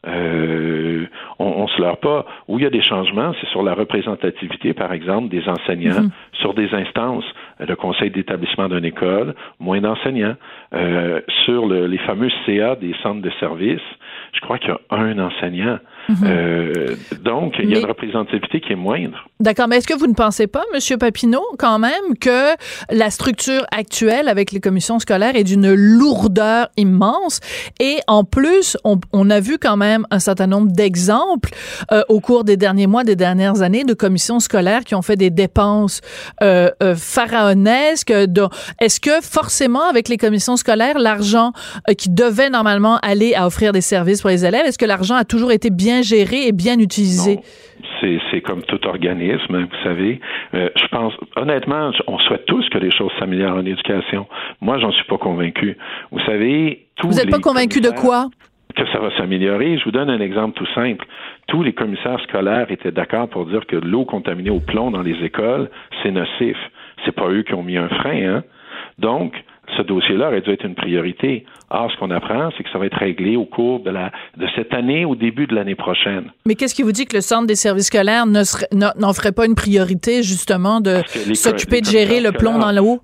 Euh, 0.06 1.06
on, 1.38 1.44
on 1.46 1.68
se 1.68 1.80
leurre 1.80 1.98
pas. 1.98 2.24
Où 2.48 2.58
il 2.58 2.62
y 2.62 2.66
a 2.66 2.70
des 2.70 2.80
changements, 2.82 3.32
c'est 3.40 3.48
sur 3.48 3.62
la 3.62 3.74
représentativité, 3.74 4.72
par 4.72 4.92
exemple, 4.92 5.28
des 5.28 5.46
enseignants, 5.48 6.02
Mhm. 6.02 6.10
sur 6.32 6.54
des 6.54 6.72
instances, 6.74 7.24
euh, 7.60 7.66
le 7.66 7.76
conseil 7.76 8.10
d'établissement 8.10 8.68
d'une 8.68 8.84
école, 8.84 9.34
moins 9.58 9.80
d'enseignants, 9.80 10.36
euh, 10.74 11.20
sur 11.44 11.66
le- 11.66 11.86
les 11.86 11.98
fameux 11.98 12.30
CA 12.46 12.76
des 12.76 12.94
centres 13.02 13.20
de 13.22 13.30
services. 13.40 13.80
Je 14.32 14.40
crois 14.40 14.58
qu'il 14.58 14.70
y 14.70 14.72
a 14.72 14.96
un 14.96 15.18
enseignant. 15.18 15.78
Euh, 16.24 16.96
donc, 17.24 17.54
il 17.58 17.64
y 17.64 17.66
a 17.66 17.66
Mhm. 17.66 17.72
Mais- 17.74 17.80
une 17.80 17.86
représentativité 17.86 18.60
qui 18.60 18.72
est 18.72 18.76
moindre. 18.76 19.28
D'accord, 19.40 19.68
mais 19.68 19.76
est-ce 19.78 19.86
que 19.86 19.96
vous 19.98 20.06
ne 20.06 20.14
pensez 20.14 20.46
pas, 20.46 20.64
Monsieur 20.74 20.96
Papineau, 20.98 21.42
quand 21.58 21.78
même, 21.78 22.16
que 22.20 22.54
la 22.90 23.10
structure 23.10 23.64
actuelle 23.76 24.28
avec 24.28 24.52
les 24.52 24.60
commissions 24.60 24.98
scolaires 24.98 25.36
est 25.36 25.44
d'une 25.44 25.72
lourdeur 25.72 26.68
immense? 26.76 27.40
Et 27.80 27.98
en 28.06 28.24
plus, 28.24 28.76
on, 28.84 28.98
on 29.12 29.30
a 29.30 29.40
vu 29.40 29.58
quand 29.58 29.76
même 29.76 30.06
un 30.10 30.18
certain 30.18 30.46
nombre 30.46 30.70
d'exemples 30.72 31.50
euh, 31.92 32.02
au 32.08 32.20
cours 32.20 32.44
des 32.44 32.56
derniers 32.56 32.86
mois, 32.86 33.04
des 33.04 33.16
dernières 33.16 33.62
années, 33.62 33.84
de 33.84 33.94
commissions 33.94 34.40
scolaires 34.40 34.84
qui 34.84 34.94
ont 34.94 35.02
fait 35.02 35.16
des 35.16 35.30
dépenses 35.30 36.00
euh, 36.42 36.70
euh, 36.82 36.94
pharaonesques. 36.96 38.12
Est-ce 38.80 39.00
que 39.00 39.20
forcément, 39.22 39.84
avec 39.88 40.08
les 40.08 40.16
commissions 40.16 40.56
scolaires, 40.56 40.98
l'argent 40.98 41.52
qui 41.96 42.10
devait 42.10 42.50
normalement 42.50 42.98
aller 42.98 43.34
à 43.34 43.46
offrir 43.46 43.72
des 43.72 43.80
services 43.80 44.20
pour 44.20 44.30
les 44.30 44.44
élèves, 44.44 44.66
est-ce 44.66 44.78
que 44.78 44.84
l'argent 44.86 45.14
a 45.14 45.24
toujours 45.24 45.52
été 45.52 45.70
bien 45.70 45.99
géré 46.02 46.46
et 46.46 46.52
bien 46.52 46.78
utilisé? 46.78 47.40
C'est, 48.30 48.40
comme 48.40 48.62
tout 48.62 48.86
organisme, 48.86 49.54
hein, 49.54 49.68
vous 49.70 49.84
savez. 49.84 50.20
Euh, 50.54 50.70
je 50.74 50.86
pense, 50.88 51.12
honnêtement, 51.36 51.90
on 52.06 52.18
souhaite 52.18 52.46
tous 52.46 52.66
que 52.70 52.78
les 52.78 52.90
choses 52.90 53.10
s'améliorent 53.18 53.56
en 53.56 53.66
éducation. 53.66 54.26
Moi, 54.62 54.78
j'en 54.78 54.90
suis 54.92 55.04
pas 55.04 55.18
convaincu. 55.18 55.76
Vous 56.10 56.20
savez, 56.20 56.86
tous 56.96 57.08
Vous 57.08 57.14
n'êtes 57.14 57.30
pas 57.30 57.40
convaincu 57.40 57.80
de 57.80 57.90
quoi? 57.90 58.28
que 58.76 58.86
ça 58.92 58.98
va 59.00 59.10
s'améliorer. 59.16 59.78
Je 59.78 59.84
vous 59.84 59.90
donne 59.90 60.10
un 60.10 60.20
exemple 60.20 60.56
tout 60.56 60.72
simple. 60.74 61.04
Tous 61.48 61.62
les 61.62 61.72
commissaires 61.72 62.20
scolaires 62.20 62.70
étaient 62.70 62.92
d'accord 62.92 63.28
pour 63.28 63.46
dire 63.46 63.66
que 63.66 63.76
l'eau 63.76 64.04
contaminée 64.04 64.50
au 64.50 64.60
plomb 64.60 64.90
dans 64.90 65.02
les 65.02 65.16
écoles, 65.24 65.70
c'est 66.02 66.10
nocif. 66.10 66.56
C'est 67.04 67.14
pas 67.14 67.28
eux 67.28 67.42
qui 67.42 67.54
ont 67.54 67.62
mis 67.62 67.76
un 67.76 67.88
frein, 67.88 68.36
hein. 68.36 68.44
Donc, 68.98 69.34
ce 69.76 69.82
dossier-là 69.82 70.28
aurait 70.28 70.40
dû 70.40 70.50
être 70.50 70.64
une 70.64 70.74
priorité. 70.74 71.44
Or, 71.72 71.90
ce 71.92 71.96
qu'on 71.98 72.11
apprend, 72.11 72.50
c'est 72.56 72.64
que 72.64 72.70
ça 72.70 72.78
va 72.78 72.87
être 72.87 72.98
réglé 72.98 73.37
au 73.37 73.44
cours 73.44 73.80
de 73.80 73.90
la 73.90 74.11
de 74.37 74.46
cette 74.56 74.74
année, 74.74 75.04
au 75.04 75.14
début 75.14 75.46
de 75.46 75.54
l'année 75.54 75.76
prochaine. 75.76 76.24
Mais 76.44 76.56
qu'est-ce 76.56 76.74
qui 76.74 76.83
vous 76.83 76.90
dit 76.90 77.06
que 77.06 77.16
le 77.16 77.20
centre 77.20 77.46
des 77.46 77.54
services 77.54 77.87
scolaires 77.87 78.26
n'en 78.26 79.12
ferait 79.12 79.33
pas 79.33 79.46
une 79.46 79.54
priorité, 79.54 80.24
justement, 80.24 80.80
de 80.80 81.02
s'occuper 81.35 81.80
de 81.80 81.87
gérer 81.87 82.20
le 82.20 82.33
plomb 82.33 82.59
dans 82.59 82.72
l'eau? 82.72 83.00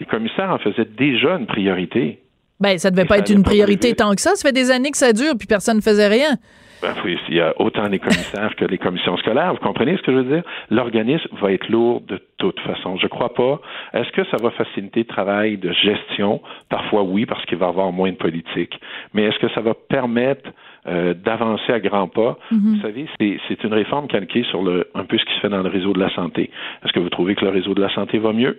Les 0.00 0.06
commissaires 0.06 0.50
en 0.50 0.58
faisaient 0.58 0.88
déjà 0.98 1.36
une 1.36 1.46
priorité. 1.46 2.20
Ben, 2.58 2.78
ça 2.78 2.90
devait 2.90 3.02
Et 3.02 3.06
pas 3.06 3.16
ça 3.16 3.20
être 3.20 3.30
une 3.30 3.44
priorité 3.44 3.94
tant 3.94 4.12
que 4.14 4.20
ça. 4.20 4.34
Ça 4.34 4.48
fait 4.48 4.52
des 4.52 4.72
années 4.72 4.90
que 4.90 4.96
ça 4.96 5.12
dure, 5.12 5.34
puis 5.38 5.46
personne 5.46 5.76
ne 5.76 5.82
faisait 5.82 6.08
rien. 6.08 6.36
Ben 6.82 6.94
oui, 7.04 7.18
il 7.28 7.36
y 7.36 7.40
a 7.40 7.54
autant 7.60 7.88
les 7.88 7.98
commissaires 7.98 8.54
que 8.56 8.64
les 8.64 8.78
commissions 8.78 9.16
scolaires. 9.16 9.52
Vous 9.54 9.60
comprenez 9.60 9.96
ce 9.96 10.02
que 10.02 10.12
je 10.12 10.18
veux 10.18 10.36
dire? 10.36 10.42
L'organisme 10.70 11.28
va 11.40 11.52
être 11.52 11.68
lourd 11.68 12.02
de 12.02 12.20
toute 12.38 12.60
façon. 12.60 12.96
Je 12.96 13.06
crois 13.06 13.32
pas. 13.32 13.60
Est-ce 13.92 14.10
que 14.12 14.24
ça 14.24 14.36
va 14.36 14.50
faciliter 14.50 15.00
le 15.00 15.06
travail 15.06 15.56
de 15.56 15.72
gestion? 15.72 16.40
Parfois 16.68 17.02
oui, 17.02 17.26
parce 17.26 17.44
qu'il 17.46 17.58
va 17.58 17.66
y 17.66 17.68
avoir 17.68 17.92
moins 17.92 18.10
de 18.10 18.16
politique. 18.16 18.78
Mais 19.12 19.22
est-ce 19.24 19.38
que 19.38 19.48
ça 19.50 19.60
va 19.60 19.74
permettre 19.74 20.50
euh, 20.86 21.14
d'avancer 21.14 21.72
à 21.72 21.80
grands 21.80 22.08
pas? 22.08 22.38
Vous 22.50 22.80
savez, 22.82 23.06
c'est, 23.18 23.38
c'est 23.48 23.64
une 23.64 23.72
réforme 23.72 24.06
calquée 24.06 24.44
sur 24.44 24.62
le, 24.62 24.88
un 24.94 25.04
peu 25.04 25.16
ce 25.16 25.24
qui 25.24 25.34
se 25.34 25.40
fait 25.40 25.48
dans 25.48 25.62
le 25.62 25.70
réseau 25.70 25.92
de 25.92 26.00
la 26.00 26.10
santé. 26.10 26.50
Est-ce 26.84 26.92
que 26.92 27.00
vous 27.00 27.10
trouvez 27.10 27.34
que 27.34 27.44
le 27.44 27.50
réseau 27.50 27.74
de 27.74 27.80
la 27.80 27.92
santé 27.94 28.18
va 28.18 28.32
mieux? 28.32 28.58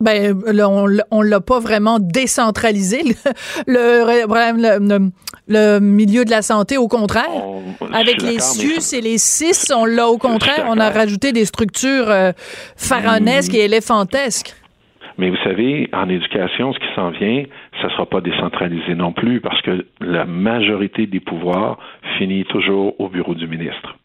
Ben, 0.00 0.40
là, 0.46 0.68
on, 0.68 0.86
l'a- 0.86 1.04
on 1.10 1.22
l'a 1.22 1.40
pas 1.40 1.58
vraiment 1.58 1.98
décentralisé, 1.98 3.02
le, 3.66 4.06
le, 4.06 4.78
le- 4.78 5.10
le 5.48 5.80
milieu 5.80 6.24
de 6.24 6.30
la 6.30 6.40
santé, 6.40 6.76
au 6.76 6.86
contraire. 6.86 7.26
On- 7.34 7.62
Avec 7.92 8.22
les 8.22 8.38
SUS 8.38 8.92
et 8.96 9.00
les 9.00 9.18
CIS, 9.18 9.72
on 9.74 9.84
l'a 9.86 10.06
au 10.06 10.16
contraire, 10.16 10.66
on 10.68 10.78
a 10.78 10.90
rajouté 10.90 11.32
des 11.32 11.44
structures 11.44 12.08
euh, 12.10 12.30
pharaonesques 12.76 13.54
et 13.56 13.64
éléphantesques. 13.64 14.54
Mais 15.18 15.30
vous 15.30 15.36
savez, 15.42 15.88
en 15.92 16.08
éducation, 16.08 16.72
ce 16.72 16.78
qui 16.78 16.94
s'en 16.94 17.10
vient, 17.10 17.42
ça 17.80 17.88
ne 17.88 17.92
sera 17.94 18.06
pas 18.06 18.20
décentralisé 18.20 18.94
non 18.94 19.12
plus 19.12 19.40
parce 19.40 19.60
que 19.62 19.84
la 20.00 20.24
majorité 20.26 21.08
des 21.08 21.18
pouvoirs 21.18 21.76
finit 22.18 22.44
toujours 22.44 22.94
au 23.00 23.08
bureau 23.08 23.34
du 23.34 23.48
ministre. 23.48 23.96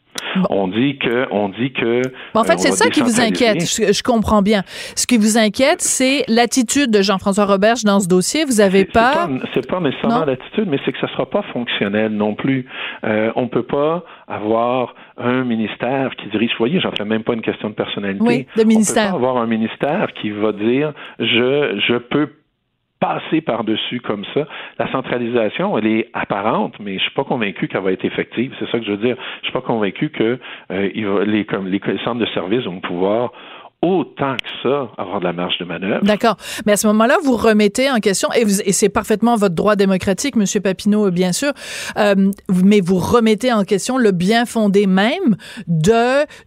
On 0.50 0.68
dit 0.68 0.98
que, 0.98 1.26
on 1.30 1.48
dit 1.48 1.72
que. 1.72 2.02
En 2.34 2.40
euh, 2.40 2.44
fait, 2.44 2.54
on 2.54 2.58
c'est 2.58 2.72
ça 2.72 2.90
qui 2.90 3.00
vous 3.00 3.20
inquiète. 3.20 3.60
Je, 3.60 3.92
je 3.92 4.02
comprends 4.02 4.42
bien. 4.42 4.62
Ce 4.96 5.06
qui 5.06 5.16
vous 5.16 5.38
inquiète, 5.38 5.80
c'est 5.80 6.24
l'attitude 6.28 6.90
de 6.90 7.02
Jean-François 7.02 7.44
Roberge 7.46 7.84
dans 7.84 8.00
ce 8.00 8.08
dossier. 8.08 8.44
Vous 8.44 8.60
avez 8.60 8.80
C'est- 8.80 8.86
c'est 8.86 8.92
peur? 8.92 9.14
pas- 9.28 9.46
C'est 9.54 9.66
pas 9.68 9.80
nécessairement 9.80 10.24
l'attitude, 10.24 10.66
mais 10.68 10.78
c'est 10.84 10.92
que 10.92 10.98
ça 11.00 11.08
sera 11.08 11.26
pas 11.28 11.42
fonctionnel 11.52 12.12
non 12.12 12.34
plus. 12.34 12.66
Euh, 13.04 13.30
on 13.36 13.48
peut 13.48 13.62
pas 13.62 14.04
avoir 14.28 14.94
un 15.18 15.44
ministère 15.44 16.10
qui 16.16 16.28
dirige. 16.28 16.50
Vous 16.52 16.58
voyez, 16.58 16.80
j'en 16.80 16.92
fais 16.92 17.04
même 17.04 17.22
pas 17.22 17.34
une 17.34 17.42
question 17.42 17.68
de 17.70 17.74
personnalité. 17.74 18.24
Oui, 18.24 18.46
de 18.56 18.64
ministère. 18.64 19.14
On 19.14 19.18
peut 19.18 19.22
pas 19.22 19.28
avoir 19.28 19.42
un 19.42 19.46
ministère 19.46 20.08
qui 20.20 20.30
va 20.30 20.52
dire 20.52 20.92
je 21.18 21.80
je 21.88 21.96
peux 21.96 22.28
passer 23.04 23.42
par-dessus 23.42 24.00
comme 24.00 24.24
ça. 24.32 24.46
La 24.78 24.90
centralisation, 24.90 25.76
elle 25.76 25.86
est 25.86 26.08
apparente, 26.14 26.74
mais 26.80 26.94
je 26.96 27.02
suis 27.02 27.12
pas 27.12 27.24
convaincu 27.24 27.68
qu'elle 27.68 27.82
va 27.82 27.92
être 27.92 28.04
effective. 28.06 28.54
C'est 28.58 28.70
ça 28.70 28.78
que 28.78 28.84
je 28.86 28.92
veux 28.92 29.04
dire. 29.04 29.16
Je 29.42 29.48
suis 29.48 29.52
pas 29.52 29.60
convaincu 29.60 30.08
que 30.08 30.38
euh, 30.70 31.24
les, 31.26 31.44
comme, 31.44 31.68
les 31.68 31.80
centres 32.02 32.20
de 32.20 32.26
services 32.26 32.64
vont 32.64 32.80
pouvoir 32.80 33.32
autant 33.84 34.36
que 34.36 34.48
ça 34.62 34.90
avoir 34.96 35.20
de 35.20 35.24
la 35.24 35.32
marge 35.34 35.58
de 35.60 35.64
manœuvre. 35.66 36.04
D'accord. 36.04 36.36
Mais 36.64 36.72
à 36.72 36.76
ce 36.76 36.86
moment-là, 36.86 37.18
vous 37.22 37.36
remettez 37.36 37.90
en 37.90 37.98
question, 37.98 38.30
et, 38.32 38.46
c'est 38.72 38.88
parfaitement 38.88 39.36
votre 39.36 39.54
droit 39.54 39.76
démocratique, 39.76 40.36
Monsieur 40.36 40.60
Papineau, 40.60 41.10
bien 41.10 41.32
sûr, 41.32 41.52
euh, 41.98 42.30
mais 42.64 42.80
vous 42.80 42.98
remettez 42.98 43.52
en 43.52 43.64
question 43.64 43.98
le 43.98 44.10
bien 44.10 44.46
fondé 44.46 44.86
même 44.86 45.36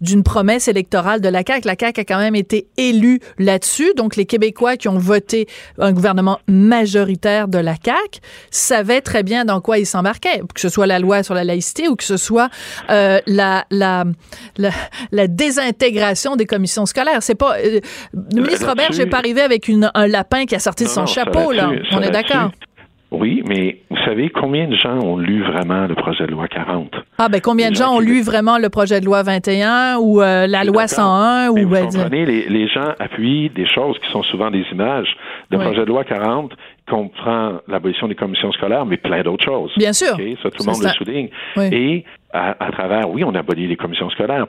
d'une 0.02 0.24
promesse 0.24 0.68
électorale 0.68 1.22
de 1.22 1.30
la 1.30 1.44
CAQ. 1.48 1.68
La 1.68 1.76
CAQ 1.80 2.02
a 2.02 2.06
quand 2.06 2.18
même 2.18 2.36
été 2.36 2.68
élue 2.78 3.20
là-dessus. 3.38 3.94
Donc, 3.96 4.16
les 4.16 4.26
Québécois 4.26 4.76
qui 4.76 4.88
ont 4.88 4.98
voté 4.98 5.48
un 5.78 5.92
gouvernement 5.92 6.40
majoritaire 6.48 7.48
de 7.48 7.60
la 7.60 7.76
CAQ 7.76 8.20
savaient 8.50 9.02
très 9.02 9.22
bien 9.22 9.46
dans 9.46 9.62
quoi 9.62 9.78
ils 9.78 9.86
s'embarquaient, 9.86 10.42
que 10.54 10.60
ce 10.60 10.70
soit 10.70 10.88
la 10.88 10.98
loi 10.98 11.22
sur 11.22 11.36
la 11.36 11.44
laïcité 11.44 11.88
ou 11.88 11.96
que 11.96 12.04
ce 12.04 12.18
soit 12.18 12.50
euh, 12.90 13.20
la, 13.28 13.66
la, 13.70 14.06
la 15.12 15.28
désintégration 15.28 16.36
des 16.36 16.48
commissions 16.48 16.88
scolaires. 16.88 17.22
C'est 17.28 17.36
pas... 17.38 17.58
euh, 17.58 17.80
le 18.14 18.42
ministre 18.42 18.66
là-dessus- 18.66 18.70
Robert, 18.70 18.90
n'est 18.98 19.06
pas 19.10 19.18
arrivé 19.18 19.42
avec 19.42 19.68
une, 19.68 19.92
un 19.94 20.08
lapin 20.08 20.46
qui 20.46 20.56
a 20.56 20.60
sorti 20.60 20.86
de 20.86 20.90
son 20.90 21.02
non, 21.02 21.06
chapeau, 21.08 21.52
là. 21.52 21.70
On 21.92 22.02
est 22.02 22.10
d'accord. 22.12 22.52
Oui, 23.10 23.42
mais 23.48 23.78
vous 23.90 23.96
savez 24.04 24.30
combien 24.30 24.68
de 24.68 24.76
gens 24.76 25.00
ont 25.00 25.16
lu 25.16 25.42
vraiment 25.42 25.88
le 25.88 25.96
projet 25.96 26.26
de 26.28 26.32
loi 26.32 26.50
40? 26.50 26.94
Ah, 27.18 27.30
ben 27.30 27.40
combien 27.40 27.70
de 27.72 27.76
gens 27.76 27.86
gens 27.86 27.96
ont 27.96 28.00
lu 28.02 28.22
vraiment 28.22 28.58
le 28.58 28.68
projet 28.68 29.00
de 29.00 29.06
loi 29.06 29.24
21 29.24 29.96
ou 30.02 30.22
euh, 30.22 30.46
la 30.46 30.64
Je 30.64 30.68
loi 30.68 30.88
d'accord. 30.88 31.06
101 31.06 31.54
Mais 31.54 31.62
ou... 31.64 31.68
vous 31.68 31.74
ben, 31.74 31.86
comprenez, 31.86 32.26
les, 32.26 32.50
les 32.50 32.68
gens 32.68 32.90
appuient 33.00 33.50
des 33.50 33.66
choses 33.66 33.98
qui 34.06 34.12
sont 34.12 34.24
souvent 34.24 34.52
des 34.52 34.66
images. 34.74 35.08
Le 35.52 35.58
Oui. 35.58 35.64
projet 35.64 35.82
de 35.82 35.86
loi 35.86 36.04
40 36.04 36.52
comprend 36.90 37.60
l'abolition 37.70 38.10
des 38.10 38.16
commissions 38.16 38.52
scolaires, 38.52 38.86
mais 38.86 38.98
plein 38.98 39.24
d'autres 39.24 39.46
choses. 39.46 39.72
Bien 39.78 39.94
sûr. 39.94 40.18
Ça, 40.44 40.50
tout 40.52 40.64
le 40.66 40.72
monde 40.74 40.84
le 40.84 40.90
souligne. 40.90 41.30
Oui. 41.56 41.70
Et 41.72 42.06
à, 42.34 42.58
à 42.60 42.72
travers, 42.74 43.10
oui, 43.10 43.24
on 43.24 43.34
abolit 43.36 43.68
les 43.68 43.78
commissions 43.78 44.10
scolaires. 44.10 44.48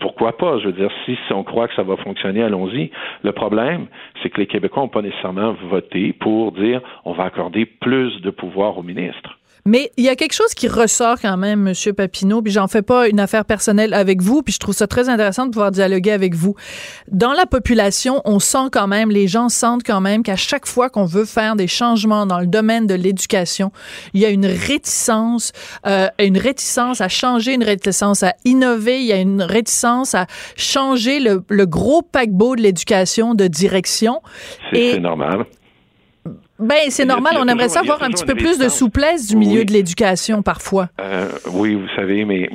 Pourquoi 0.00 0.36
pas? 0.36 0.58
Je 0.58 0.66
veux 0.66 0.72
dire, 0.72 0.90
si, 1.04 1.16
si 1.26 1.32
on 1.32 1.42
croit 1.42 1.68
que 1.68 1.74
ça 1.74 1.82
va 1.82 1.96
fonctionner, 1.96 2.42
allons-y. 2.42 2.90
Le 3.22 3.32
problème, 3.32 3.86
c'est 4.22 4.30
que 4.30 4.40
les 4.40 4.46
Québécois 4.46 4.82
n'ont 4.82 4.88
pas 4.88 5.02
nécessairement 5.02 5.54
voté 5.70 6.12
pour 6.12 6.52
dire 6.52 6.80
on 7.04 7.12
va 7.12 7.24
accorder 7.24 7.64
plus 7.64 8.20
de 8.20 8.30
pouvoir 8.30 8.76
au 8.78 8.82
ministre. 8.82 9.38
Mais 9.66 9.90
il 9.96 10.04
y 10.04 10.08
a 10.08 10.14
quelque 10.16 10.32
chose 10.32 10.54
qui 10.54 10.68
ressort 10.68 11.16
quand 11.20 11.36
même, 11.36 11.60
Monsieur 11.60 11.92
Papineau, 11.92 12.40
puis 12.40 12.52
j'en 12.52 12.68
fais 12.68 12.82
pas 12.82 13.08
une 13.08 13.20
affaire 13.20 13.44
personnelle 13.44 13.92
avec 13.92 14.22
vous, 14.22 14.42
puis 14.42 14.54
je 14.54 14.58
trouve 14.60 14.74
ça 14.74 14.86
très 14.86 15.08
intéressant 15.08 15.44
de 15.46 15.50
pouvoir 15.50 15.72
dialoguer 15.72 16.12
avec 16.12 16.34
vous. 16.34 16.54
Dans 17.10 17.32
la 17.32 17.46
population, 17.46 18.22
on 18.24 18.38
sent 18.38 18.68
quand 18.72 18.86
même, 18.86 19.10
les 19.10 19.26
gens 19.26 19.48
sentent 19.48 19.82
quand 19.84 20.00
même 20.00 20.22
qu'à 20.22 20.36
chaque 20.36 20.66
fois 20.66 20.88
qu'on 20.88 21.04
veut 21.04 21.24
faire 21.24 21.56
des 21.56 21.66
changements 21.66 22.26
dans 22.26 22.38
le 22.38 22.46
domaine 22.46 22.86
de 22.86 22.94
l'éducation, 22.94 23.72
il 24.14 24.20
y 24.20 24.24
a 24.24 24.30
une 24.30 24.46
réticence, 24.46 25.52
euh, 25.86 26.08
une 26.20 26.38
réticence 26.38 27.00
à 27.00 27.08
changer, 27.08 27.54
une 27.54 27.64
réticence 27.64 28.22
à 28.22 28.34
innover, 28.44 29.00
il 29.00 29.06
y 29.06 29.12
a 29.12 29.16
une 29.18 29.42
réticence 29.42 30.14
à 30.14 30.26
changer 30.56 31.18
le, 31.18 31.42
le 31.48 31.66
gros 31.66 32.02
paquebot 32.02 32.54
de 32.54 32.62
l'éducation 32.62 33.34
de 33.34 33.48
direction. 33.48 34.22
C'est 34.70 34.78
Et- 34.78 34.92
c'est 34.92 35.00
normal. 35.00 35.44
Ben, 36.58 36.76
c'est 36.88 37.04
normal. 37.04 37.34
On 37.38 37.46
aimerait 37.48 37.66
toujours- 37.66 37.82
il 37.82 37.86
y 37.86 37.90
a 37.90 37.92
savoir 37.92 38.02
un 38.02 38.10
petit 38.10 38.24
peu 38.24 38.34
plus 38.34 38.58
de 38.58 38.68
souplesse 38.68 39.28
du 39.28 39.36
milieu 39.36 39.60
Oui. 39.60 39.66
de 39.66 39.72
l'éducation 39.72 40.42
parfois. 40.42 40.88
Euh, 41.00 41.28
oui, 41.52 41.74
vous 41.74 41.88
savez, 41.94 42.24
mais 42.24 42.48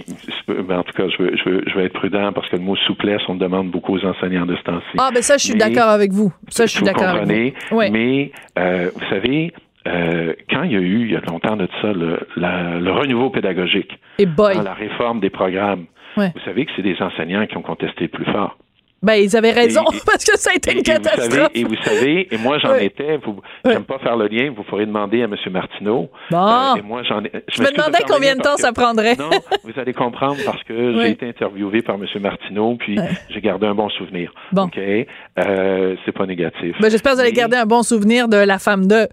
ben, 0.48 0.80
en 0.80 0.84
tout 0.84 0.94
cas, 0.94 1.04
je 1.08 1.22
veux, 1.24 1.32
je, 1.38 1.50
veux, 1.50 1.62
je 1.68 1.74
veux 1.76 1.86
être 1.86 1.94
prudent 1.94 2.32
parce 2.34 2.50
que 2.50 2.56
le 2.56 2.62
mot 2.64 2.76
souplesse, 2.76 3.22
on 3.28 3.34
le 3.34 3.40
demande 3.40 3.70
beaucoup 3.70 3.96
aux 3.96 4.06
enseignants 4.06 4.46
de 4.46 4.56
ce 4.56 4.64
temps-ci. 4.64 4.98
Ah, 4.98 5.10
ben 5.14 5.22
ça, 5.22 5.38
je 5.38 5.44
suis 5.46 5.56
d'accord 5.56 5.90
avec 5.90 6.12
vous. 6.12 6.34
Ça, 6.50 6.66
je 6.66 6.72
suis 6.72 6.84
d'accord 6.84 7.10
avec 7.10 7.28
vous. 7.72 7.78
Oui. 7.78 7.92
mais 7.92 8.32
euh, 8.58 8.90
vous 8.94 9.06
savez, 9.10 9.54
euh, 9.88 10.34
quand 10.50 10.64
il 10.64 10.72
y 10.72 10.76
a 10.76 10.80
eu, 10.80 11.06
il 11.06 11.12
y 11.12 11.16
a 11.16 11.22
longtemps 11.22 11.56
de 11.56 11.68
ça, 11.82 11.92
le, 11.94 12.20
la- 12.36 12.80
le 12.80 12.92
renouveau 12.92 13.30
pédagogique, 13.30 13.92
Et 14.18 14.26
boy. 14.26 14.56
dans 14.56 14.64
la 14.64 14.74
réforme 14.74 15.20
des 15.20 15.30
programmes, 15.30 15.86
Ouais. 16.18 16.32
vous 16.36 16.42
savez 16.44 16.66
que 16.66 16.72
c'est 16.76 16.82
des 16.82 16.98
enseignants 17.02 17.46
qui 17.48 17.56
ont 17.58 17.62
contesté 17.62 18.08
plus 18.08 18.26
fort. 18.26 18.58
Ben, 19.04 19.16
ils 19.16 19.36
avaient 19.36 19.52
raison, 19.52 19.82
Et- 19.94 19.98
parce 20.06 20.24
que 20.24 20.38
ça 20.38 20.52
a 20.52 20.56
été 20.56 20.72
une 20.72 20.78
et 20.78 20.82
vous 20.82 20.84
catastrophe. 20.86 21.32
savez, 21.34 21.50
et 21.60 21.64
vous 21.64 21.76
savez, 21.84 22.28
et 22.34 22.38
moi 22.38 22.60
j'en 22.60 22.76
étais, 22.76 23.18
vous, 23.18 23.42
Ouais. 23.66 23.74
j'aime 23.74 23.84
pas 23.84 23.98
faire 24.00 24.16
le 24.16 24.28
lien, 24.28 24.52
vous 24.56 24.64
pourrez 24.64 24.86
demander 24.86 25.22
à 25.22 25.26
M. 25.26 25.36
Martineau. 25.52 26.10
Bon. 26.30 26.38
Euh, 26.38 26.76
et 26.78 26.82
moi 26.84 27.02
j'en 27.04 27.24
ai. 27.24 27.32
je 27.52 27.62
me 27.64 27.72
demandais 27.76 28.00
combien 28.08 28.36
de 28.36 28.42
temps 28.42 28.58
ça 28.58 28.72
prendrait. 28.74 29.16
Non, 29.16 29.30
vous 29.64 29.80
allez 29.80 29.94
comprendre 29.94 30.38
parce 30.46 30.64
que 30.64 30.74
Oui. 30.74 31.02
j'ai 31.04 31.10
été 31.12 31.28
interviewé 31.30 31.82
par 31.82 31.96
M. 31.96 32.06
Martineau, 32.22 32.76
puis 32.80 32.98
j'ai 33.30 33.42
gardé 33.42 33.66
un 33.68 33.74
bon 33.76 33.90
souvenir. 33.90 34.32
Bon. 34.52 34.64
OK? 34.64 34.78
Euh, 34.78 35.96
c'est 36.06 36.12
pas 36.12 36.26
négatif. 36.26 36.76
Ben, 36.80 36.90
J'espère 36.92 37.14
que 37.14 37.18
vous 37.18 37.22
allez 37.24 37.32
garder 37.34 37.58
un 37.58 37.66
bon 37.66 37.82
souvenir 37.84 38.28
de 38.28 38.38
la 38.38 38.60
femme 38.60 38.88
de. 38.88 39.08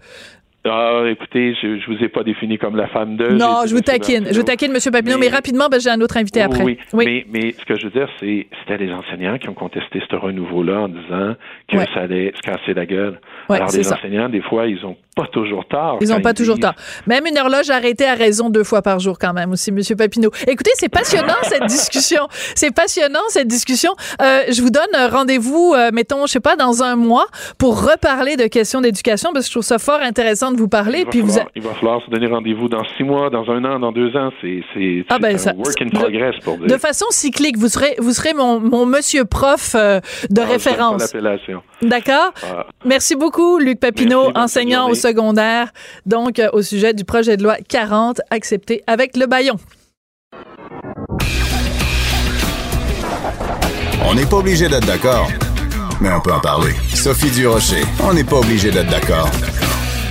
Ah, 0.65 1.03
écoutez, 1.09 1.55
je, 1.61 1.79
je 1.79 1.85
vous 1.89 2.03
ai 2.03 2.09
pas 2.09 2.23
défini 2.23 2.57
comme 2.57 2.75
la 2.75 2.87
femme 2.87 3.15
de. 3.15 3.27
Non, 3.29 3.61
je 3.65 3.73
vous 3.73 3.81
taquine. 3.81 4.27
Je 4.29 4.35
vous 4.37 4.43
taquine, 4.43 4.71
M. 4.73 4.91
Papineau, 4.91 5.17
mais, 5.17 5.29
Mais- 5.29 5.35
rapidement, 5.35 5.69
ben, 5.69 5.79
j'ai 5.79 5.89
un 5.89 6.01
autre 6.01 6.17
invité 6.17 6.41
après. 6.41 6.63
Oui, 6.63 6.77
Mais, 6.93 7.25
mais 7.29 7.51
ce 7.53 7.63
que 7.65 7.75
je 7.77 7.85
veux 7.85 7.91
dire, 7.91 8.09
c'est 8.19 8.47
c'était 8.59 8.77
les 8.83 8.91
enseignants 8.91 9.37
qui 9.37 9.47
ont 9.47 9.53
contesté 9.53 10.01
ce 10.09 10.15
renouveau-là 10.17 10.81
en 10.81 10.87
disant 10.89 11.35
que 11.69 11.77
Ouais. 11.77 11.85
ça 11.93 12.01
allait 12.01 12.33
se 12.35 12.41
casser 12.41 12.73
la 12.73 12.85
gueule. 12.85 13.21
Ouais, 13.49 13.55
Alors, 13.55 13.71
les 13.71 13.83
ça. 13.83 13.95
enseignants, 13.95 14.27
des 14.27 14.41
fois, 14.41 14.67
ils 14.67 14.85
ont 14.85 14.97
pas 15.23 15.27
toujours 15.31 15.65
tort. 15.67 15.97
Ils 16.01 16.09
n'ont 16.09 16.21
pas 16.21 16.33
toujours 16.33 16.55
disent- 16.55 16.63
tort. 16.65 16.75
Même 17.07 17.25
une 17.25 17.37
horloge 17.37 17.69
arrêtée 17.69 18.05
à 18.07 18.13
raison 18.15 18.49
deux 18.49 18.63
fois 18.63 18.81
par 18.81 18.99
jour 18.99 19.17
quand 19.19 19.33
même 19.33 19.51
aussi, 19.51 19.71
Monsieur 19.71 19.95
Papineau. 19.95 20.31
Écoutez, 20.47 20.71
c'est 20.75 20.89
passionnant 20.89 21.33
cette 21.43 21.65
discussion. 21.65 22.27
C'est 22.55 22.73
passionnant 22.73 23.19
cette 23.29 23.47
discussion. 23.47 23.91
Euh, 24.21 24.41
je 24.51 24.61
vous 24.61 24.69
donne 24.69 25.09
rendez-vous, 25.11 25.73
euh, 25.75 25.89
mettons, 25.93 26.25
je 26.25 26.31
sais 26.33 26.39
pas, 26.39 26.55
dans 26.55 26.83
un 26.83 26.95
mois 26.95 27.25
pour 27.57 27.81
reparler 27.89 28.35
de 28.35 28.47
questions 28.47 28.81
d'éducation 28.81 29.31
parce 29.33 29.45
que 29.45 29.49
je 29.49 29.53
trouve 29.55 29.63
ça 29.63 29.79
fort 29.79 29.99
intéressant 30.01 30.51
de 30.51 30.57
vous 30.57 30.67
parler. 30.67 30.99
Il 30.99 31.05
va, 31.05 31.09
Puis 31.11 31.21
vous, 31.21 31.27
falloir, 31.31 31.49
il 31.55 31.61
va 31.61 31.73
falloir 31.75 32.01
se 32.05 32.09
donner 32.09 32.27
rendez-vous 32.27 32.67
dans 32.69 32.83
six 32.97 33.03
mois, 33.03 33.29
dans 33.29 33.49
un 33.49 33.63
an, 33.65 33.79
dans 33.79 33.91
deux 33.91 34.15
ans. 34.15 34.29
C'est 34.41 34.61
c'est- 34.73 35.05
Ah, 35.09 35.19
ben, 35.19 35.35
un 35.35 35.37
ça- 35.37 35.53
work 35.55 35.81
in 35.81 35.85
de- 35.85 35.91
progress 35.91 36.35
pour 36.43 36.57
dire. 36.57 36.67
de 36.67 36.77
façon 36.77 37.05
cyclique, 37.09 37.57
vous 37.57 37.67
serez, 37.69 37.95
vous 37.99 38.13
serez 38.13 38.33
mon, 38.33 38.59
mon 38.59 38.85
Monsieur 38.85 39.25
prof 39.25 39.75
euh, 39.75 39.99
de 40.29 40.41
Ah, 40.41 40.45
référence. 40.45 41.13
D'accord. 41.81 42.31
Ah. 42.43 42.65
Merci 42.85 43.15
beaucoup, 43.15 43.57
Luc 43.59 43.79
Papineau, 43.79 44.25
Merci, 44.25 44.39
enseignant 44.39 44.89
au 44.89 44.93
secondaire, 45.09 45.71
donc 46.05 46.39
euh, 46.39 46.49
au 46.53 46.61
sujet 46.61 46.93
du 46.93 47.03
projet 47.03 47.37
de 47.37 47.43
loi 47.43 47.57
40 47.67 48.21
accepté 48.29 48.83
avec 48.87 49.17
le 49.17 49.25
baillon. 49.25 49.55
On 54.05 54.13
n'est 54.13 54.25
pas 54.25 54.37
obligé 54.37 54.67
d'être 54.67 54.85
d'accord, 54.85 55.29
mais 56.01 56.09
on 56.11 56.21
peut 56.21 56.33
en 56.33 56.39
parler. 56.39 56.73
Sophie 56.93 57.31
Durocher, 57.31 57.83
on 58.03 58.13
n'est 58.13 58.23
pas 58.23 58.37
obligé 58.37 58.71
d'être 58.71 58.89
d'accord. 58.89 59.29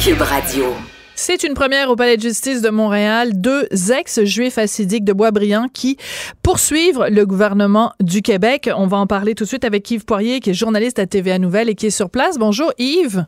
Cube 0.02 0.20
Radio. 0.20 0.74
C'est 1.14 1.42
une 1.42 1.54
première 1.54 1.90
au 1.90 1.96
Palais 1.96 2.16
de 2.16 2.22
justice 2.22 2.62
de 2.62 2.70
Montréal. 2.70 3.32
Deux 3.34 3.66
ex-juifs 3.90 4.56
assidiques 4.56 5.04
de 5.04 5.12
Boisbriand 5.12 5.66
qui 5.72 5.96
poursuivent 6.44 7.04
le 7.10 7.26
gouvernement 7.26 7.92
du 8.00 8.22
Québec. 8.22 8.70
On 8.76 8.86
va 8.86 8.98
en 8.98 9.08
parler 9.08 9.34
tout 9.34 9.42
de 9.42 9.48
suite 9.48 9.64
avec 9.64 9.90
Yves 9.90 10.04
Poirier, 10.04 10.38
qui 10.38 10.50
est 10.50 10.54
journaliste 10.54 11.00
à 11.00 11.06
TVA 11.06 11.40
Nouvelle 11.40 11.68
et 11.68 11.74
qui 11.74 11.86
est 11.86 11.90
sur 11.90 12.08
place. 12.08 12.38
Bonjour 12.38 12.72
Yves. 12.78 13.26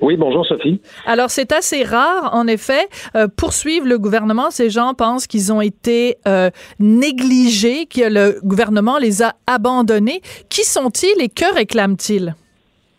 Oui, 0.00 0.16
bonjour 0.16 0.46
Sophie. 0.46 0.80
Alors, 1.06 1.30
c'est 1.30 1.52
assez 1.52 1.82
rare, 1.82 2.30
en 2.32 2.46
effet, 2.46 2.86
euh, 3.14 3.28
poursuivre 3.28 3.86
le 3.86 3.98
gouvernement. 3.98 4.50
Ces 4.50 4.70
gens 4.70 4.94
pensent 4.94 5.26
qu'ils 5.26 5.52
ont 5.52 5.60
été 5.60 6.16
euh, 6.26 6.50
négligés, 6.78 7.86
que 7.86 8.08
le 8.08 8.40
gouvernement 8.44 8.98
les 8.98 9.22
a 9.22 9.34
abandonnés. 9.46 10.20
Qui 10.48 10.64
sont-ils 10.64 11.20
et 11.20 11.28
que 11.28 11.54
réclament-ils? 11.54 12.34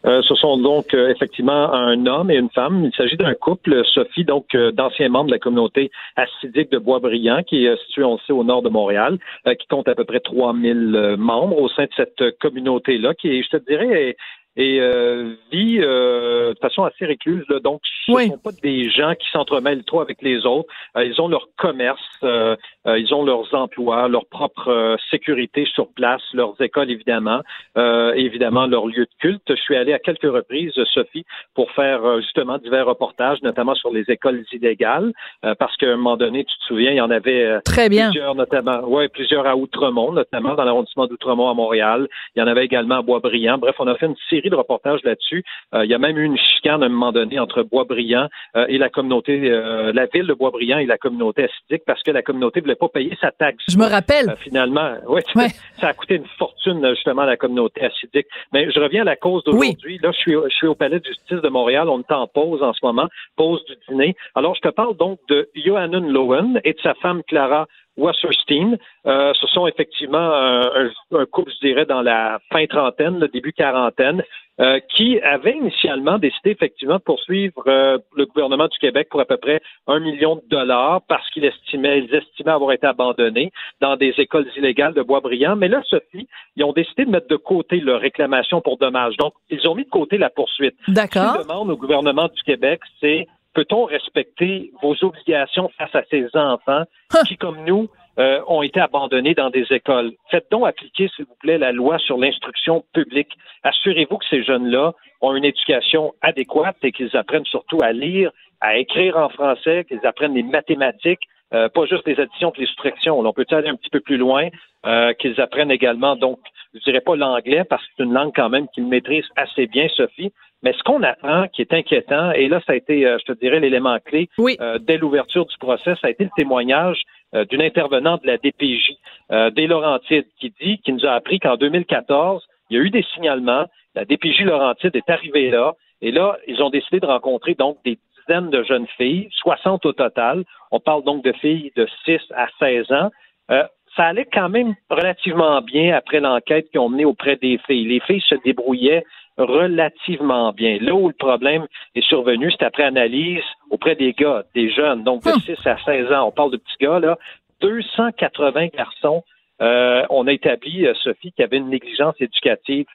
Euh, 0.05 0.21
ce 0.21 0.35
sont 0.35 0.57
donc 0.57 0.93
euh, 0.93 1.09
effectivement 1.09 1.73
un 1.73 2.05
homme 2.05 2.31
et 2.31 2.35
une 2.35 2.49
femme. 2.49 2.85
Il 2.85 2.95
s'agit 2.95 3.17
d'un 3.17 3.33
couple, 3.33 3.83
Sophie, 3.93 4.23
donc 4.23 4.55
euh, 4.55 4.71
d'anciens 4.71 5.09
membres 5.09 5.27
de 5.27 5.31
la 5.31 5.39
communauté 5.39 5.91
assidique 6.15 6.71
de 6.71 6.77
Boisbriand, 6.77 7.43
qui 7.43 7.65
est 7.65 7.69
euh, 7.69 7.77
située, 7.87 8.03
on 8.03 8.13
le 8.13 8.19
sait, 8.25 8.31
au 8.31 8.43
nord 8.43 8.61
de 8.61 8.69
Montréal, 8.69 9.17
euh, 9.47 9.55
qui 9.55 9.67
compte 9.67 9.87
à 9.89 9.95
peu 9.95 10.05
près 10.05 10.21
3000 10.21 10.95
euh, 10.95 11.17
membres 11.17 11.59
au 11.61 11.67
sein 11.69 11.85
de 11.85 11.89
cette 11.97 12.39
communauté-là, 12.39 13.15
qui, 13.15 13.29
est, 13.29 13.43
je 13.43 13.57
te 13.57 13.69
dirais, 13.69 14.09
est, 14.09 14.17
et 14.57 14.79
euh, 14.81 15.35
vit 15.51 15.77
euh, 15.79 16.53
de 16.53 16.59
façon 16.59 16.83
assez 16.83 17.05
récluse. 17.05 17.45
Là. 17.47 17.59
Donc, 17.59 17.79
ce 18.05 18.11
ne 18.11 18.15
Oui. 18.17 18.27
sont 18.27 18.37
pas 18.39 18.51
des 18.63 18.89
gens 18.89 19.13
qui 19.13 19.29
s'entremêlent 19.29 19.83
trop 19.83 20.01
avec 20.01 20.21
les 20.23 20.45
autres. 20.45 20.67
Euh, 20.97 21.05
ils 21.05 21.21
ont 21.21 21.27
leur 21.27 21.47
commerce, 21.57 22.01
euh, 22.23 22.55
euh, 22.87 22.97
ils 22.99 23.13
ont 23.13 23.23
leurs 23.23 23.53
emplois, 23.53 24.07
leur 24.07 24.25
propre 24.25 24.97
sécurité 25.11 25.65
sur 25.73 25.87
place, 25.93 26.21
leurs 26.33 26.59
écoles 26.59 26.89
évidemment, 26.89 27.41
euh, 27.77 28.13
et 28.15 28.21
évidemment 28.25 28.65
leur 28.65 28.87
lieu 28.87 29.05
de 29.05 29.09
culte. 29.19 29.43
Je 29.47 29.61
suis 29.61 29.75
allé 29.75 29.93
à 29.93 29.99
quelques 29.99 30.23
reprises, 30.31 30.73
Sophie, 30.93 31.25
pour 31.53 31.71
faire 31.71 32.19
justement 32.21 32.57
divers 32.57 32.85
reportages, 32.87 33.41
notamment 33.43 33.75
sur 33.75 33.91
les 33.93 34.05
écoles 34.09 34.43
illégales, 34.51 35.13
euh, 35.45 35.53
parce 35.55 35.77
qu'à 35.77 35.87
un 35.87 35.97
moment 35.97 36.17
donné, 36.17 36.43
tu 36.45 36.57
te 36.57 36.63
souviens, 36.65 36.91
il 36.91 36.97
y 36.97 37.01
en 37.01 37.11
avait 37.11 37.61
Très 37.61 37.89
bien. 37.89 38.09
plusieurs, 38.09 38.33
notamment, 38.33 38.79
ouais, 38.87 39.07
plusieurs 39.07 39.45
à 39.45 39.55
Outremont, 39.55 40.11
notamment 40.13 40.55
dans 40.55 40.63
l'arrondissement 40.63 41.05
d'Outremont 41.05 41.49
à 41.49 41.53
Montréal. 41.53 42.07
Il 42.35 42.39
y 42.39 42.41
en 42.41 42.47
avait 42.47 42.65
également 42.65 42.95
à 42.95 43.01
Boisbriand. 43.03 43.59
Bref, 43.59 43.75
on 43.79 43.85
a 43.87 43.95
fait 43.95 44.07
une 44.07 44.15
série 44.29 44.46
de 44.49 44.55
reportages 44.55 45.01
là-dessus. 45.03 45.43
Euh, 45.73 45.85
il 45.85 45.91
y 45.91 45.93
a 45.93 45.97
même 45.97 46.17
eu 46.17 46.23
une 46.23 46.37
chicane 46.37 46.83
à 46.83 46.85
un 46.85 46.89
moment 46.89 47.11
donné 47.11 47.39
entre 47.39 47.63
Boisbriand 47.63 48.27
euh, 48.55 48.65
et 48.69 48.77
la 48.77 48.89
communauté, 48.89 49.49
euh, 49.51 49.91
la 49.93 50.05
ville 50.07 50.27
de 50.27 50.33
Boisbriand 50.33 50.77
et 50.79 50.85
la 50.85 50.97
communauté 50.97 51.43
acidique 51.45 51.83
parce 51.85 52.01
que 52.03 52.11
la 52.11 52.21
communauté 52.21 52.61
voulait 52.61 52.75
pas 52.75 52.89
payer 52.89 53.17
sa 53.21 53.31
taxe. 53.31 53.63
Je 53.67 53.77
me 53.77 53.85
rappelle. 53.85 54.29
Euh, 54.29 54.35
finalement, 54.37 54.95
ouais, 55.07 55.23
Ouais. 55.35 55.49
ça 55.79 55.87
a 55.89 55.93
coûté 55.93 56.15
une 56.15 56.25
fortune 56.37 56.83
euh, 56.85 56.95
justement 56.95 57.23
à 57.23 57.25
la 57.27 57.37
communauté 57.37 57.83
acidique. 57.85 58.27
Mais 58.53 58.71
je 58.71 58.79
reviens 58.79 59.01
à 59.01 59.05
la 59.05 59.15
cause 59.15 59.43
d'aujourd'hui. 59.43 59.99
Là, 60.01 60.11
je 60.11 60.17
suis, 60.17 60.33
je 60.33 60.55
suis 60.55 60.67
au 60.67 60.75
palais 60.75 60.99
de 60.99 61.05
justice 61.05 61.41
de 61.41 61.49
Montréal. 61.49 61.89
On 61.89 61.99
est 61.99 62.11
en 62.11 62.27
pause 62.27 62.61
en 62.63 62.73
ce 62.73 62.79
moment, 62.83 63.07
pause 63.35 63.63
du 63.65 63.75
dîner. 63.89 64.15
Alors, 64.35 64.55
je 64.55 64.61
te 64.61 64.69
parle 64.69 64.95
donc 64.97 65.19
de 65.29 65.49
Johannen 65.55 66.07
Lowen 66.11 66.59
et 66.63 66.73
de 66.73 66.79
sa 66.81 66.93
femme 66.95 67.21
Clara 67.27 67.67
Wasserstein. 67.97 68.77
Euh, 69.05 69.33
ce 69.33 69.47
sont 69.47 69.67
effectivement 69.67 70.17
un, 70.17 70.89
un 71.11 71.25
couple, 71.25 71.51
je 71.61 71.67
dirais, 71.67 71.85
dans 71.85 72.01
la 72.01 72.39
fin 72.51 72.65
trentaine, 72.67 73.19
le 73.19 73.27
début 73.27 73.53
quarantaine, 73.53 74.23
euh, 74.59 74.79
qui 74.95 75.19
avait 75.21 75.55
initialement 75.55 76.17
décidé 76.17 76.49
effectivement 76.49 76.95
de 76.95 77.01
poursuivre 77.01 77.61
euh, 77.67 77.99
le 78.15 78.25
gouvernement 78.25 78.67
du 78.67 78.77
Québec 78.79 79.07
pour 79.11 79.21
à 79.21 79.25
peu 79.25 79.37
près 79.37 79.61
un 79.85 79.99
million 79.99 80.37
de 80.37 80.41
dollars 80.49 81.03
parce 81.07 81.29
qu'ils 81.29 81.45
estimaient, 81.45 81.99
ils 81.99 82.15
estimaient 82.15 82.53
avoir 82.53 82.71
été 82.71 82.87
abandonnés 82.87 83.51
dans 83.81 83.97
des 83.97 84.15
écoles 84.17 84.47
illégales 84.57 84.95
de 84.95 85.03
Boisbriand. 85.03 85.55
Mais 85.55 85.67
là, 85.67 85.83
Sophie, 85.87 86.27
ils 86.55 86.63
ont 86.63 86.73
décidé 86.73 87.05
de 87.05 87.11
mettre 87.11 87.27
de 87.27 87.35
côté 87.35 87.79
leur 87.79 88.01
réclamation 88.01 88.59
pour 88.59 88.79
dommages. 88.79 89.15
Donc, 89.17 89.33
ils 89.51 89.67
ont 89.67 89.75
mis 89.75 89.85
de 89.85 89.91
côté 89.91 90.17
la 90.17 90.31
poursuite. 90.31 90.75
Ce 90.87 90.91
D'accord. 90.91 91.33
qu'ils 91.33 91.43
demandent 91.43 91.69
au 91.69 91.77
gouvernement 91.77 92.27
du 92.27 92.41
Québec, 92.41 92.79
c'est 92.99 93.27
peut-on 93.57 93.85
respecter 93.85 94.71
vos 94.83 94.95
obligations 95.03 95.71
face 95.79 95.95
à 95.95 96.03
ces 96.11 96.27
enfants 96.35 96.83
qui, 97.27 97.37
comme 97.37 97.65
nous, 97.65 97.89
euh, 98.19 98.39
ont 98.45 98.61
été 98.61 98.79
abandonnés 98.79 99.33
dans 99.33 99.49
des 99.49 99.65
écoles? 99.71 100.11
Faites 100.29 100.45
donc 100.51 100.67
appliquer, 100.67 101.09
s'il 101.15 101.25
vous 101.25 101.35
plaît, 101.39 101.57
la 101.57 101.71
loi 101.71 101.97
sur 101.97 102.19
l'instruction 102.19 102.85
publique. 102.93 103.35
Assurez-vous 103.63 104.19
que 104.19 104.25
ces 104.29 104.43
jeunes-là 104.43 104.93
ont 105.21 105.35
une 105.35 105.43
éducation 105.43 106.13
adéquate 106.21 106.77
et 106.83 106.91
qu'ils 106.91 107.17
apprennent 107.17 107.45
surtout 107.45 107.79
à 107.81 107.93
lire, 107.93 108.29
à 108.61 108.77
écrire 108.77 109.17
en 109.17 109.29
français, 109.29 109.85
qu'ils 109.87 110.05
apprennent 110.05 110.35
les 110.35 110.43
mathématiques, 110.43 111.23
euh, 111.53 111.69
pas 111.69 111.85
juste 111.85 112.07
les 112.07 112.19
additions 112.19 112.51
et 112.55 112.61
les 112.61 112.65
soustractions. 112.67 113.21
Là, 113.21 113.29
on 113.29 113.33
peut 113.33 113.45
aller 113.51 113.69
un 113.69 113.75
petit 113.75 113.89
peu 113.89 113.99
plus 113.99 114.17
loin, 114.17 114.47
euh, 114.85 115.13
qu'ils 115.13 115.39
apprennent 115.41 115.71
également, 115.71 116.15
donc, 116.15 116.39
je 116.73 116.79
dirais 116.81 117.01
pas 117.01 117.15
l'anglais, 117.15 117.63
parce 117.63 117.81
que 117.83 117.89
c'est 117.97 118.03
une 118.03 118.13
langue 118.13 118.33
quand 118.35 118.49
même 118.49 118.67
qu'ils 118.73 118.85
maîtrisent 118.85 119.29
assez 119.35 119.67
bien, 119.67 119.87
Sophie. 119.89 120.31
Mais 120.63 120.73
ce 120.73 120.83
qu'on 120.83 121.03
apprend 121.03 121.47
qui 121.49 121.61
est 121.61 121.73
inquiétant, 121.73 122.31
et 122.31 122.47
là, 122.47 122.59
ça 122.65 122.73
a 122.73 122.75
été, 122.75 123.05
euh, 123.05 123.17
je 123.19 123.31
te 123.31 123.39
dirais, 123.39 123.59
l'élément 123.59 123.97
clé 124.03 124.29
Oui. 124.37 124.57
euh, 124.59 124.79
dès 124.79 124.97
l'ouverture 124.97 125.45
du 125.45 125.57
procès, 125.57 125.93
ça 126.01 126.07
a 126.07 126.09
été 126.09 126.23
le 126.23 126.31
témoignage 126.35 127.01
euh, 127.35 127.45
d'une 127.45 127.61
intervenante 127.61 128.23
de 128.23 128.27
la 128.27 128.37
DPJ, 128.37 128.93
euh, 129.31 129.49
des 129.51 129.67
Laurentides, 129.67 130.25
qui 130.39 130.53
dit, 130.61 130.79
qui 130.79 130.93
nous 130.93 131.05
a 131.05 131.11
appris 131.11 131.39
qu'en 131.39 131.57
2014, 131.57 132.43
il 132.69 132.77
y 132.77 132.79
a 132.79 132.83
eu 132.83 132.89
des 132.89 133.03
signalements, 133.13 133.65
la 133.95 134.05
DPJ 134.05 134.41
Laurentide 134.41 134.95
est 134.95 135.09
arrivée 135.09 135.51
là, 135.51 135.73
et 136.01 136.11
là, 136.11 136.37
ils 136.47 136.61
ont 136.61 136.69
décidé 136.69 136.99
de 136.99 137.05
rencontrer 137.05 137.55
donc 137.55 137.77
des 137.83 137.97
de 138.27 138.63
jeunes 138.63 138.87
filles, 138.97 139.29
60 139.31 139.85
au 139.85 139.93
total. 139.93 140.43
On 140.71 140.79
parle 140.79 141.03
donc 141.03 141.23
de 141.23 141.31
filles 141.33 141.71
de 141.75 141.87
6 142.05 142.19
à 142.35 142.47
16 142.59 142.91
ans. 142.91 143.09
Euh, 143.51 143.63
ça 143.95 144.05
allait 144.05 144.27
quand 144.31 144.49
même 144.49 144.75
relativement 144.89 145.61
bien 145.61 145.95
après 145.95 146.19
l'enquête 146.19 146.69
qu'ils 146.69 146.79
ont 146.79 146.89
menée 146.89 147.05
auprès 147.05 147.35
des 147.37 147.57
filles. 147.65 147.87
Les 147.87 147.99
filles 148.01 148.21
se 148.27 148.35
débrouillaient 148.43 149.03
relativement 149.37 150.51
bien. 150.51 150.77
Là 150.81 150.93
où 150.93 151.07
le 151.07 151.13
problème 151.13 151.65
est 151.95 152.05
survenu, 152.05 152.51
c'est 152.51 152.65
après 152.65 152.83
analyse 152.83 153.43
auprès 153.71 153.95
des 153.95 154.13
gars, 154.13 154.43
des 154.53 154.69
jeunes, 154.69 155.03
donc 155.03 155.23
de 155.23 155.29
Hum. 155.31 155.39
6 155.39 155.65
à 155.65 155.77
16 155.83 156.11
ans. 156.11 156.27
On 156.27 156.31
parle 156.31 156.51
de 156.51 156.57
petits 156.57 156.77
gars, 156.81 156.99
là. 156.99 157.17
280 157.61 158.67
garçons. 158.67 159.23
Euh, 159.61 160.03
on 160.11 160.27
a 160.27 160.33
établi, 160.33 160.85
euh, 160.85 160.93
Sophie, 160.95 161.31
qu'il 161.31 161.41
y 161.41 161.43
avait 161.43 161.57
une 161.57 161.69
négligence 161.69 162.15
éducative. 162.19 162.85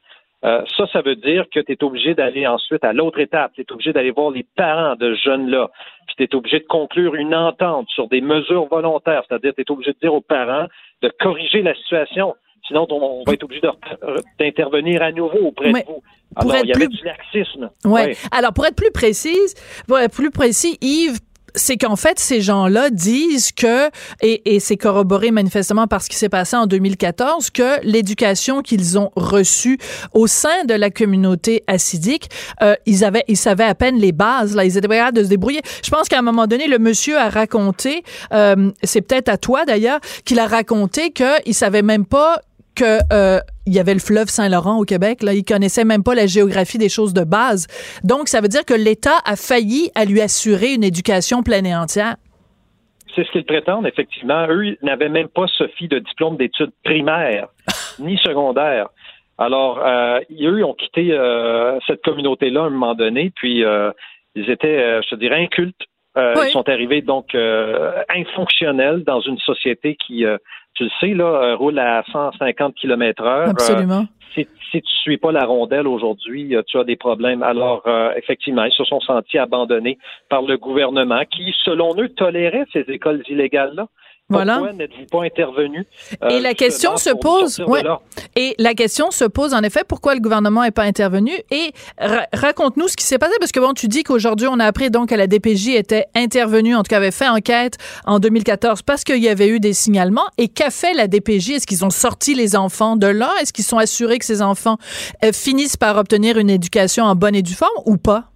Euh, 0.44 0.62
ça, 0.76 0.86
ça 0.92 1.02
veut 1.02 1.14
dire 1.14 1.44
que 1.54 1.60
tu 1.60 1.72
es 1.72 1.84
obligé 1.84 2.14
d'aller 2.14 2.46
ensuite 2.46 2.82
à 2.84 2.92
l'autre 2.92 3.20
étape. 3.20 3.52
Tu 3.54 3.60
es 3.60 3.72
obligé 3.72 3.92
d'aller 3.92 4.10
voir 4.10 4.30
les 4.30 4.44
parents 4.56 4.96
de 4.96 5.14
ce 5.14 5.20
jeunes-là. 5.22 5.70
Puis 6.08 6.16
tu 6.16 6.24
es 6.24 6.34
obligé 6.34 6.58
de 6.58 6.66
conclure 6.66 7.14
une 7.14 7.34
entente 7.34 7.88
sur 7.90 8.08
des 8.08 8.20
mesures 8.20 8.66
volontaires. 8.66 9.22
C'est-à-dire 9.28 9.52
tu 9.54 9.62
es 9.62 9.70
obligé 9.70 9.92
de 9.92 9.98
dire 10.02 10.12
aux 10.12 10.20
parents 10.20 10.66
de 11.02 11.12
corriger 11.20 11.62
la 11.62 11.74
situation. 11.74 12.34
Sinon, 12.66 12.86
on, 12.90 13.22
va 13.26 13.32
être 13.34 13.42
obligé 13.44 13.60
d'intervenir 14.38 15.02
à 15.02 15.12
nouveau 15.12 15.38
auprès 15.48 15.72
Mais 15.72 15.82
de 15.82 15.86
vous. 15.86 16.02
pour 16.34 16.42
Alors, 16.42 16.54
être 16.56 16.64
il 16.64 16.68
y 16.68 16.72
avait 16.72 16.86
plus- 16.86 16.96
du 16.98 17.04
laxisme. 17.04 17.70
Ouais. 17.84 17.92
Ouais. 18.06 18.16
Alors, 18.30 18.52
pour 18.52 18.66
être 18.66 18.76
plus 18.76 18.92
précise, 18.92 19.54
pour 19.86 19.98
être 19.98 20.14
plus 20.14 20.30
précis, 20.30 20.78
Yves, 20.80 21.18
c'est 21.54 21.76
qu'en 21.76 21.96
fait, 21.96 22.18
ces 22.18 22.40
gens-là 22.40 22.90
disent 22.90 23.52
que, 23.52 23.88
et, 24.20 24.54
et 24.54 24.60
c'est 24.60 24.76
corroboré 24.76 25.30
manifestement 25.30 25.86
par 25.86 26.02
ce 26.02 26.08
qui 26.08 26.16
s'est 26.16 26.28
passé 26.28 26.56
en 26.56 26.66
2014, 26.66 27.50
que 27.50 27.80
l'éducation 27.84 28.62
qu'ils 28.62 28.98
ont 28.98 29.10
reçue 29.16 29.78
au 30.14 30.26
sein 30.26 30.64
de 30.66 30.74
la 30.74 30.90
communauté 30.90 31.64
assidique, 31.66 32.30
euh, 32.62 32.74
ils 32.86 33.04
avaient, 33.04 33.24
ils 33.28 33.36
savaient 33.36 33.64
à 33.64 33.74
peine 33.74 33.96
les 33.96 34.12
bases. 34.12 34.54
Là, 34.54 34.64
ils 34.64 34.76
étaient 34.76 34.88
capables 34.88 35.16
de 35.16 35.24
se 35.24 35.28
débrouiller. 35.28 35.62
Je 35.84 35.90
pense 35.90 36.08
qu'à 36.08 36.18
un 36.18 36.22
moment 36.22 36.46
donné, 36.46 36.66
le 36.66 36.78
monsieur 36.78 37.18
a 37.18 37.28
raconté, 37.28 38.02
euh, 38.32 38.70
c'est 38.82 39.00
peut-être 39.02 39.28
à 39.28 39.36
toi 39.36 39.64
d'ailleurs, 39.64 40.00
qu'il 40.24 40.38
a 40.38 40.46
raconté 40.46 41.12
qu'il 41.12 41.54
savait 41.54 41.82
même 41.82 42.06
pas 42.06 42.40
que 42.74 42.98
euh, 43.12 43.40
il 43.66 43.74
y 43.74 43.78
avait 43.78 43.94
le 43.94 44.00
fleuve 44.00 44.28
Saint-Laurent 44.28 44.78
au 44.78 44.84
Québec. 44.84 45.22
Là, 45.22 45.34
il 45.34 45.44
connaissait 45.44 45.84
même 45.84 46.02
pas 46.02 46.14
la 46.14 46.26
géographie 46.26 46.78
des 46.78 46.88
choses 46.88 47.14
de 47.14 47.24
base. 47.24 47.66
Donc, 48.04 48.28
ça 48.28 48.40
veut 48.40 48.48
dire 48.48 48.64
que 48.64 48.74
l'État 48.74 49.18
a 49.24 49.36
failli 49.36 49.90
à 49.94 50.04
lui 50.04 50.20
assurer 50.20 50.74
une 50.74 50.84
éducation 50.84 51.42
pleine 51.42 51.66
et 51.66 51.74
entière. 51.74 52.16
C'est 53.14 53.24
ce 53.24 53.30
qu'ils 53.30 53.44
prétendent, 53.44 53.86
effectivement. 53.86 54.46
Eux 54.48 54.76
n'avaient 54.82 55.08
même 55.08 55.28
pas, 55.28 55.46
Sophie, 55.46 55.88
de 55.88 55.98
diplôme 55.98 56.36
d'études 56.36 56.72
primaires 56.82 57.48
ni 57.98 58.16
secondaires. 58.18 58.88
Alors, 59.38 59.84
euh, 59.84 60.20
eux 60.40 60.64
ont 60.64 60.74
quitté 60.74 61.12
euh, 61.12 61.78
cette 61.86 62.02
communauté-là 62.02 62.62
à 62.62 62.66
un 62.66 62.70
moment 62.70 62.94
donné, 62.94 63.32
puis 63.34 63.64
euh, 63.64 63.90
ils 64.34 64.48
étaient, 64.50 64.78
euh, 64.78 65.00
je 65.08 65.16
dirais, 65.16 65.42
incultes. 65.42 65.80
Ils 66.14 66.50
sont 66.50 66.68
arrivés 66.68 67.00
donc 67.00 67.34
infonctionnels 67.34 69.02
dans 69.02 69.20
une 69.20 69.38
société 69.38 69.96
qui 69.96 70.26
tu 70.74 70.84
le 70.84 70.90
sais, 71.00 71.14
là, 71.14 71.24
euh, 71.24 71.56
roule 71.56 71.78
à 71.78 72.02
150 72.10 72.74
km 72.74 73.22
heure. 73.22 73.48
Absolument. 73.48 74.06
si, 74.34 74.46
si 74.70 74.80
tu 74.80 74.92
suis 75.02 75.18
pas 75.18 75.32
la 75.32 75.44
rondelle 75.44 75.86
aujourd'hui, 75.86 76.56
euh, 76.56 76.62
tu 76.66 76.78
as 76.78 76.84
des 76.84 76.96
problèmes. 76.96 77.42
Alors, 77.42 77.82
euh, 77.86 78.12
effectivement, 78.16 78.64
ils 78.64 78.72
se 78.72 78.84
sont 78.84 79.00
sentis 79.00 79.38
abandonnés 79.38 79.98
par 80.28 80.42
le 80.42 80.56
gouvernement 80.56 81.24
qui, 81.30 81.54
selon 81.64 81.94
eux, 81.98 82.08
tolérait 82.08 82.64
ces 82.72 82.84
écoles 82.88 83.22
illégales-là. 83.28 83.86
Pourquoi 84.28 84.72
n'êtes-vous 84.72 85.06
pas 85.10 85.24
intervenu? 85.24 85.86
Euh, 86.22 86.28
et 86.28 86.40
la 86.40 86.54
question 86.54 86.96
se 86.96 87.10
pose. 87.10 87.60
Ouais. 87.66 87.82
Et 88.36 88.54
la 88.58 88.74
question 88.74 89.10
se 89.10 89.24
pose 89.24 89.52
en 89.52 89.62
effet 89.62 89.82
pourquoi 89.86 90.14
le 90.14 90.20
gouvernement 90.20 90.62
n'est 90.62 90.70
pas 90.70 90.84
intervenu? 90.84 91.32
Et 91.50 91.72
raconte-nous 92.32 92.88
ce 92.88 92.96
qui 92.96 93.04
s'est 93.04 93.18
passé 93.18 93.34
parce 93.38 93.52
que 93.52 93.60
bon, 93.60 93.74
tu 93.74 93.88
dis 93.88 94.02
qu'aujourd'hui 94.02 94.48
on 94.50 94.58
a 94.58 94.64
appris 94.64 94.90
donc 94.90 95.10
que 95.10 95.14
la 95.14 95.26
DPJ 95.26 95.70
était 95.70 96.06
intervenue, 96.14 96.74
en 96.74 96.82
tout 96.82 96.88
cas 96.88 96.96
avait 96.96 97.10
fait 97.10 97.28
enquête 97.28 97.76
en 98.06 98.18
2014 98.18 98.82
parce 98.82 99.04
qu'il 99.04 99.22
y 99.22 99.28
avait 99.28 99.48
eu 99.48 99.60
des 99.60 99.72
signalements. 99.72 100.26
Et 100.38 100.48
qu'a 100.48 100.70
fait 100.70 100.94
la 100.94 101.08
DPJ 101.08 101.50
Est-ce 101.50 101.66
qu'ils 101.66 101.84
ont 101.84 101.90
sorti 101.90 102.34
les 102.34 102.56
enfants 102.56 102.96
de 102.96 103.06
là? 103.06 103.30
Est-ce 103.40 103.52
qu'ils 103.52 103.64
sont 103.64 103.78
assurés 103.78 104.18
que 104.18 104.24
ces 104.24 104.40
enfants 104.42 104.78
euh, 105.24 105.32
finissent 105.32 105.76
par 105.76 105.96
obtenir 105.98 106.38
une 106.38 106.50
éducation 106.50 107.04
en 107.04 107.14
bonne 107.14 107.34
et 107.34 107.42
due 107.42 107.54
forme 107.54 107.70
ou 107.84 107.96
pas? 107.96 108.31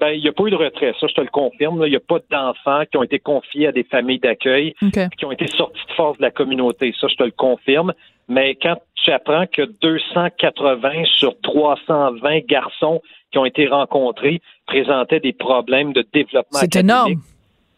Ben, 0.00 0.08
il 0.08 0.20
n'y 0.20 0.28
a 0.28 0.32
pas 0.32 0.44
eu 0.44 0.50
de 0.50 0.56
retrait, 0.56 0.92
ça 1.00 1.06
je 1.06 1.14
te 1.14 1.20
le 1.20 1.28
confirme. 1.28 1.82
Il 1.86 1.90
n'y 1.90 1.96
a 1.96 2.00
pas 2.00 2.18
d'enfants 2.30 2.82
qui 2.90 2.96
ont 2.96 3.02
été 3.02 3.18
confiés 3.18 3.68
à 3.68 3.72
des 3.72 3.84
familles 3.84 4.18
d'accueil, 4.18 4.74
qui 4.82 5.24
ont 5.24 5.32
été 5.32 5.46
sortis 5.46 5.86
de 5.88 5.92
force 5.94 6.18
de 6.18 6.22
la 6.22 6.30
communauté, 6.30 6.94
ça 7.00 7.08
je 7.08 7.16
te 7.16 7.24
le 7.24 7.30
confirme. 7.30 7.92
Mais 8.28 8.54
quand 8.54 8.76
tu 8.94 9.10
apprends 9.10 9.46
que 9.46 9.62
280 9.82 11.04
sur 11.04 11.38
320 11.42 12.46
garçons 12.46 13.02
qui 13.30 13.38
ont 13.38 13.44
été 13.44 13.66
rencontrés 13.66 14.40
présentaient 14.66 15.20
des 15.20 15.32
problèmes 15.32 15.92
de 15.92 16.04
développement 16.12 16.58
C'est 16.58 16.76
énorme 16.76 17.20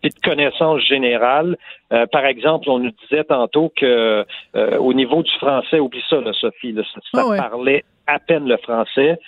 et 0.02 0.08
de 0.08 0.20
connaissances 0.22 0.82
générales. 0.82 1.56
Euh, 1.92 2.06
par 2.06 2.24
exemple, 2.26 2.70
on 2.70 2.78
nous 2.78 2.92
disait 3.02 3.24
tantôt 3.24 3.72
que 3.76 4.24
euh, 4.54 4.78
au 4.78 4.94
niveau 4.94 5.22
du 5.22 5.32
français, 5.38 5.80
oublie 5.80 6.02
ça, 6.08 6.20
là, 6.20 6.32
Sophie, 6.32 6.76
ça, 6.76 7.00
ah 7.14 7.36
parlait 7.36 7.84
à 8.06 8.18
peine 8.18 8.46
le 8.46 8.56
français, 8.58 9.18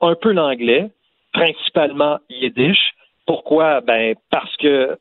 un 0.00 0.14
peu 0.14 0.32
l'anglais, 0.32 0.90
principalement 1.32 2.18
yiddish. 2.28 2.92
Pourquoi? 3.26 3.80
Ben, 3.80 4.14
parce 4.30 4.56
que 4.56 4.96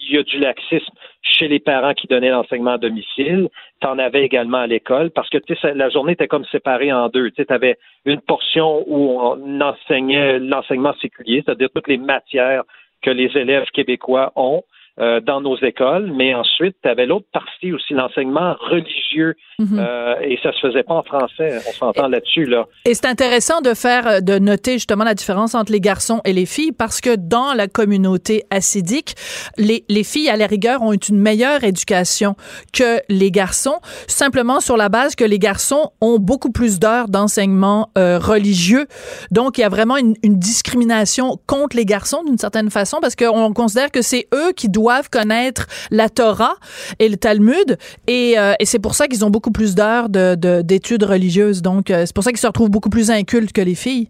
il 0.00 0.14
y 0.14 0.18
a 0.18 0.22
du 0.22 0.38
laxisme 0.38 0.92
chez 1.22 1.48
les 1.48 1.60
parents 1.60 1.94
qui 1.94 2.06
donnaient 2.06 2.30
l'enseignement 2.30 2.72
à 2.72 2.78
domicile. 2.78 3.48
Tu 3.80 3.86
en 3.86 3.98
avais 3.98 4.24
également 4.24 4.58
à 4.58 4.66
l'école 4.66 5.10
parce 5.10 5.28
que 5.28 5.38
la 5.74 5.90
journée 5.90 6.12
était 6.12 6.28
comme 6.28 6.44
séparée 6.46 6.92
en 6.92 7.08
deux. 7.08 7.30
Tu 7.30 7.44
avais 7.48 7.76
une 8.04 8.20
portion 8.20 8.82
où 8.86 9.20
on 9.20 9.60
enseignait 9.60 10.38
l'enseignement 10.38 10.94
séculier, 11.00 11.42
c'est-à-dire 11.44 11.68
toutes 11.74 11.88
les 11.88 11.98
matières 11.98 12.64
que 13.02 13.10
les 13.10 13.30
élèves 13.36 13.66
québécois 13.72 14.32
ont. 14.36 14.62
Euh, 14.98 15.20
dans 15.20 15.40
nos 15.40 15.56
écoles, 15.62 16.12
mais 16.14 16.34
ensuite, 16.34 16.76
tu 16.82 16.88
avais 16.88 17.06
l'autre 17.06 17.24
partie 17.32 17.72
aussi, 17.72 17.94
l'enseignement 17.94 18.54
religieux, 18.68 19.34
mhm. 19.58 19.78
euh, 19.78 20.16
et 20.20 20.38
ça 20.42 20.52
se 20.52 20.58
faisait 20.60 20.82
pas 20.82 20.94
en 20.94 21.02
français. 21.02 21.58
On 21.66 21.72
s'entend 21.72 22.08
là-dessus, 22.08 22.44
là. 22.44 22.66
Et 22.84 22.92
c'est 22.92 23.06
intéressant 23.06 23.62
de 23.62 23.72
faire, 23.72 24.06
euh, 24.06 24.20
de 24.20 24.38
noter 24.38 24.74
justement 24.74 25.04
la 25.04 25.14
différence 25.14 25.54
entre 25.54 25.72
les 25.72 25.80
garçons 25.80 26.20
et 26.26 26.34
les 26.34 26.44
filles, 26.44 26.72
parce 26.72 27.00
que 27.00 27.16
dans 27.16 27.54
la 27.54 27.66
communauté 27.66 28.42
assidique, 28.50 29.14
les, 29.56 29.84
les 29.88 30.04
filles, 30.04 30.28
à 30.28 30.36
la 30.36 30.46
rigueur, 30.46 30.82
ont 30.82 30.92
une 30.92 31.18
meilleure 31.18 31.64
éducation 31.64 32.34
que 32.74 33.00
les 33.08 33.30
garçons, 33.30 33.78
simplement 34.06 34.60
sur 34.60 34.76
la 34.76 34.90
base 34.90 35.14
que 35.14 35.24
les 35.24 35.38
garçons 35.38 35.92
ont 36.02 36.18
beaucoup 36.18 36.52
plus 36.52 36.78
d'heures 36.78 37.08
d'enseignement 37.08 37.90
religieux. 37.96 38.86
Donc, 39.30 39.56
il 39.56 39.62
y 39.62 39.64
a 39.64 39.68
vraiment 39.68 39.96
une, 39.96 40.14
une 40.22 40.38
discrimination 40.38 41.38
contre 41.46 41.76
les 41.76 41.86
garçons 41.86 42.22
d'une 42.24 42.38
certaine 42.38 42.70
façon, 42.70 42.98
parce 43.00 43.16
qu'on 43.16 43.52
considère 43.52 43.90
que 43.90 44.02
c'est 44.02 44.26
eux 44.34 44.52
qui 44.52 44.68
doivent 44.68 44.79
doivent 44.80 45.10
connaître 45.10 45.66
la 45.90 46.08
Torah 46.08 46.54
et 46.98 47.08
le 47.08 47.16
Talmud. 47.16 47.76
Et, 48.08 48.38
euh, 48.38 48.54
et 48.58 48.64
c'est 48.64 48.80
pour 48.80 48.94
ça 48.94 49.06
qu'ils 49.08 49.24
ont 49.24 49.30
beaucoup 49.30 49.52
plus 49.52 49.74
d'heures 49.74 50.08
d'études 50.08 51.00
de, 51.00 51.06
religieuses. 51.06 51.60
Donc, 51.62 51.90
euh, 51.90 52.04
c'est 52.06 52.14
pour 52.14 52.24
ça 52.24 52.30
qu'ils 52.30 52.40
se 52.40 52.46
retrouvent 52.46 52.70
beaucoup 52.70 52.90
plus 52.90 53.10
incultes 53.10 53.52
que 53.52 53.60
les 53.60 53.74
filles. 53.74 54.08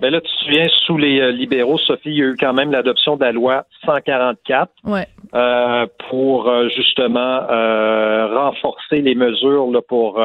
Ben 0.00 0.10
là, 0.10 0.20
tu 0.20 0.32
te 0.32 0.44
souviens, 0.44 0.66
sous 0.84 0.96
les 0.96 1.20
euh, 1.20 1.30
libéraux, 1.30 1.78
Sophie, 1.78 2.10
il 2.10 2.16
y 2.16 2.22
a 2.22 2.26
eu 2.26 2.36
quand 2.40 2.54
même 2.54 2.72
l'adoption 2.72 3.16
de 3.16 3.24
la 3.24 3.30
loi 3.30 3.66
144 3.84 4.72
ouais. 4.84 5.06
pour 6.10 6.50
justement 6.74 7.40
renforcer 8.34 9.00
les 9.00 9.14
mesures 9.14 9.70
là, 9.70 9.80
pour 9.86 10.18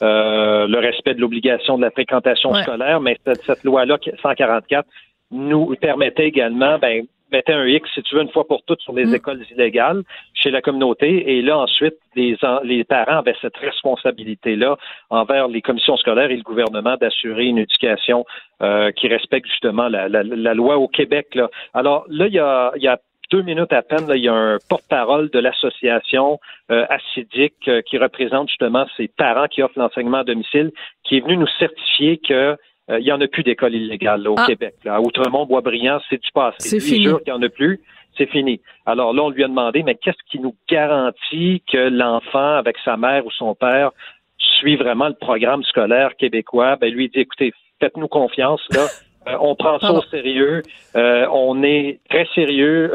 le 0.00 0.78
respect 0.78 1.14
de 1.14 1.20
l'obligation 1.20 1.76
de 1.76 1.82
la 1.82 1.90
fréquentation 1.90 2.54
scolaire. 2.54 3.00
Mais 3.00 3.18
cette, 3.26 3.42
cette 3.44 3.64
loi-là, 3.64 3.98
144, 4.22 4.86
nous 5.32 5.74
permettait 5.80 6.28
également, 6.28 6.78
ben, 6.78 7.04
mettait 7.32 7.52
un 7.52 7.66
X, 7.66 7.88
si 7.94 8.02
tu 8.02 8.14
veux, 8.14 8.22
une 8.22 8.30
fois 8.30 8.46
pour 8.46 8.62
toutes 8.64 8.80
sur 8.80 8.92
les 8.92 9.06
mm. 9.06 9.14
écoles 9.14 9.44
illégales 9.50 10.02
chez 10.34 10.50
la 10.50 10.60
communauté. 10.60 11.36
Et 11.36 11.42
là, 11.42 11.58
ensuite, 11.58 11.96
les, 12.14 12.36
les 12.64 12.84
parents 12.84 13.18
avaient 13.18 13.36
cette 13.40 13.56
responsabilité-là 13.56 14.76
envers 15.10 15.48
les 15.48 15.62
commissions 15.62 15.96
scolaires 15.96 16.30
et 16.30 16.36
le 16.36 16.42
gouvernement 16.42 16.96
d'assurer 17.00 17.46
une 17.46 17.58
éducation 17.58 18.24
euh, 18.62 18.92
qui 18.92 19.08
respecte 19.08 19.46
justement 19.48 19.88
la, 19.88 20.08
la, 20.08 20.22
la, 20.22 20.54
loi 20.54 20.78
au 20.78 20.88
Québec. 20.88 21.34
Là. 21.34 21.50
Alors 21.74 22.04
là, 22.08 22.26
il 22.26 22.34
y 22.34 22.38
a, 22.38 22.72
il 22.76 22.82
y 22.82 22.88
a 22.88 22.98
deux 23.32 23.42
minutes 23.42 23.72
à 23.72 23.82
peine, 23.82 24.06
là, 24.06 24.16
il 24.16 24.22
y 24.22 24.28
a 24.28 24.34
un 24.34 24.58
porte-parole 24.68 25.30
de 25.30 25.38
l'association 25.38 26.38
euh, 26.70 26.84
acidique 26.90 27.66
euh, 27.66 27.80
qui 27.80 27.96
représente 27.96 28.48
justement 28.48 28.86
ces 28.96 29.08
parents 29.08 29.46
qui 29.46 29.62
offrent 29.62 29.78
l'enseignement 29.78 30.18
à 30.18 30.24
domicile, 30.24 30.70
qui 31.02 31.16
est 31.16 31.20
venu 31.20 31.38
nous 31.38 31.48
certifier 31.58 32.18
que 32.18 32.56
euh, 32.90 32.98
il 32.98 33.04
n'y 33.04 33.12
en 33.12 33.20
a 33.20 33.28
plus 33.28 33.42
d'école 33.42 33.74
illégale 33.74 34.26
au 34.28 34.34
ah. 34.36 34.44
Québec. 34.46 34.74
Là. 34.84 34.96
À 34.96 35.00
Outremont, 35.00 35.46
Boisbriand, 35.46 36.00
c'est 36.10 36.20
du 36.20 36.30
passé? 36.32 36.56
C'est 36.68 36.80
fini. 36.80 37.04
qu'il 37.04 37.18
n'y 37.26 37.32
en 37.32 37.42
a 37.42 37.48
plus. 37.48 37.80
C'est 38.18 38.26
fini. 38.26 38.60
Alors 38.84 39.14
là, 39.14 39.22
on 39.22 39.30
lui 39.30 39.44
a 39.44 39.48
demandé, 39.48 39.82
mais 39.82 39.94
qu'est-ce 39.94 40.22
qui 40.30 40.38
nous 40.38 40.54
garantit 40.68 41.62
que 41.70 41.88
l'enfant, 41.88 42.56
avec 42.56 42.76
sa 42.84 42.96
mère 42.96 43.24
ou 43.24 43.30
son 43.30 43.54
père, 43.54 43.90
suit 44.36 44.76
vraiment 44.76 45.08
le 45.08 45.14
programme 45.14 45.62
scolaire 45.62 46.16
québécois? 46.16 46.76
Ben, 46.76 46.92
lui, 46.92 47.06
il 47.06 47.10
dit, 47.10 47.20
écoutez, 47.20 47.52
faites-nous 47.80 48.08
confiance, 48.08 48.62
là. 48.72 48.86
Euh, 49.28 49.36
on 49.38 49.54
prend 49.54 49.78
ça 49.78 49.92
au 49.92 50.02
sérieux. 50.02 50.62
Euh, 50.96 51.28
on 51.30 51.62
est 51.62 52.00
très 52.10 52.26
sérieux. 52.34 52.90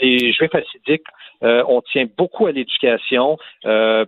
les 0.00 0.32
Juifs 0.32 0.54
acidiques, 0.54 1.04
on 1.42 1.82
tient 1.82 2.06
beaucoup 2.16 2.46
à 2.46 2.52
l'éducation. 2.52 3.36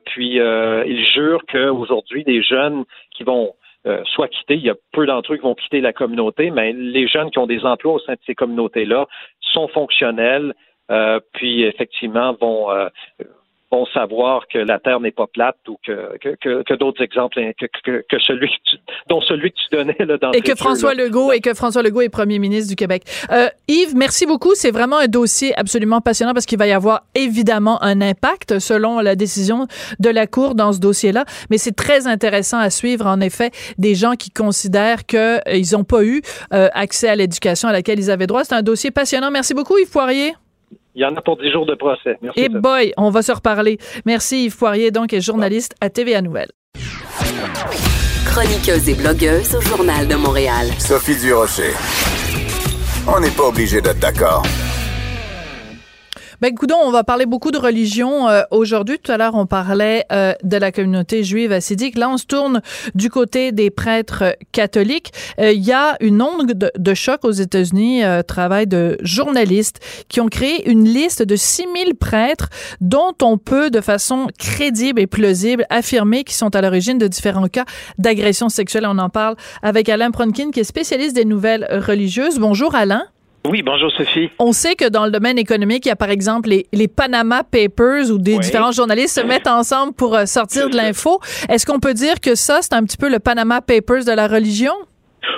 puis, 0.06 0.36
ils 0.38 1.06
jurent 1.12 1.44
qu'aujourd'hui, 1.52 2.24
des 2.24 2.42
jeunes 2.42 2.84
qui 3.14 3.22
vont 3.22 3.52
euh, 3.86 4.02
soit 4.04 4.28
quittés. 4.28 4.54
Il 4.54 4.62
y 4.62 4.70
a 4.70 4.76
peu 4.92 5.06
d'entre 5.06 5.32
eux 5.32 5.36
qui 5.36 5.42
vont 5.42 5.54
quitter 5.54 5.80
la 5.80 5.92
communauté, 5.92 6.50
mais 6.50 6.72
les 6.72 7.08
jeunes 7.08 7.30
qui 7.30 7.38
ont 7.38 7.46
des 7.46 7.64
emplois 7.64 7.94
au 7.94 7.98
sein 7.98 8.12
de 8.12 8.20
ces 8.26 8.34
communautés-là 8.34 9.06
sont 9.40 9.68
fonctionnels, 9.68 10.54
euh, 10.90 11.18
puis 11.32 11.64
effectivement 11.64 12.32
vont 12.40 12.70
euh, 12.70 12.88
vont 13.72 13.86
savoir 13.86 14.46
que 14.52 14.58
la 14.58 14.78
Terre 14.78 15.00
n'est 15.00 15.12
pas 15.12 15.26
plate 15.26 15.56
ou 15.66 15.78
que, 15.84 16.18
que, 16.18 16.62
que, 16.62 16.74
d'autres 16.74 17.02
exemples 17.02 17.40
hein, 17.40 17.52
que, 17.58 17.66
que, 18.08 18.18
celui 18.18 18.50
dont 19.08 19.22
celui 19.22 19.50
que 19.50 19.56
tu 19.56 19.74
donnais 19.76 19.96
là, 19.98 20.18
dans 20.18 20.32
et 20.32 20.42
que 20.42 20.54
François 20.54 20.94
Legault 20.94 21.32
et 21.32 21.40
que 21.40 21.54
François 21.54 21.82
Legault 21.82 22.02
est 22.02 22.10
premier 22.10 22.38
ministre 22.38 22.68
du 22.68 22.76
Québec. 22.76 23.04
Euh, 23.30 23.48
Yves, 23.68 23.96
merci 23.96 24.26
beaucoup. 24.26 24.54
C'est 24.54 24.70
vraiment 24.70 24.98
un 24.98 25.06
dossier 25.06 25.58
absolument 25.58 26.02
passionnant 26.02 26.34
parce 26.34 26.44
qu'il 26.44 26.58
va 26.58 26.66
y 26.66 26.72
avoir 26.72 27.02
évidemment 27.14 27.82
un 27.82 28.00
impact 28.02 28.58
selon 28.58 29.00
la 29.00 29.16
décision 29.16 29.66
de 29.98 30.10
la 30.10 30.26
Cour 30.26 30.54
dans 30.54 30.72
ce 30.72 30.78
dossier-là. 30.78 31.24
Mais 31.50 31.56
c'est 31.56 31.74
très 31.74 32.06
intéressant 32.06 32.58
à 32.58 32.68
suivre, 32.68 33.06
en 33.06 33.20
effet, 33.20 33.50
des 33.78 33.94
gens 33.94 34.14
qui 34.16 34.30
considèrent 34.30 35.06
qu'ils 35.06 35.18
euh, 35.18 35.62
n'ont 35.72 35.84
pas 35.84 36.04
eu 36.04 36.20
euh, 36.52 36.68
accès 36.74 37.08
à 37.08 37.16
l'éducation 37.16 37.68
à 37.68 37.72
laquelle 37.72 37.98
ils 37.98 38.10
avaient 38.10 38.26
droit. 38.26 38.44
C'est 38.44 38.54
un 38.54 38.62
dossier 38.62 38.90
passionnant. 38.90 39.30
Merci 39.30 39.54
beaucoup, 39.54 39.78
Yves 39.78 39.90
Poirier. 39.90 40.34
Il 40.94 41.02
y 41.02 41.04
en 41.04 41.14
a 41.16 41.22
pour 41.22 41.36
10 41.38 41.50
jours 41.50 41.66
de 41.66 41.74
procès. 41.74 42.18
Merci. 42.20 42.40
Et 42.40 42.48
boy, 42.48 42.92
on 42.96 43.10
va 43.10 43.22
se 43.22 43.32
reparler. 43.32 43.78
Merci 44.04 44.44
Yves 44.44 44.56
Poirier, 44.56 44.90
donc, 44.90 45.12
est 45.12 45.20
journaliste 45.20 45.74
à 45.80 45.88
TVA 45.88 46.20
Nouvelle. 46.20 46.50
Chroniqueuse 48.26 48.88
et 48.88 48.94
blogueuse 48.94 49.54
au 49.54 49.60
Journal 49.60 50.06
de 50.06 50.14
Montréal. 50.14 50.68
Sophie 50.78 51.16
Durocher. 51.16 51.72
On 53.06 53.20
n'est 53.20 53.30
pas 53.30 53.48
obligé 53.48 53.80
d'être 53.80 53.98
d'accord. 53.98 54.42
Ben, 56.42 56.52
Goudon, 56.52 56.74
on 56.82 56.90
va 56.90 57.04
parler 57.04 57.24
beaucoup 57.24 57.52
de 57.52 57.56
religion 57.56 58.28
euh, 58.28 58.42
aujourd'hui. 58.50 58.98
Tout 58.98 59.12
à 59.12 59.16
l'heure, 59.16 59.36
on 59.36 59.46
parlait 59.46 60.04
euh, 60.10 60.32
de 60.42 60.56
la 60.56 60.72
communauté 60.72 61.22
juive 61.22 61.52
assidique. 61.52 61.96
Là, 61.96 62.10
on 62.10 62.16
se 62.16 62.26
tourne 62.26 62.62
du 62.96 63.10
côté 63.10 63.52
des 63.52 63.70
prêtres 63.70 64.36
catholiques. 64.50 65.12
Euh, 65.38 65.52
il 65.52 65.62
y 65.62 65.70
a 65.70 65.96
une 66.00 66.20
onde 66.20 66.52
de, 66.52 66.94
choc 66.94 67.24
aux 67.24 67.30
États-Unis, 67.30 68.02
travail 68.26 68.66
de 68.66 68.98
journalistes 69.02 69.78
qui 70.08 70.20
ont 70.20 70.26
créé 70.26 70.68
une 70.68 70.84
liste 70.84 71.22
de 71.22 71.36
6000 71.36 71.94
prêtres 71.94 72.48
dont 72.80 73.14
on 73.22 73.38
peut, 73.38 73.70
de 73.70 73.80
façon 73.80 74.26
crédible 74.36 75.00
et 75.00 75.06
plausible, 75.06 75.64
affirmer 75.70 76.24
qu'ils 76.24 76.34
sont 76.34 76.56
à 76.56 76.60
l'origine 76.60 76.98
de 76.98 77.06
différents 77.06 77.46
cas 77.46 77.66
d'agression 77.98 78.48
sexuelle. 78.48 78.86
On 78.88 78.98
en 78.98 79.10
parle 79.10 79.36
avec 79.62 79.88
Alain 79.88 80.10
Pronkin, 80.10 80.50
qui 80.50 80.58
est 80.58 80.64
spécialiste 80.64 81.14
des 81.14 81.24
nouvelles 81.24 81.68
religieuses. 81.86 82.40
Bonjour, 82.40 82.74
Alain. 82.74 83.04
Oui, 83.44 83.62
bonjour 83.62 83.90
Sophie. 83.90 84.30
On 84.38 84.52
sait 84.52 84.76
que 84.76 84.88
dans 84.88 85.04
le 85.04 85.10
domaine 85.10 85.36
économique, 85.36 85.84
il 85.86 85.88
y 85.88 85.92
a 85.92 85.96
par 85.96 86.10
exemple 86.10 86.48
les, 86.48 86.66
les 86.72 86.86
Panama 86.86 87.42
Papers 87.42 88.10
où 88.10 88.18
des 88.18 88.38
différents 88.38 88.70
journalistes 88.70 89.16
se 89.16 89.26
mettent 89.26 89.48
ensemble 89.48 89.94
pour 89.94 90.14
euh, 90.14 90.26
sortir 90.26 90.70
de 90.70 90.76
l'info. 90.76 91.20
Est-ce 91.48 91.66
qu'on 91.66 91.80
peut 91.80 91.94
dire 91.94 92.20
que 92.20 92.36
ça, 92.36 92.60
c'est 92.62 92.74
un 92.74 92.84
petit 92.84 92.96
peu 92.96 93.08
le 93.08 93.18
Panama 93.18 93.60
Papers 93.60 94.04
de 94.04 94.12
la 94.12 94.28
religion? 94.28 94.74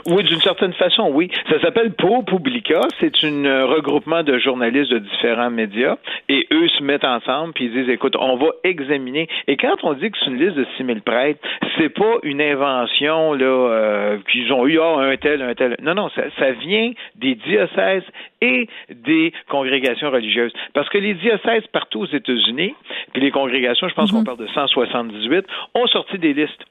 Oui, 0.06 0.22
d'une 0.24 0.40
certaine 0.40 0.72
façon, 0.74 1.10
oui. 1.12 1.30
Ça 1.48 1.60
s'appelle 1.60 1.92
Pro 1.92 2.22
Publica. 2.22 2.80
C'est 3.00 3.12
un 3.24 3.44
euh, 3.44 3.66
regroupement 3.66 4.22
de 4.22 4.38
journalistes 4.38 4.90
de 4.90 4.98
différents 4.98 5.50
médias 5.50 5.96
et 6.28 6.46
eux 6.52 6.68
se 6.68 6.82
mettent 6.82 7.04
ensemble 7.04 7.52
puis 7.54 7.66
ils 7.66 7.72
disent, 7.72 7.88
écoute, 7.88 8.16
on 8.18 8.36
va 8.36 8.48
examiner. 8.64 9.28
Et 9.46 9.56
quand 9.56 9.76
on 9.82 9.94
dit 9.94 10.10
que 10.10 10.18
c'est 10.18 10.30
une 10.30 10.38
liste 10.38 10.56
de 10.56 10.66
6000 10.76 11.02
prêtres, 11.02 11.40
c'est 11.78 11.88
pas 11.88 12.16
une 12.22 12.40
invention 12.40 13.32
là 13.32 13.44
euh, 13.44 14.18
qu'ils 14.30 14.52
ont 14.52 14.66
eu, 14.66 14.78
ah, 14.80 14.98
un 15.00 15.16
tel, 15.16 15.42
un 15.42 15.54
tel. 15.54 15.76
Non, 15.82 15.94
non, 15.94 16.08
ça, 16.10 16.22
ça 16.38 16.52
vient 16.52 16.92
des 17.16 17.34
diocèses 17.34 18.04
et 18.40 18.68
des 18.90 19.32
congrégations 19.48 20.10
religieuses. 20.10 20.52
Parce 20.72 20.88
que 20.88 20.98
les 20.98 21.14
diocèses 21.14 21.66
partout 21.72 22.00
aux 22.00 22.06
États-Unis, 22.06 22.74
puis 23.12 23.22
les 23.22 23.30
congrégations, 23.30 23.88
je 23.88 23.94
pense 23.94 24.10
qu'on 24.10 24.18
mhm. 24.18 24.24
parle 24.24 24.38
de 24.38 24.46
178, 24.48 25.46
ont 25.74 25.86
sorti 25.86 26.18
des 26.18 26.34
listes. 26.34 26.64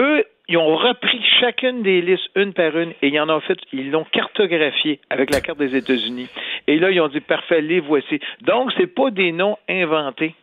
Eux, 0.00 0.24
ils 0.48 0.56
ont 0.56 0.76
repris 0.76 1.20
chacune 1.40 1.82
des 1.82 2.02
listes 2.02 2.28
une 2.34 2.52
par 2.52 2.76
une 2.76 2.90
et 3.02 3.08
ils 3.08 3.20
en 3.20 3.28
ont 3.28 3.40
fait, 3.40 3.58
ils 3.72 3.90
l'ont 3.90 4.04
cartographié 4.04 5.00
avec 5.10 5.32
la 5.32 5.40
carte 5.40 5.58
des 5.58 5.76
États-Unis. 5.76 6.28
Et 6.66 6.78
là, 6.78 6.90
ils 6.90 7.00
ont 7.00 7.08
dit 7.08 7.20
parfait, 7.20 7.60
les 7.60 7.80
voici. 7.80 8.20
Donc, 8.42 8.72
c'est 8.76 8.86
pas 8.86 9.10
des 9.10 9.32
noms 9.32 9.56
inventés. 9.68 10.34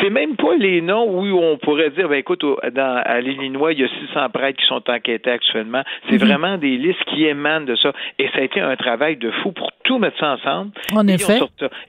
C'est 0.00 0.10
même 0.10 0.36
pas 0.36 0.54
les 0.58 0.80
noms 0.80 1.04
où 1.04 1.38
on 1.38 1.58
pourrait 1.58 1.90
dire, 1.90 2.08
ben 2.08 2.16
écoute, 2.16 2.44
dans, 2.72 3.02
à 3.04 3.20
l'Illinois, 3.20 3.72
il 3.72 3.80
y 3.80 3.84
a 3.84 3.88
600 3.88 4.30
prêtres 4.30 4.58
qui 4.60 4.66
sont 4.66 4.82
enquêtés 4.88 5.30
actuellement. 5.30 5.82
C'est 6.08 6.20
mhm. 6.20 6.28
vraiment 6.28 6.58
des 6.58 6.76
listes 6.76 7.04
qui 7.06 7.24
émanent 7.24 7.64
de 7.64 7.76
ça. 7.76 7.92
Et 8.18 8.28
ça 8.28 8.38
a 8.38 8.42
été 8.42 8.60
un 8.60 8.76
travail 8.76 9.16
de 9.16 9.30
fou 9.42 9.52
pour 9.52 9.70
tout 9.84 9.98
mettre 9.98 10.18
ça 10.18 10.32
ensemble. 10.32 10.72
En 10.92 11.06
effet. 11.06 11.40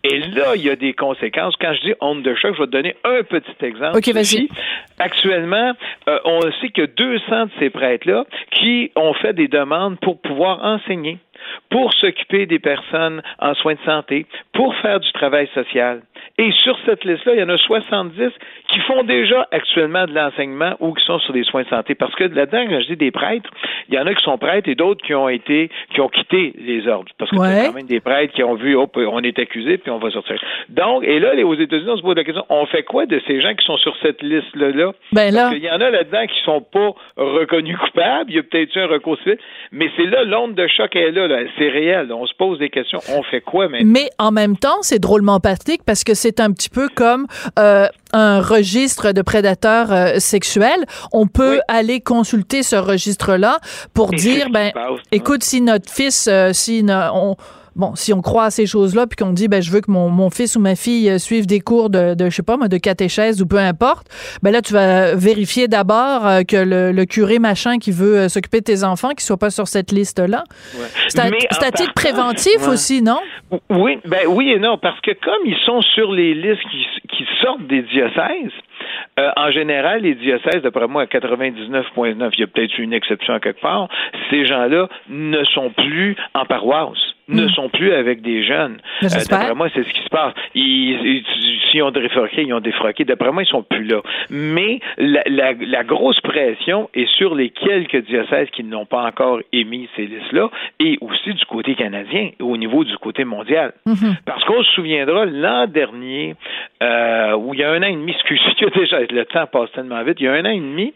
Et 0.04 0.20
là, 0.20 0.56
il 0.56 0.64
y 0.64 0.70
a 0.70 0.76
des 0.76 0.94
conséquences. 0.94 1.56
Quand 1.60 1.74
je 1.74 1.82
dis 1.82 1.94
onde 2.02 2.22
de 2.22 2.36
choc, 2.36 2.54
je 2.56 2.62
vais 2.62 2.68
te 2.68 2.72
donner 2.72 2.96
un 3.04 3.24
petit 3.24 3.66
exemple. 3.66 3.98
OK, 3.98 4.08
vas-y. 4.14 4.50
Actuellement, 5.00 5.74
euh, 6.08 6.20
on 6.26 6.42
sait 6.62 6.70
que 6.70 6.86
200 6.86 7.46
de 7.46 7.52
ces 7.60 7.70
prêtres-là 7.70 8.26
qui 8.52 8.92
ont 8.96 9.14
fait 9.14 9.34
des 9.34 9.48
demandes 9.48 10.00
pour 10.00 10.22
pouvoir 10.22 10.64
enseigner 10.64 11.18
pour 11.70 11.94
s'occuper 11.94 12.46
des 12.46 12.60
personnes 12.60 13.22
en 13.40 13.54
soins 13.56 13.74
de 13.74 13.80
santé, 13.86 14.26
pour 14.54 14.76
faire 14.78 15.00
du 15.00 15.12
travail 15.14 15.48
social. 15.54 16.02
Et 16.38 16.52
sur 16.52 16.78
cette 16.86 17.06
liste-là, 17.06 17.34
il 17.36 17.40
y 17.40 17.44
en 17.44 17.50
a 17.50 17.58
70 17.58 18.32
qui 18.68 18.80
font 18.82 19.04
déjà 19.04 19.48
actuellement 19.52 20.06
de 20.06 20.14
l'enseignement 20.14 20.76
ou 20.80 20.94
qui 20.94 21.06
sont 21.06 21.20
sur 21.20 21.34
des 21.34 21.44
soins 21.44 21.64
de 21.64 21.70
santé. 21.70 21.96
Parce 21.96 22.14
que 22.16 22.26
là-dedans, 22.26 22.66
quand 22.70 22.82
je 22.82 22.88
dis 22.88 22.98
des 22.98 23.12
prêtres, 23.12 23.50
il 23.88 23.96
y 23.96 24.00
en 24.00 24.06
a 24.06 24.14
qui 24.14 24.24
sont 24.24 24.38
prêtres 24.38 24.68
et 24.68 24.76
d'autres 24.76 25.06
qui 25.06 25.14
ont 25.14 25.30
été, 25.30 25.70
qui 25.94 26.02
ont 26.02 26.10
quitté 26.10 26.54
les 26.58 26.88
ordres. 26.88 27.12
Parce 27.18 27.32
que 27.32 27.38
c'est 27.38 27.68
quand 27.68 27.74
même 27.74 27.86
des 27.86 28.02
prêtres 28.02 28.34
qui 28.34 28.44
ont 28.44 28.56
vu, 28.56 28.76
hop, 28.76 28.98
on 28.98 29.22
est 29.22 29.40
accusé, 29.40 29.78
puis 29.78 29.92
on 29.92 30.00
va 30.00 30.10
sortir. 30.12 30.36
Donc, 30.70 31.04
et 31.04 31.20
là, 31.20 31.34
aux 31.46 31.56
États-Unis, 31.56 31.90
on 31.90 31.98
se 31.98 32.02
pose 32.02 32.16
la 32.16 32.24
question, 32.24 32.46
on 32.50 32.66
fait 32.66 32.84
quoi 32.84 33.06
de 33.06 33.22
ces 33.28 33.40
gens 33.40 33.54
qui 33.54 33.66
sont 33.66 33.78
sur 33.78 33.96
cette 34.02 34.22
liste-là? 34.22 34.92
Ben 35.14 35.34
là. 35.34 35.44
Parce 35.44 35.54
qu'il 35.54 35.64
y 35.64 35.70
en 35.70 35.80
a 35.80 35.90
là-dedans 35.90 36.26
qui 36.28 36.44
sont 36.44 36.62
pas 36.62 36.92
reconnus 37.16 37.78
coupables, 37.78 38.30
il 38.30 38.36
y 38.36 38.40
a 38.40 38.44
peut-être 38.44 38.76
eu 38.76 38.80
un 38.80 38.88
recours 38.88 39.18
civil, 39.20 39.38
mais 39.72 39.90
c'est 39.96 40.06
là, 40.06 40.24
l'onde 40.24 40.56
de 40.56 40.68
choc 40.68 40.96
est 40.96 41.12
là, 41.12 41.28
là. 41.28 41.35
C'est 41.58 41.70
réel. 41.70 42.12
On 42.12 42.26
se 42.26 42.34
pose 42.36 42.60
des 42.60 42.70
questions, 42.70 43.00
on 43.10 43.24
fait 43.24 43.42
quoi 43.42 43.68
maintenant? 43.68 43.92
Mais 43.92 44.10
en 44.18 44.32
même 44.32 44.58
temps, 44.58 44.82
c'est 44.82 45.00
drôlement 45.00 45.40
pratique 45.40 45.84
parce 45.86 46.04
que 46.04 46.14
c'est 46.14 46.40
un 46.40 46.52
petit 46.52 46.70
peu 46.70 46.90
comme 46.94 47.28
euh, 47.60 47.88
un 48.14 48.42
registre 48.42 49.12
de 49.12 49.22
prédateurs 49.22 49.92
euh, 49.92 50.20
sexuels. 50.20 50.86
On 51.12 51.28
peut 51.28 51.60
aller 51.68 52.02
consulter 52.02 52.64
ce 52.64 52.76
registre-là 52.76 53.60
pour 53.94 54.12
dire, 54.12 54.50
ben, 54.50 54.72
écoute, 55.12 55.44
si 55.44 55.62
notre 55.62 55.92
fils, 55.92 56.28
euh, 56.28 56.54
si 56.54 56.86
on 56.90 57.36
bon, 57.76 57.96
si 57.96 58.14
on 58.14 58.22
croit 58.22 58.46
à 58.46 58.50
ces 58.50 58.66
choses-là, 58.66 59.06
puis 59.08 59.16
qu'on 59.18 59.34
dit, 59.34 59.48
ben, 59.48 59.62
je 59.62 59.72
veux 59.72 59.82
que 59.82 59.92
mon, 59.92 60.10
mon 60.10 60.30
fils 60.30 60.56
ou 60.56 60.60
ma 60.60 60.76
fille 60.76 61.10
euh, 61.10 61.18
suive 61.18 61.46
des 61.46 61.60
cours 61.60 61.90
de, 61.90 62.16
de, 62.16 62.30
je 62.30 62.36
sais 62.36 62.44
pas, 62.44 62.58
moi, 62.58 62.68
de 62.68 62.78
catéchèse 62.78 63.42
ou 63.42 63.48
peu 63.48 63.58
importe, 63.58 64.08
ben 64.42 64.52
là, 64.52 64.62
tu 64.62 64.74
vas 64.74 65.16
vérifier 65.16 65.68
d'abord 65.68 66.26
euh, 66.26 66.42
que 66.42 66.58
le, 66.58 66.92
le, 66.92 67.06
curé 67.06 67.40
machin 67.40 67.78
qui 67.78 67.92
veut 67.92 68.18
euh, 68.18 68.30
s'occuper 68.30 68.60
de 68.60 68.66
tes 68.66 68.84
enfants, 68.84 69.10
qui 69.10 69.24
soit 69.24 69.38
pas 69.38 69.50
sur 69.50 69.68
cette 69.68 69.92
liste-là. 69.92 70.44
Ouais. 70.76 70.86
C'est 71.08 71.20
à, 71.20 71.72
titre 71.72 71.94
préventif 71.94 72.68
aussi, 72.68 73.02
non? 73.02 73.20
Oui, 73.70 74.00
ben 74.06 74.28
oui 74.28 74.52
et 74.52 74.60
non, 74.60 74.78
parce 74.78 75.00
que 75.02 75.12
comme 75.12 75.46
ils 75.46 75.58
sont 75.66 75.82
sur 75.82 76.12
les 76.12 76.34
listes 76.34 76.62
qui, 76.72 76.86
qui 77.10 77.26
sortent 77.42 77.68
des 77.68 77.82
diocèses, 77.84 78.52
euh, 79.18 79.30
en 79.38 79.52
général, 79.52 80.02
les 80.02 80.16
diocèses, 80.16 80.62
d'après 80.62 80.88
moi, 80.88 81.04
à 81.04 81.06
99,9, 81.06 82.32
il 82.34 82.40
y 82.40 82.44
a 82.44 82.48
peut-être 82.48 82.78
une 82.78 82.94
exception 82.94 83.34
à 83.34 83.40
quelque 83.40 83.62
part, 83.62 83.88
ces 84.30 84.46
gens-là 84.46 84.90
ne 85.10 85.44
sont 85.46 85.72
plus 85.72 86.16
en 86.34 86.46
paroisse 86.46 87.15
ne 87.28 87.46
hmm. 87.46 87.50
sont 87.50 87.70
plus 87.70 87.92
avec 87.92 88.22
des 88.22 88.44
jeunes. 88.44 88.78
Euh, 89.04 89.08
d'après 89.30 89.56
moi, 89.56 89.68
c'est 89.74 89.84
ce 89.84 89.94
qui 89.94 90.02
se 90.02 90.10
passe. 90.10 90.34
Ils, 90.54 91.24
s'ils 91.72 91.84
ont 91.84 91.92
défroqué, 91.92 92.44
ils 92.44 92.54
ont 92.54 92.60
défroqué. 92.60 93.04
D'après 93.04 93.32
moi, 93.32 93.44
ils 93.44 93.48
sont 93.48 93.64
plus 93.64 93.84
là. 93.84 94.02
Mais 94.30 94.80
la, 94.98 95.24
la, 95.26 95.54
la, 95.54 95.84
grosse 95.84 96.20
pression 96.22 96.90
est 96.94 97.08
sur 97.16 97.36
les 97.36 97.50
quelques 97.50 98.06
diocèses 98.06 98.50
qui 98.52 98.64
n'ont 98.64 98.86
pas 98.86 99.04
encore 99.04 99.40
émis 99.52 99.90
ces 99.96 100.06
listes-là 100.06 100.50
et 100.80 100.98
aussi 101.02 101.34
du 101.34 101.46
côté 101.46 101.76
canadien, 101.76 102.30
au 102.40 102.58
niveau 102.58 102.84
du 102.84 102.96
côté 102.98 103.26
mondial. 103.26 103.74
Hmm. 103.86 104.14
Parce 104.26 104.44
qu'on 104.44 104.64
se 104.64 104.72
souviendra, 104.74 105.26
l'an 105.26 105.68
dernier, 105.68 106.36
euh, 106.84 107.36
où 107.36 107.54
il 107.54 107.60
y 107.60 107.64
a 107.64 107.72
un 107.72 107.82
an 107.82 107.88
et 107.88 107.94
demi, 107.96 108.12
excusez-moi, 108.16 108.70
déjà, 108.76 109.00
le 109.02 109.26
temps 109.26 109.48
passe 109.48 109.72
tellement 109.72 110.04
vite, 110.04 110.18
il 110.20 110.26
y 110.26 110.28
a 110.28 110.34
un 110.34 110.46
an 110.46 110.50
et 110.50 110.60
demi, 110.60 110.94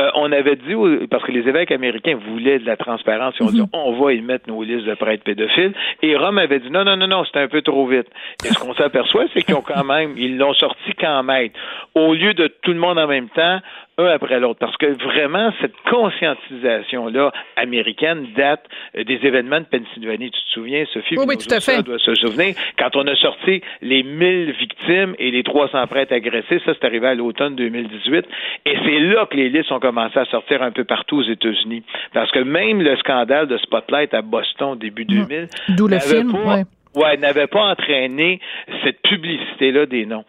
euh, 0.00 0.10
on 0.14 0.30
avait 0.32 0.56
dit, 0.56 0.74
parce 1.10 1.24
que 1.24 1.32
les 1.32 1.48
évêques 1.48 1.72
américains 1.72 2.16
voulaient 2.28 2.58
de 2.58 2.66
la 2.66 2.76
transparence, 2.76 3.34
ils 3.40 3.46
ont 3.46 3.50
dit, 3.50 3.60
mhm. 3.60 3.68
on 3.72 3.92
va 3.92 4.12
y 4.12 4.20
mettre 4.20 4.48
nos 4.48 4.62
listes 4.62 4.86
de 4.86 4.94
prêtres 4.94 5.24
pédophiles, 5.24 5.71
et 6.02 6.16
Rome 6.16 6.38
avait 6.38 6.60
dit, 6.60 6.70
non, 6.70 6.84
non, 6.84 6.96
non, 6.96 7.06
non, 7.06 7.24
c'était 7.24 7.40
un 7.40 7.48
peu 7.48 7.62
trop 7.62 7.86
vite. 7.86 8.08
Et 8.44 8.48
ce 8.48 8.58
qu'on 8.58 8.74
s'aperçoit, 8.74 9.24
c'est 9.32 9.42
qu'ils 9.42 9.54
ont 9.54 9.62
quand 9.62 9.84
même, 9.84 10.14
ils 10.16 10.36
l'ont 10.36 10.54
sorti 10.54 10.92
quand 10.98 11.22
même. 11.22 11.50
Au 11.94 12.14
lieu 12.14 12.34
de 12.34 12.48
tout 12.62 12.72
le 12.72 12.78
monde 12.78 12.98
en 12.98 13.06
même 13.06 13.28
temps, 13.30 13.60
un 13.98 14.06
après 14.06 14.40
l'autre. 14.40 14.58
Parce 14.58 14.76
que 14.76 14.86
vraiment, 14.86 15.52
cette 15.60 15.76
conscientisation-là 15.90 17.32
américaine 17.56 18.28
date 18.36 18.64
euh, 18.96 19.04
des 19.04 19.20
événements 19.22 19.60
de 19.60 19.66
Pennsylvanie. 19.66 20.30
Tu 20.30 20.40
te 20.40 20.50
souviens, 20.50 20.84
Sophie? 20.92 21.16
Oui, 21.18 21.24
oui 21.28 21.36
tout 21.36 21.52
à 21.52 21.60
fait. 21.60 21.82
doit 21.82 21.98
se 21.98 22.14
souvenir. 22.14 22.54
Quand 22.78 22.96
on 22.96 23.06
a 23.06 23.14
sorti 23.16 23.62
les 23.80 24.02
1000 24.02 24.52
victimes 24.52 25.14
et 25.18 25.30
les 25.30 25.42
300 25.42 25.86
prêtres 25.86 26.14
agressés, 26.14 26.60
ça, 26.64 26.72
c'est 26.74 26.84
arrivé 26.84 27.06
à 27.08 27.14
l'automne 27.14 27.56
2018. 27.56 28.26
Et 28.66 28.76
c'est 28.84 28.98
là 29.00 29.26
que 29.26 29.36
les 29.36 29.48
listes 29.48 29.72
ont 29.72 29.80
commencé 29.80 30.18
à 30.18 30.24
sortir 30.26 30.62
un 30.62 30.70
peu 30.70 30.84
partout 30.84 31.18
aux 31.18 31.30
États-Unis. 31.30 31.82
Parce 32.12 32.30
que 32.30 32.40
même 32.40 32.82
le 32.82 32.96
scandale 32.96 33.48
de 33.48 33.58
Spotlight 33.58 34.14
à 34.14 34.22
Boston 34.22 34.78
début 34.78 35.04
2000. 35.04 35.42
Mmh. 35.68 35.74
D'où 35.76 35.88
le 35.88 35.98
film, 35.98 36.34
ouais. 36.46 36.64
Ouais, 36.94 37.16
n'avait 37.16 37.46
pas 37.46 37.70
entraîné 37.70 38.38
cette 38.84 39.00
publicité-là 39.00 39.86
des 39.86 40.04
noms. 40.04 40.24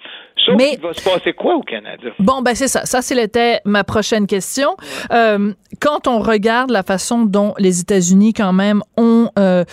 Sauf 0.46 0.56
Mais, 0.58 0.74
il 0.74 0.82
va 0.82 0.94
se 0.94 1.02
passer 1.02 1.34
quoi 1.34 1.56
au 1.56 1.62
Canada? 1.62 2.10
Bon, 2.20 2.42
ben 2.42 2.56
c'est 2.56 2.68
ça. 2.68 2.86
Ça, 2.86 3.02
c'était 3.02 3.62
ma 3.66 3.84
prochaine 3.84 4.28
question. 4.28 4.76
Euh, 5.12 5.54
quand 5.80 6.08
on 6.08 6.20
regarde 6.20 6.70
la 6.70 6.84
façon 6.84 7.24
dont 7.24 7.54
les 7.58 7.80
États-Unis, 7.80 8.34
quand 8.34 8.54
même, 8.54 8.82
ont 8.98 9.30
euh, 9.40 9.64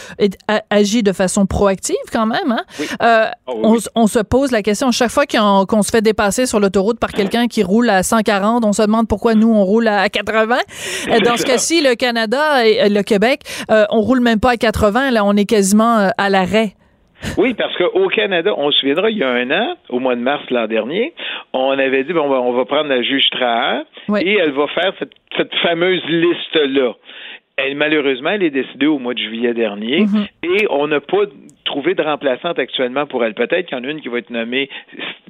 agi 0.70 1.02
de 1.02 1.12
façon 1.12 1.46
proactive, 1.46 1.96
quand 2.12 2.26
même, 2.26 2.52
hein? 2.52 2.62
euh, 3.02 3.26
ah 3.30 3.32
on, 3.46 3.76
on, 3.94 4.06
se 4.06 4.18
pose 4.18 4.50
la 4.50 4.62
question, 4.62 4.90
chaque 4.92 5.10
fois 5.10 5.26
qu'on 5.26 5.82
se 5.82 5.90
fait 5.90 6.02
dépasser 6.02 6.46
sur 6.46 6.60
l'autoroute 6.60 6.98
par 6.98 7.10
quelqu'un 7.10 7.48
qui 7.48 7.62
roule 7.62 7.90
à 7.90 8.02
140, 8.02 8.64
on 8.64 8.72
se 8.72 8.82
demande 8.82 9.08
pourquoi 9.08 9.34
nous, 9.34 9.52
on 9.52 9.64
roule 9.64 9.88
à 9.88 10.08
80. 10.08 10.56
Dans 11.24 11.36
ce 11.36 11.44
cas-ci, 11.44 11.82
le 11.82 11.94
Canada 11.94 12.66
et 12.66 12.88
le 12.88 13.02
Québec, 13.02 13.42
on 13.68 14.00
roule 14.00 14.20
même 14.20 14.40
pas 14.40 14.50
à 14.50 14.56
80. 14.56 15.10
Là, 15.10 15.24
on 15.24 15.36
est 15.36 15.46
quasiment 15.46 16.10
à 16.16 16.30
l'arrêt. 16.30 16.74
Oui, 17.36 17.54
parce 17.54 17.76
qu'au 17.76 18.08
Canada, 18.08 18.52
on 18.56 18.70
se 18.70 18.78
souviendra, 18.78 19.10
il 19.10 19.18
y 19.18 19.22
a 19.22 19.30
un 19.30 19.50
an, 19.50 19.76
au 19.88 19.98
mois 19.98 20.14
de 20.14 20.20
mars 20.20 20.42
l'an 20.50 20.66
dernier, 20.66 21.12
on 21.52 21.78
avait 21.78 22.04
dit, 22.04 22.12
bon, 22.12 22.22
on 22.22 22.52
va 22.52 22.64
prendre 22.64 22.88
la 22.88 23.02
juge 23.02 23.28
Traher 23.30 23.82
et 24.20 24.38
elle 24.38 24.52
va 24.52 24.66
faire 24.68 24.92
cette, 24.98 25.12
cette 25.36 25.54
fameuse 25.56 26.02
liste-là. 26.08 26.94
Elle, 27.56 27.76
malheureusement, 27.76 28.30
elle 28.30 28.42
est 28.42 28.50
décidée 28.50 28.86
au 28.86 28.98
mois 28.98 29.14
de 29.14 29.18
juillet 29.18 29.52
dernier 29.52 30.04
mm-hmm. 30.04 30.26
et 30.44 30.66
on 30.70 30.86
n'a 30.86 31.00
pas 31.00 31.24
trouvé 31.70 31.94
de 31.94 32.02
remplaçante 32.02 32.58
actuellement 32.58 33.06
pour 33.06 33.24
elle. 33.24 33.34
Peut-être 33.34 33.66
qu'il 33.66 33.78
y 33.78 33.80
en 33.80 33.84
a 33.84 33.90
une 33.90 34.00
qui 34.00 34.08
va 34.08 34.18
être 34.18 34.30
nommée 34.30 34.68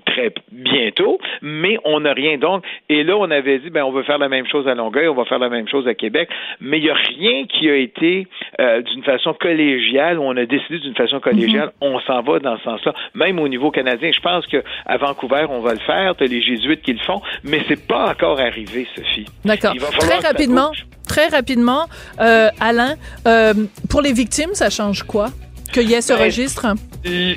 très 0.06 0.32
bientôt, 0.50 1.18
mais 1.42 1.76
on 1.84 2.00
n'a 2.00 2.14
rien. 2.14 2.38
Donc, 2.38 2.64
et 2.88 3.04
là, 3.04 3.16
on 3.16 3.30
avait 3.30 3.58
dit, 3.58 3.68
ben, 3.68 3.84
on 3.84 3.92
veut 3.92 4.02
faire 4.04 4.16
la 4.16 4.30
même 4.30 4.46
chose 4.46 4.66
à 4.66 4.74
Longueuil, 4.74 5.08
on 5.08 5.14
va 5.14 5.26
faire 5.26 5.38
la 5.38 5.50
même 5.50 5.68
chose 5.68 5.86
à 5.86 5.94
Québec, 5.94 6.30
mais 6.60 6.78
il 6.78 6.84
n'y 6.84 6.90
a 6.90 6.94
rien 6.94 7.44
qui 7.44 7.68
a 7.68 7.76
été 7.76 8.26
euh, 8.58 8.80
d'une 8.80 9.04
façon 9.04 9.34
collégiale, 9.34 10.18
où 10.18 10.22
on 10.22 10.36
a 10.36 10.46
décidé 10.46 10.78
d'une 10.78 10.94
façon 10.94 11.20
collégiale, 11.20 11.72
mhm. 11.82 11.92
on 11.92 12.00
s'en 12.00 12.22
va 12.22 12.38
dans 12.38 12.56
ce 12.56 12.64
sens-là. 12.64 12.94
Même 13.14 13.38
au 13.38 13.48
niveau 13.48 13.70
canadien, 13.70 14.10
je 14.10 14.20
pense 14.20 14.46
qu'à 14.46 14.96
Vancouver, 14.96 15.44
on 15.50 15.60
va 15.60 15.74
le 15.74 15.80
faire, 15.80 16.16
tu 16.16 16.24
les 16.24 16.40
jésuites 16.40 16.80
qui 16.80 16.94
le 16.94 17.00
font, 17.00 17.20
mais 17.44 17.60
c'est 17.68 17.86
pas 17.86 18.10
encore 18.10 18.40
arrivé, 18.40 18.86
Sophie. 18.96 19.26
D'accord. 19.44 19.74
Très 19.98 20.18
rapidement, 20.18 20.70
très 21.06 21.28
rapidement, 21.28 21.84
euh, 22.20 22.48
Alain, 22.60 22.94
euh, 23.26 23.52
pour 23.90 24.00
les 24.00 24.14
victimes, 24.14 24.54
ça 24.54 24.70
change 24.70 25.02
quoi? 25.02 25.28
Qu'il 25.72 25.88
y 25.90 25.94
ait 25.94 26.00
ce 26.00 26.12
ben, 26.12 26.24
registre? 26.24 26.66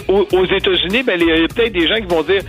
Aux, 0.08 0.46
États-Unis, 0.46 1.04
ben, 1.04 1.20
il 1.20 1.28
y 1.28 1.32
a 1.32 1.48
peut-être 1.48 1.74
des 1.74 1.88
gens 1.88 1.96
qui 1.96 2.08
vont 2.14 2.24
dire 2.24 2.42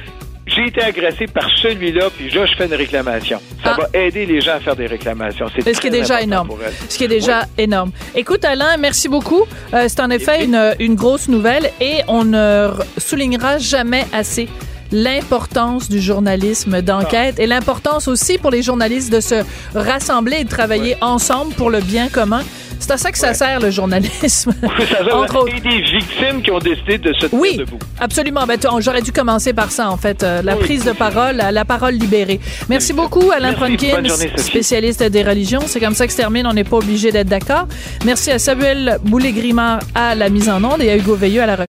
j'ai 0.46 0.66
été 0.66 0.82
agressé 0.82 1.26
par 1.26 1.48
celui-là, 1.62 2.10
puis 2.16 2.30
là, 2.30 2.44
je 2.46 2.54
fais 2.54 2.66
une 2.66 2.74
réclamation. 2.74 3.40
Ça 3.62 3.76
ah. 3.76 3.80
va 3.80 3.98
aider 3.98 4.26
les 4.26 4.40
gens 4.40 4.52
à 4.52 4.60
faire 4.60 4.76
des 4.76 4.86
réclamations. 4.86 5.46
C'est 5.54 5.74
ce 5.74 5.80
qui 5.80 5.86
est 5.86 5.90
déjà 5.90 6.20
énorme. 6.20 6.50
Ce 6.88 6.98
qui 6.98 7.04
est 7.04 7.08
déjà 7.08 7.46
énorme. 7.56 7.92
Écoute, 8.14 8.44
Alain, 8.44 8.76
merci 8.76 9.08
beaucoup. 9.08 9.44
Euh, 9.72 9.86
c'est 9.88 10.00
en 10.00 10.10
effet 10.10 10.44
une, 10.44 10.74
une 10.78 10.96
grosse 10.96 11.28
nouvelle 11.28 11.70
et 11.80 12.02
on 12.08 12.24
ne 12.24 12.70
soulignera 12.98 13.58
jamais 13.58 14.04
assez 14.12 14.48
l'importance 14.92 15.88
du 15.88 16.00
journalisme 16.00 16.82
d'enquête 16.82 17.38
et 17.38 17.46
l'importance 17.46 18.08
aussi 18.08 18.38
pour 18.38 18.50
les 18.50 18.62
journalistes 18.62 19.12
de 19.12 19.20
se 19.20 19.42
rassembler 19.74 20.38
et 20.40 20.44
de 20.44 20.48
travailler 20.48 20.96
ensemble 21.00 21.54
pour 21.54 21.70
le 21.70 21.80
bien 21.80 22.08
commun. 22.08 22.42
C'est 22.78 22.90
à 22.90 22.96
ça 22.98 23.12
que 23.12 23.18
ça 23.18 23.32
sert 23.32 23.60
le 23.60 23.70
journalisme. 23.70 24.52
ça 24.62 25.16
Entre 25.16 25.36
autres. 25.36 25.54
des 25.62 25.80
victimes 25.80 26.42
qui 26.42 26.50
ont 26.50 26.58
décidé 26.58 26.98
de 26.98 27.12
se 27.14 27.26
tenir 27.26 27.40
oui, 27.40 27.56
debout. 27.56 27.78
Absolument. 27.98 28.46
Ben, 28.46 28.58
j'aurais 28.80 29.00
dû 29.00 29.10
commencer 29.10 29.54
par 29.54 29.70
ça, 29.70 29.90
en 29.90 29.96
fait. 29.96 30.22
Euh, 30.22 30.42
la 30.42 30.56
prise 30.56 30.84
de 30.84 30.92
parole, 30.92 31.36
la, 31.36 31.64
parole 31.64 31.94
libérée. 31.94 32.40
Merci 32.68 32.92
beaucoup, 32.92 33.30
Alain 33.34 33.54
Pronkin, 33.54 34.02
spécialiste 34.36 35.02
des 35.02 35.22
religions. 35.22 35.62
C'est 35.66 35.80
comme 35.80 35.94
ça 35.94 36.06
que 36.06 36.12
se 36.12 36.18
termine. 36.18 36.46
On 36.46 36.52
n'est 36.52 36.64
pas 36.64 36.76
obligé 36.76 37.10
d'être 37.10 37.28
d'accord. 37.28 37.68
Merci 38.04 38.30
à 38.30 38.38
Samuel 38.38 38.98
Boulay-Grimard 39.02 39.80
à 39.94 40.14
la 40.14 40.28
mise 40.28 40.50
en 40.50 40.62
onde 40.62 40.82
et 40.82 40.90
à 40.90 40.96
Hugo 40.96 41.14
Veilleux 41.14 41.42
à 41.42 41.46
la 41.46 41.56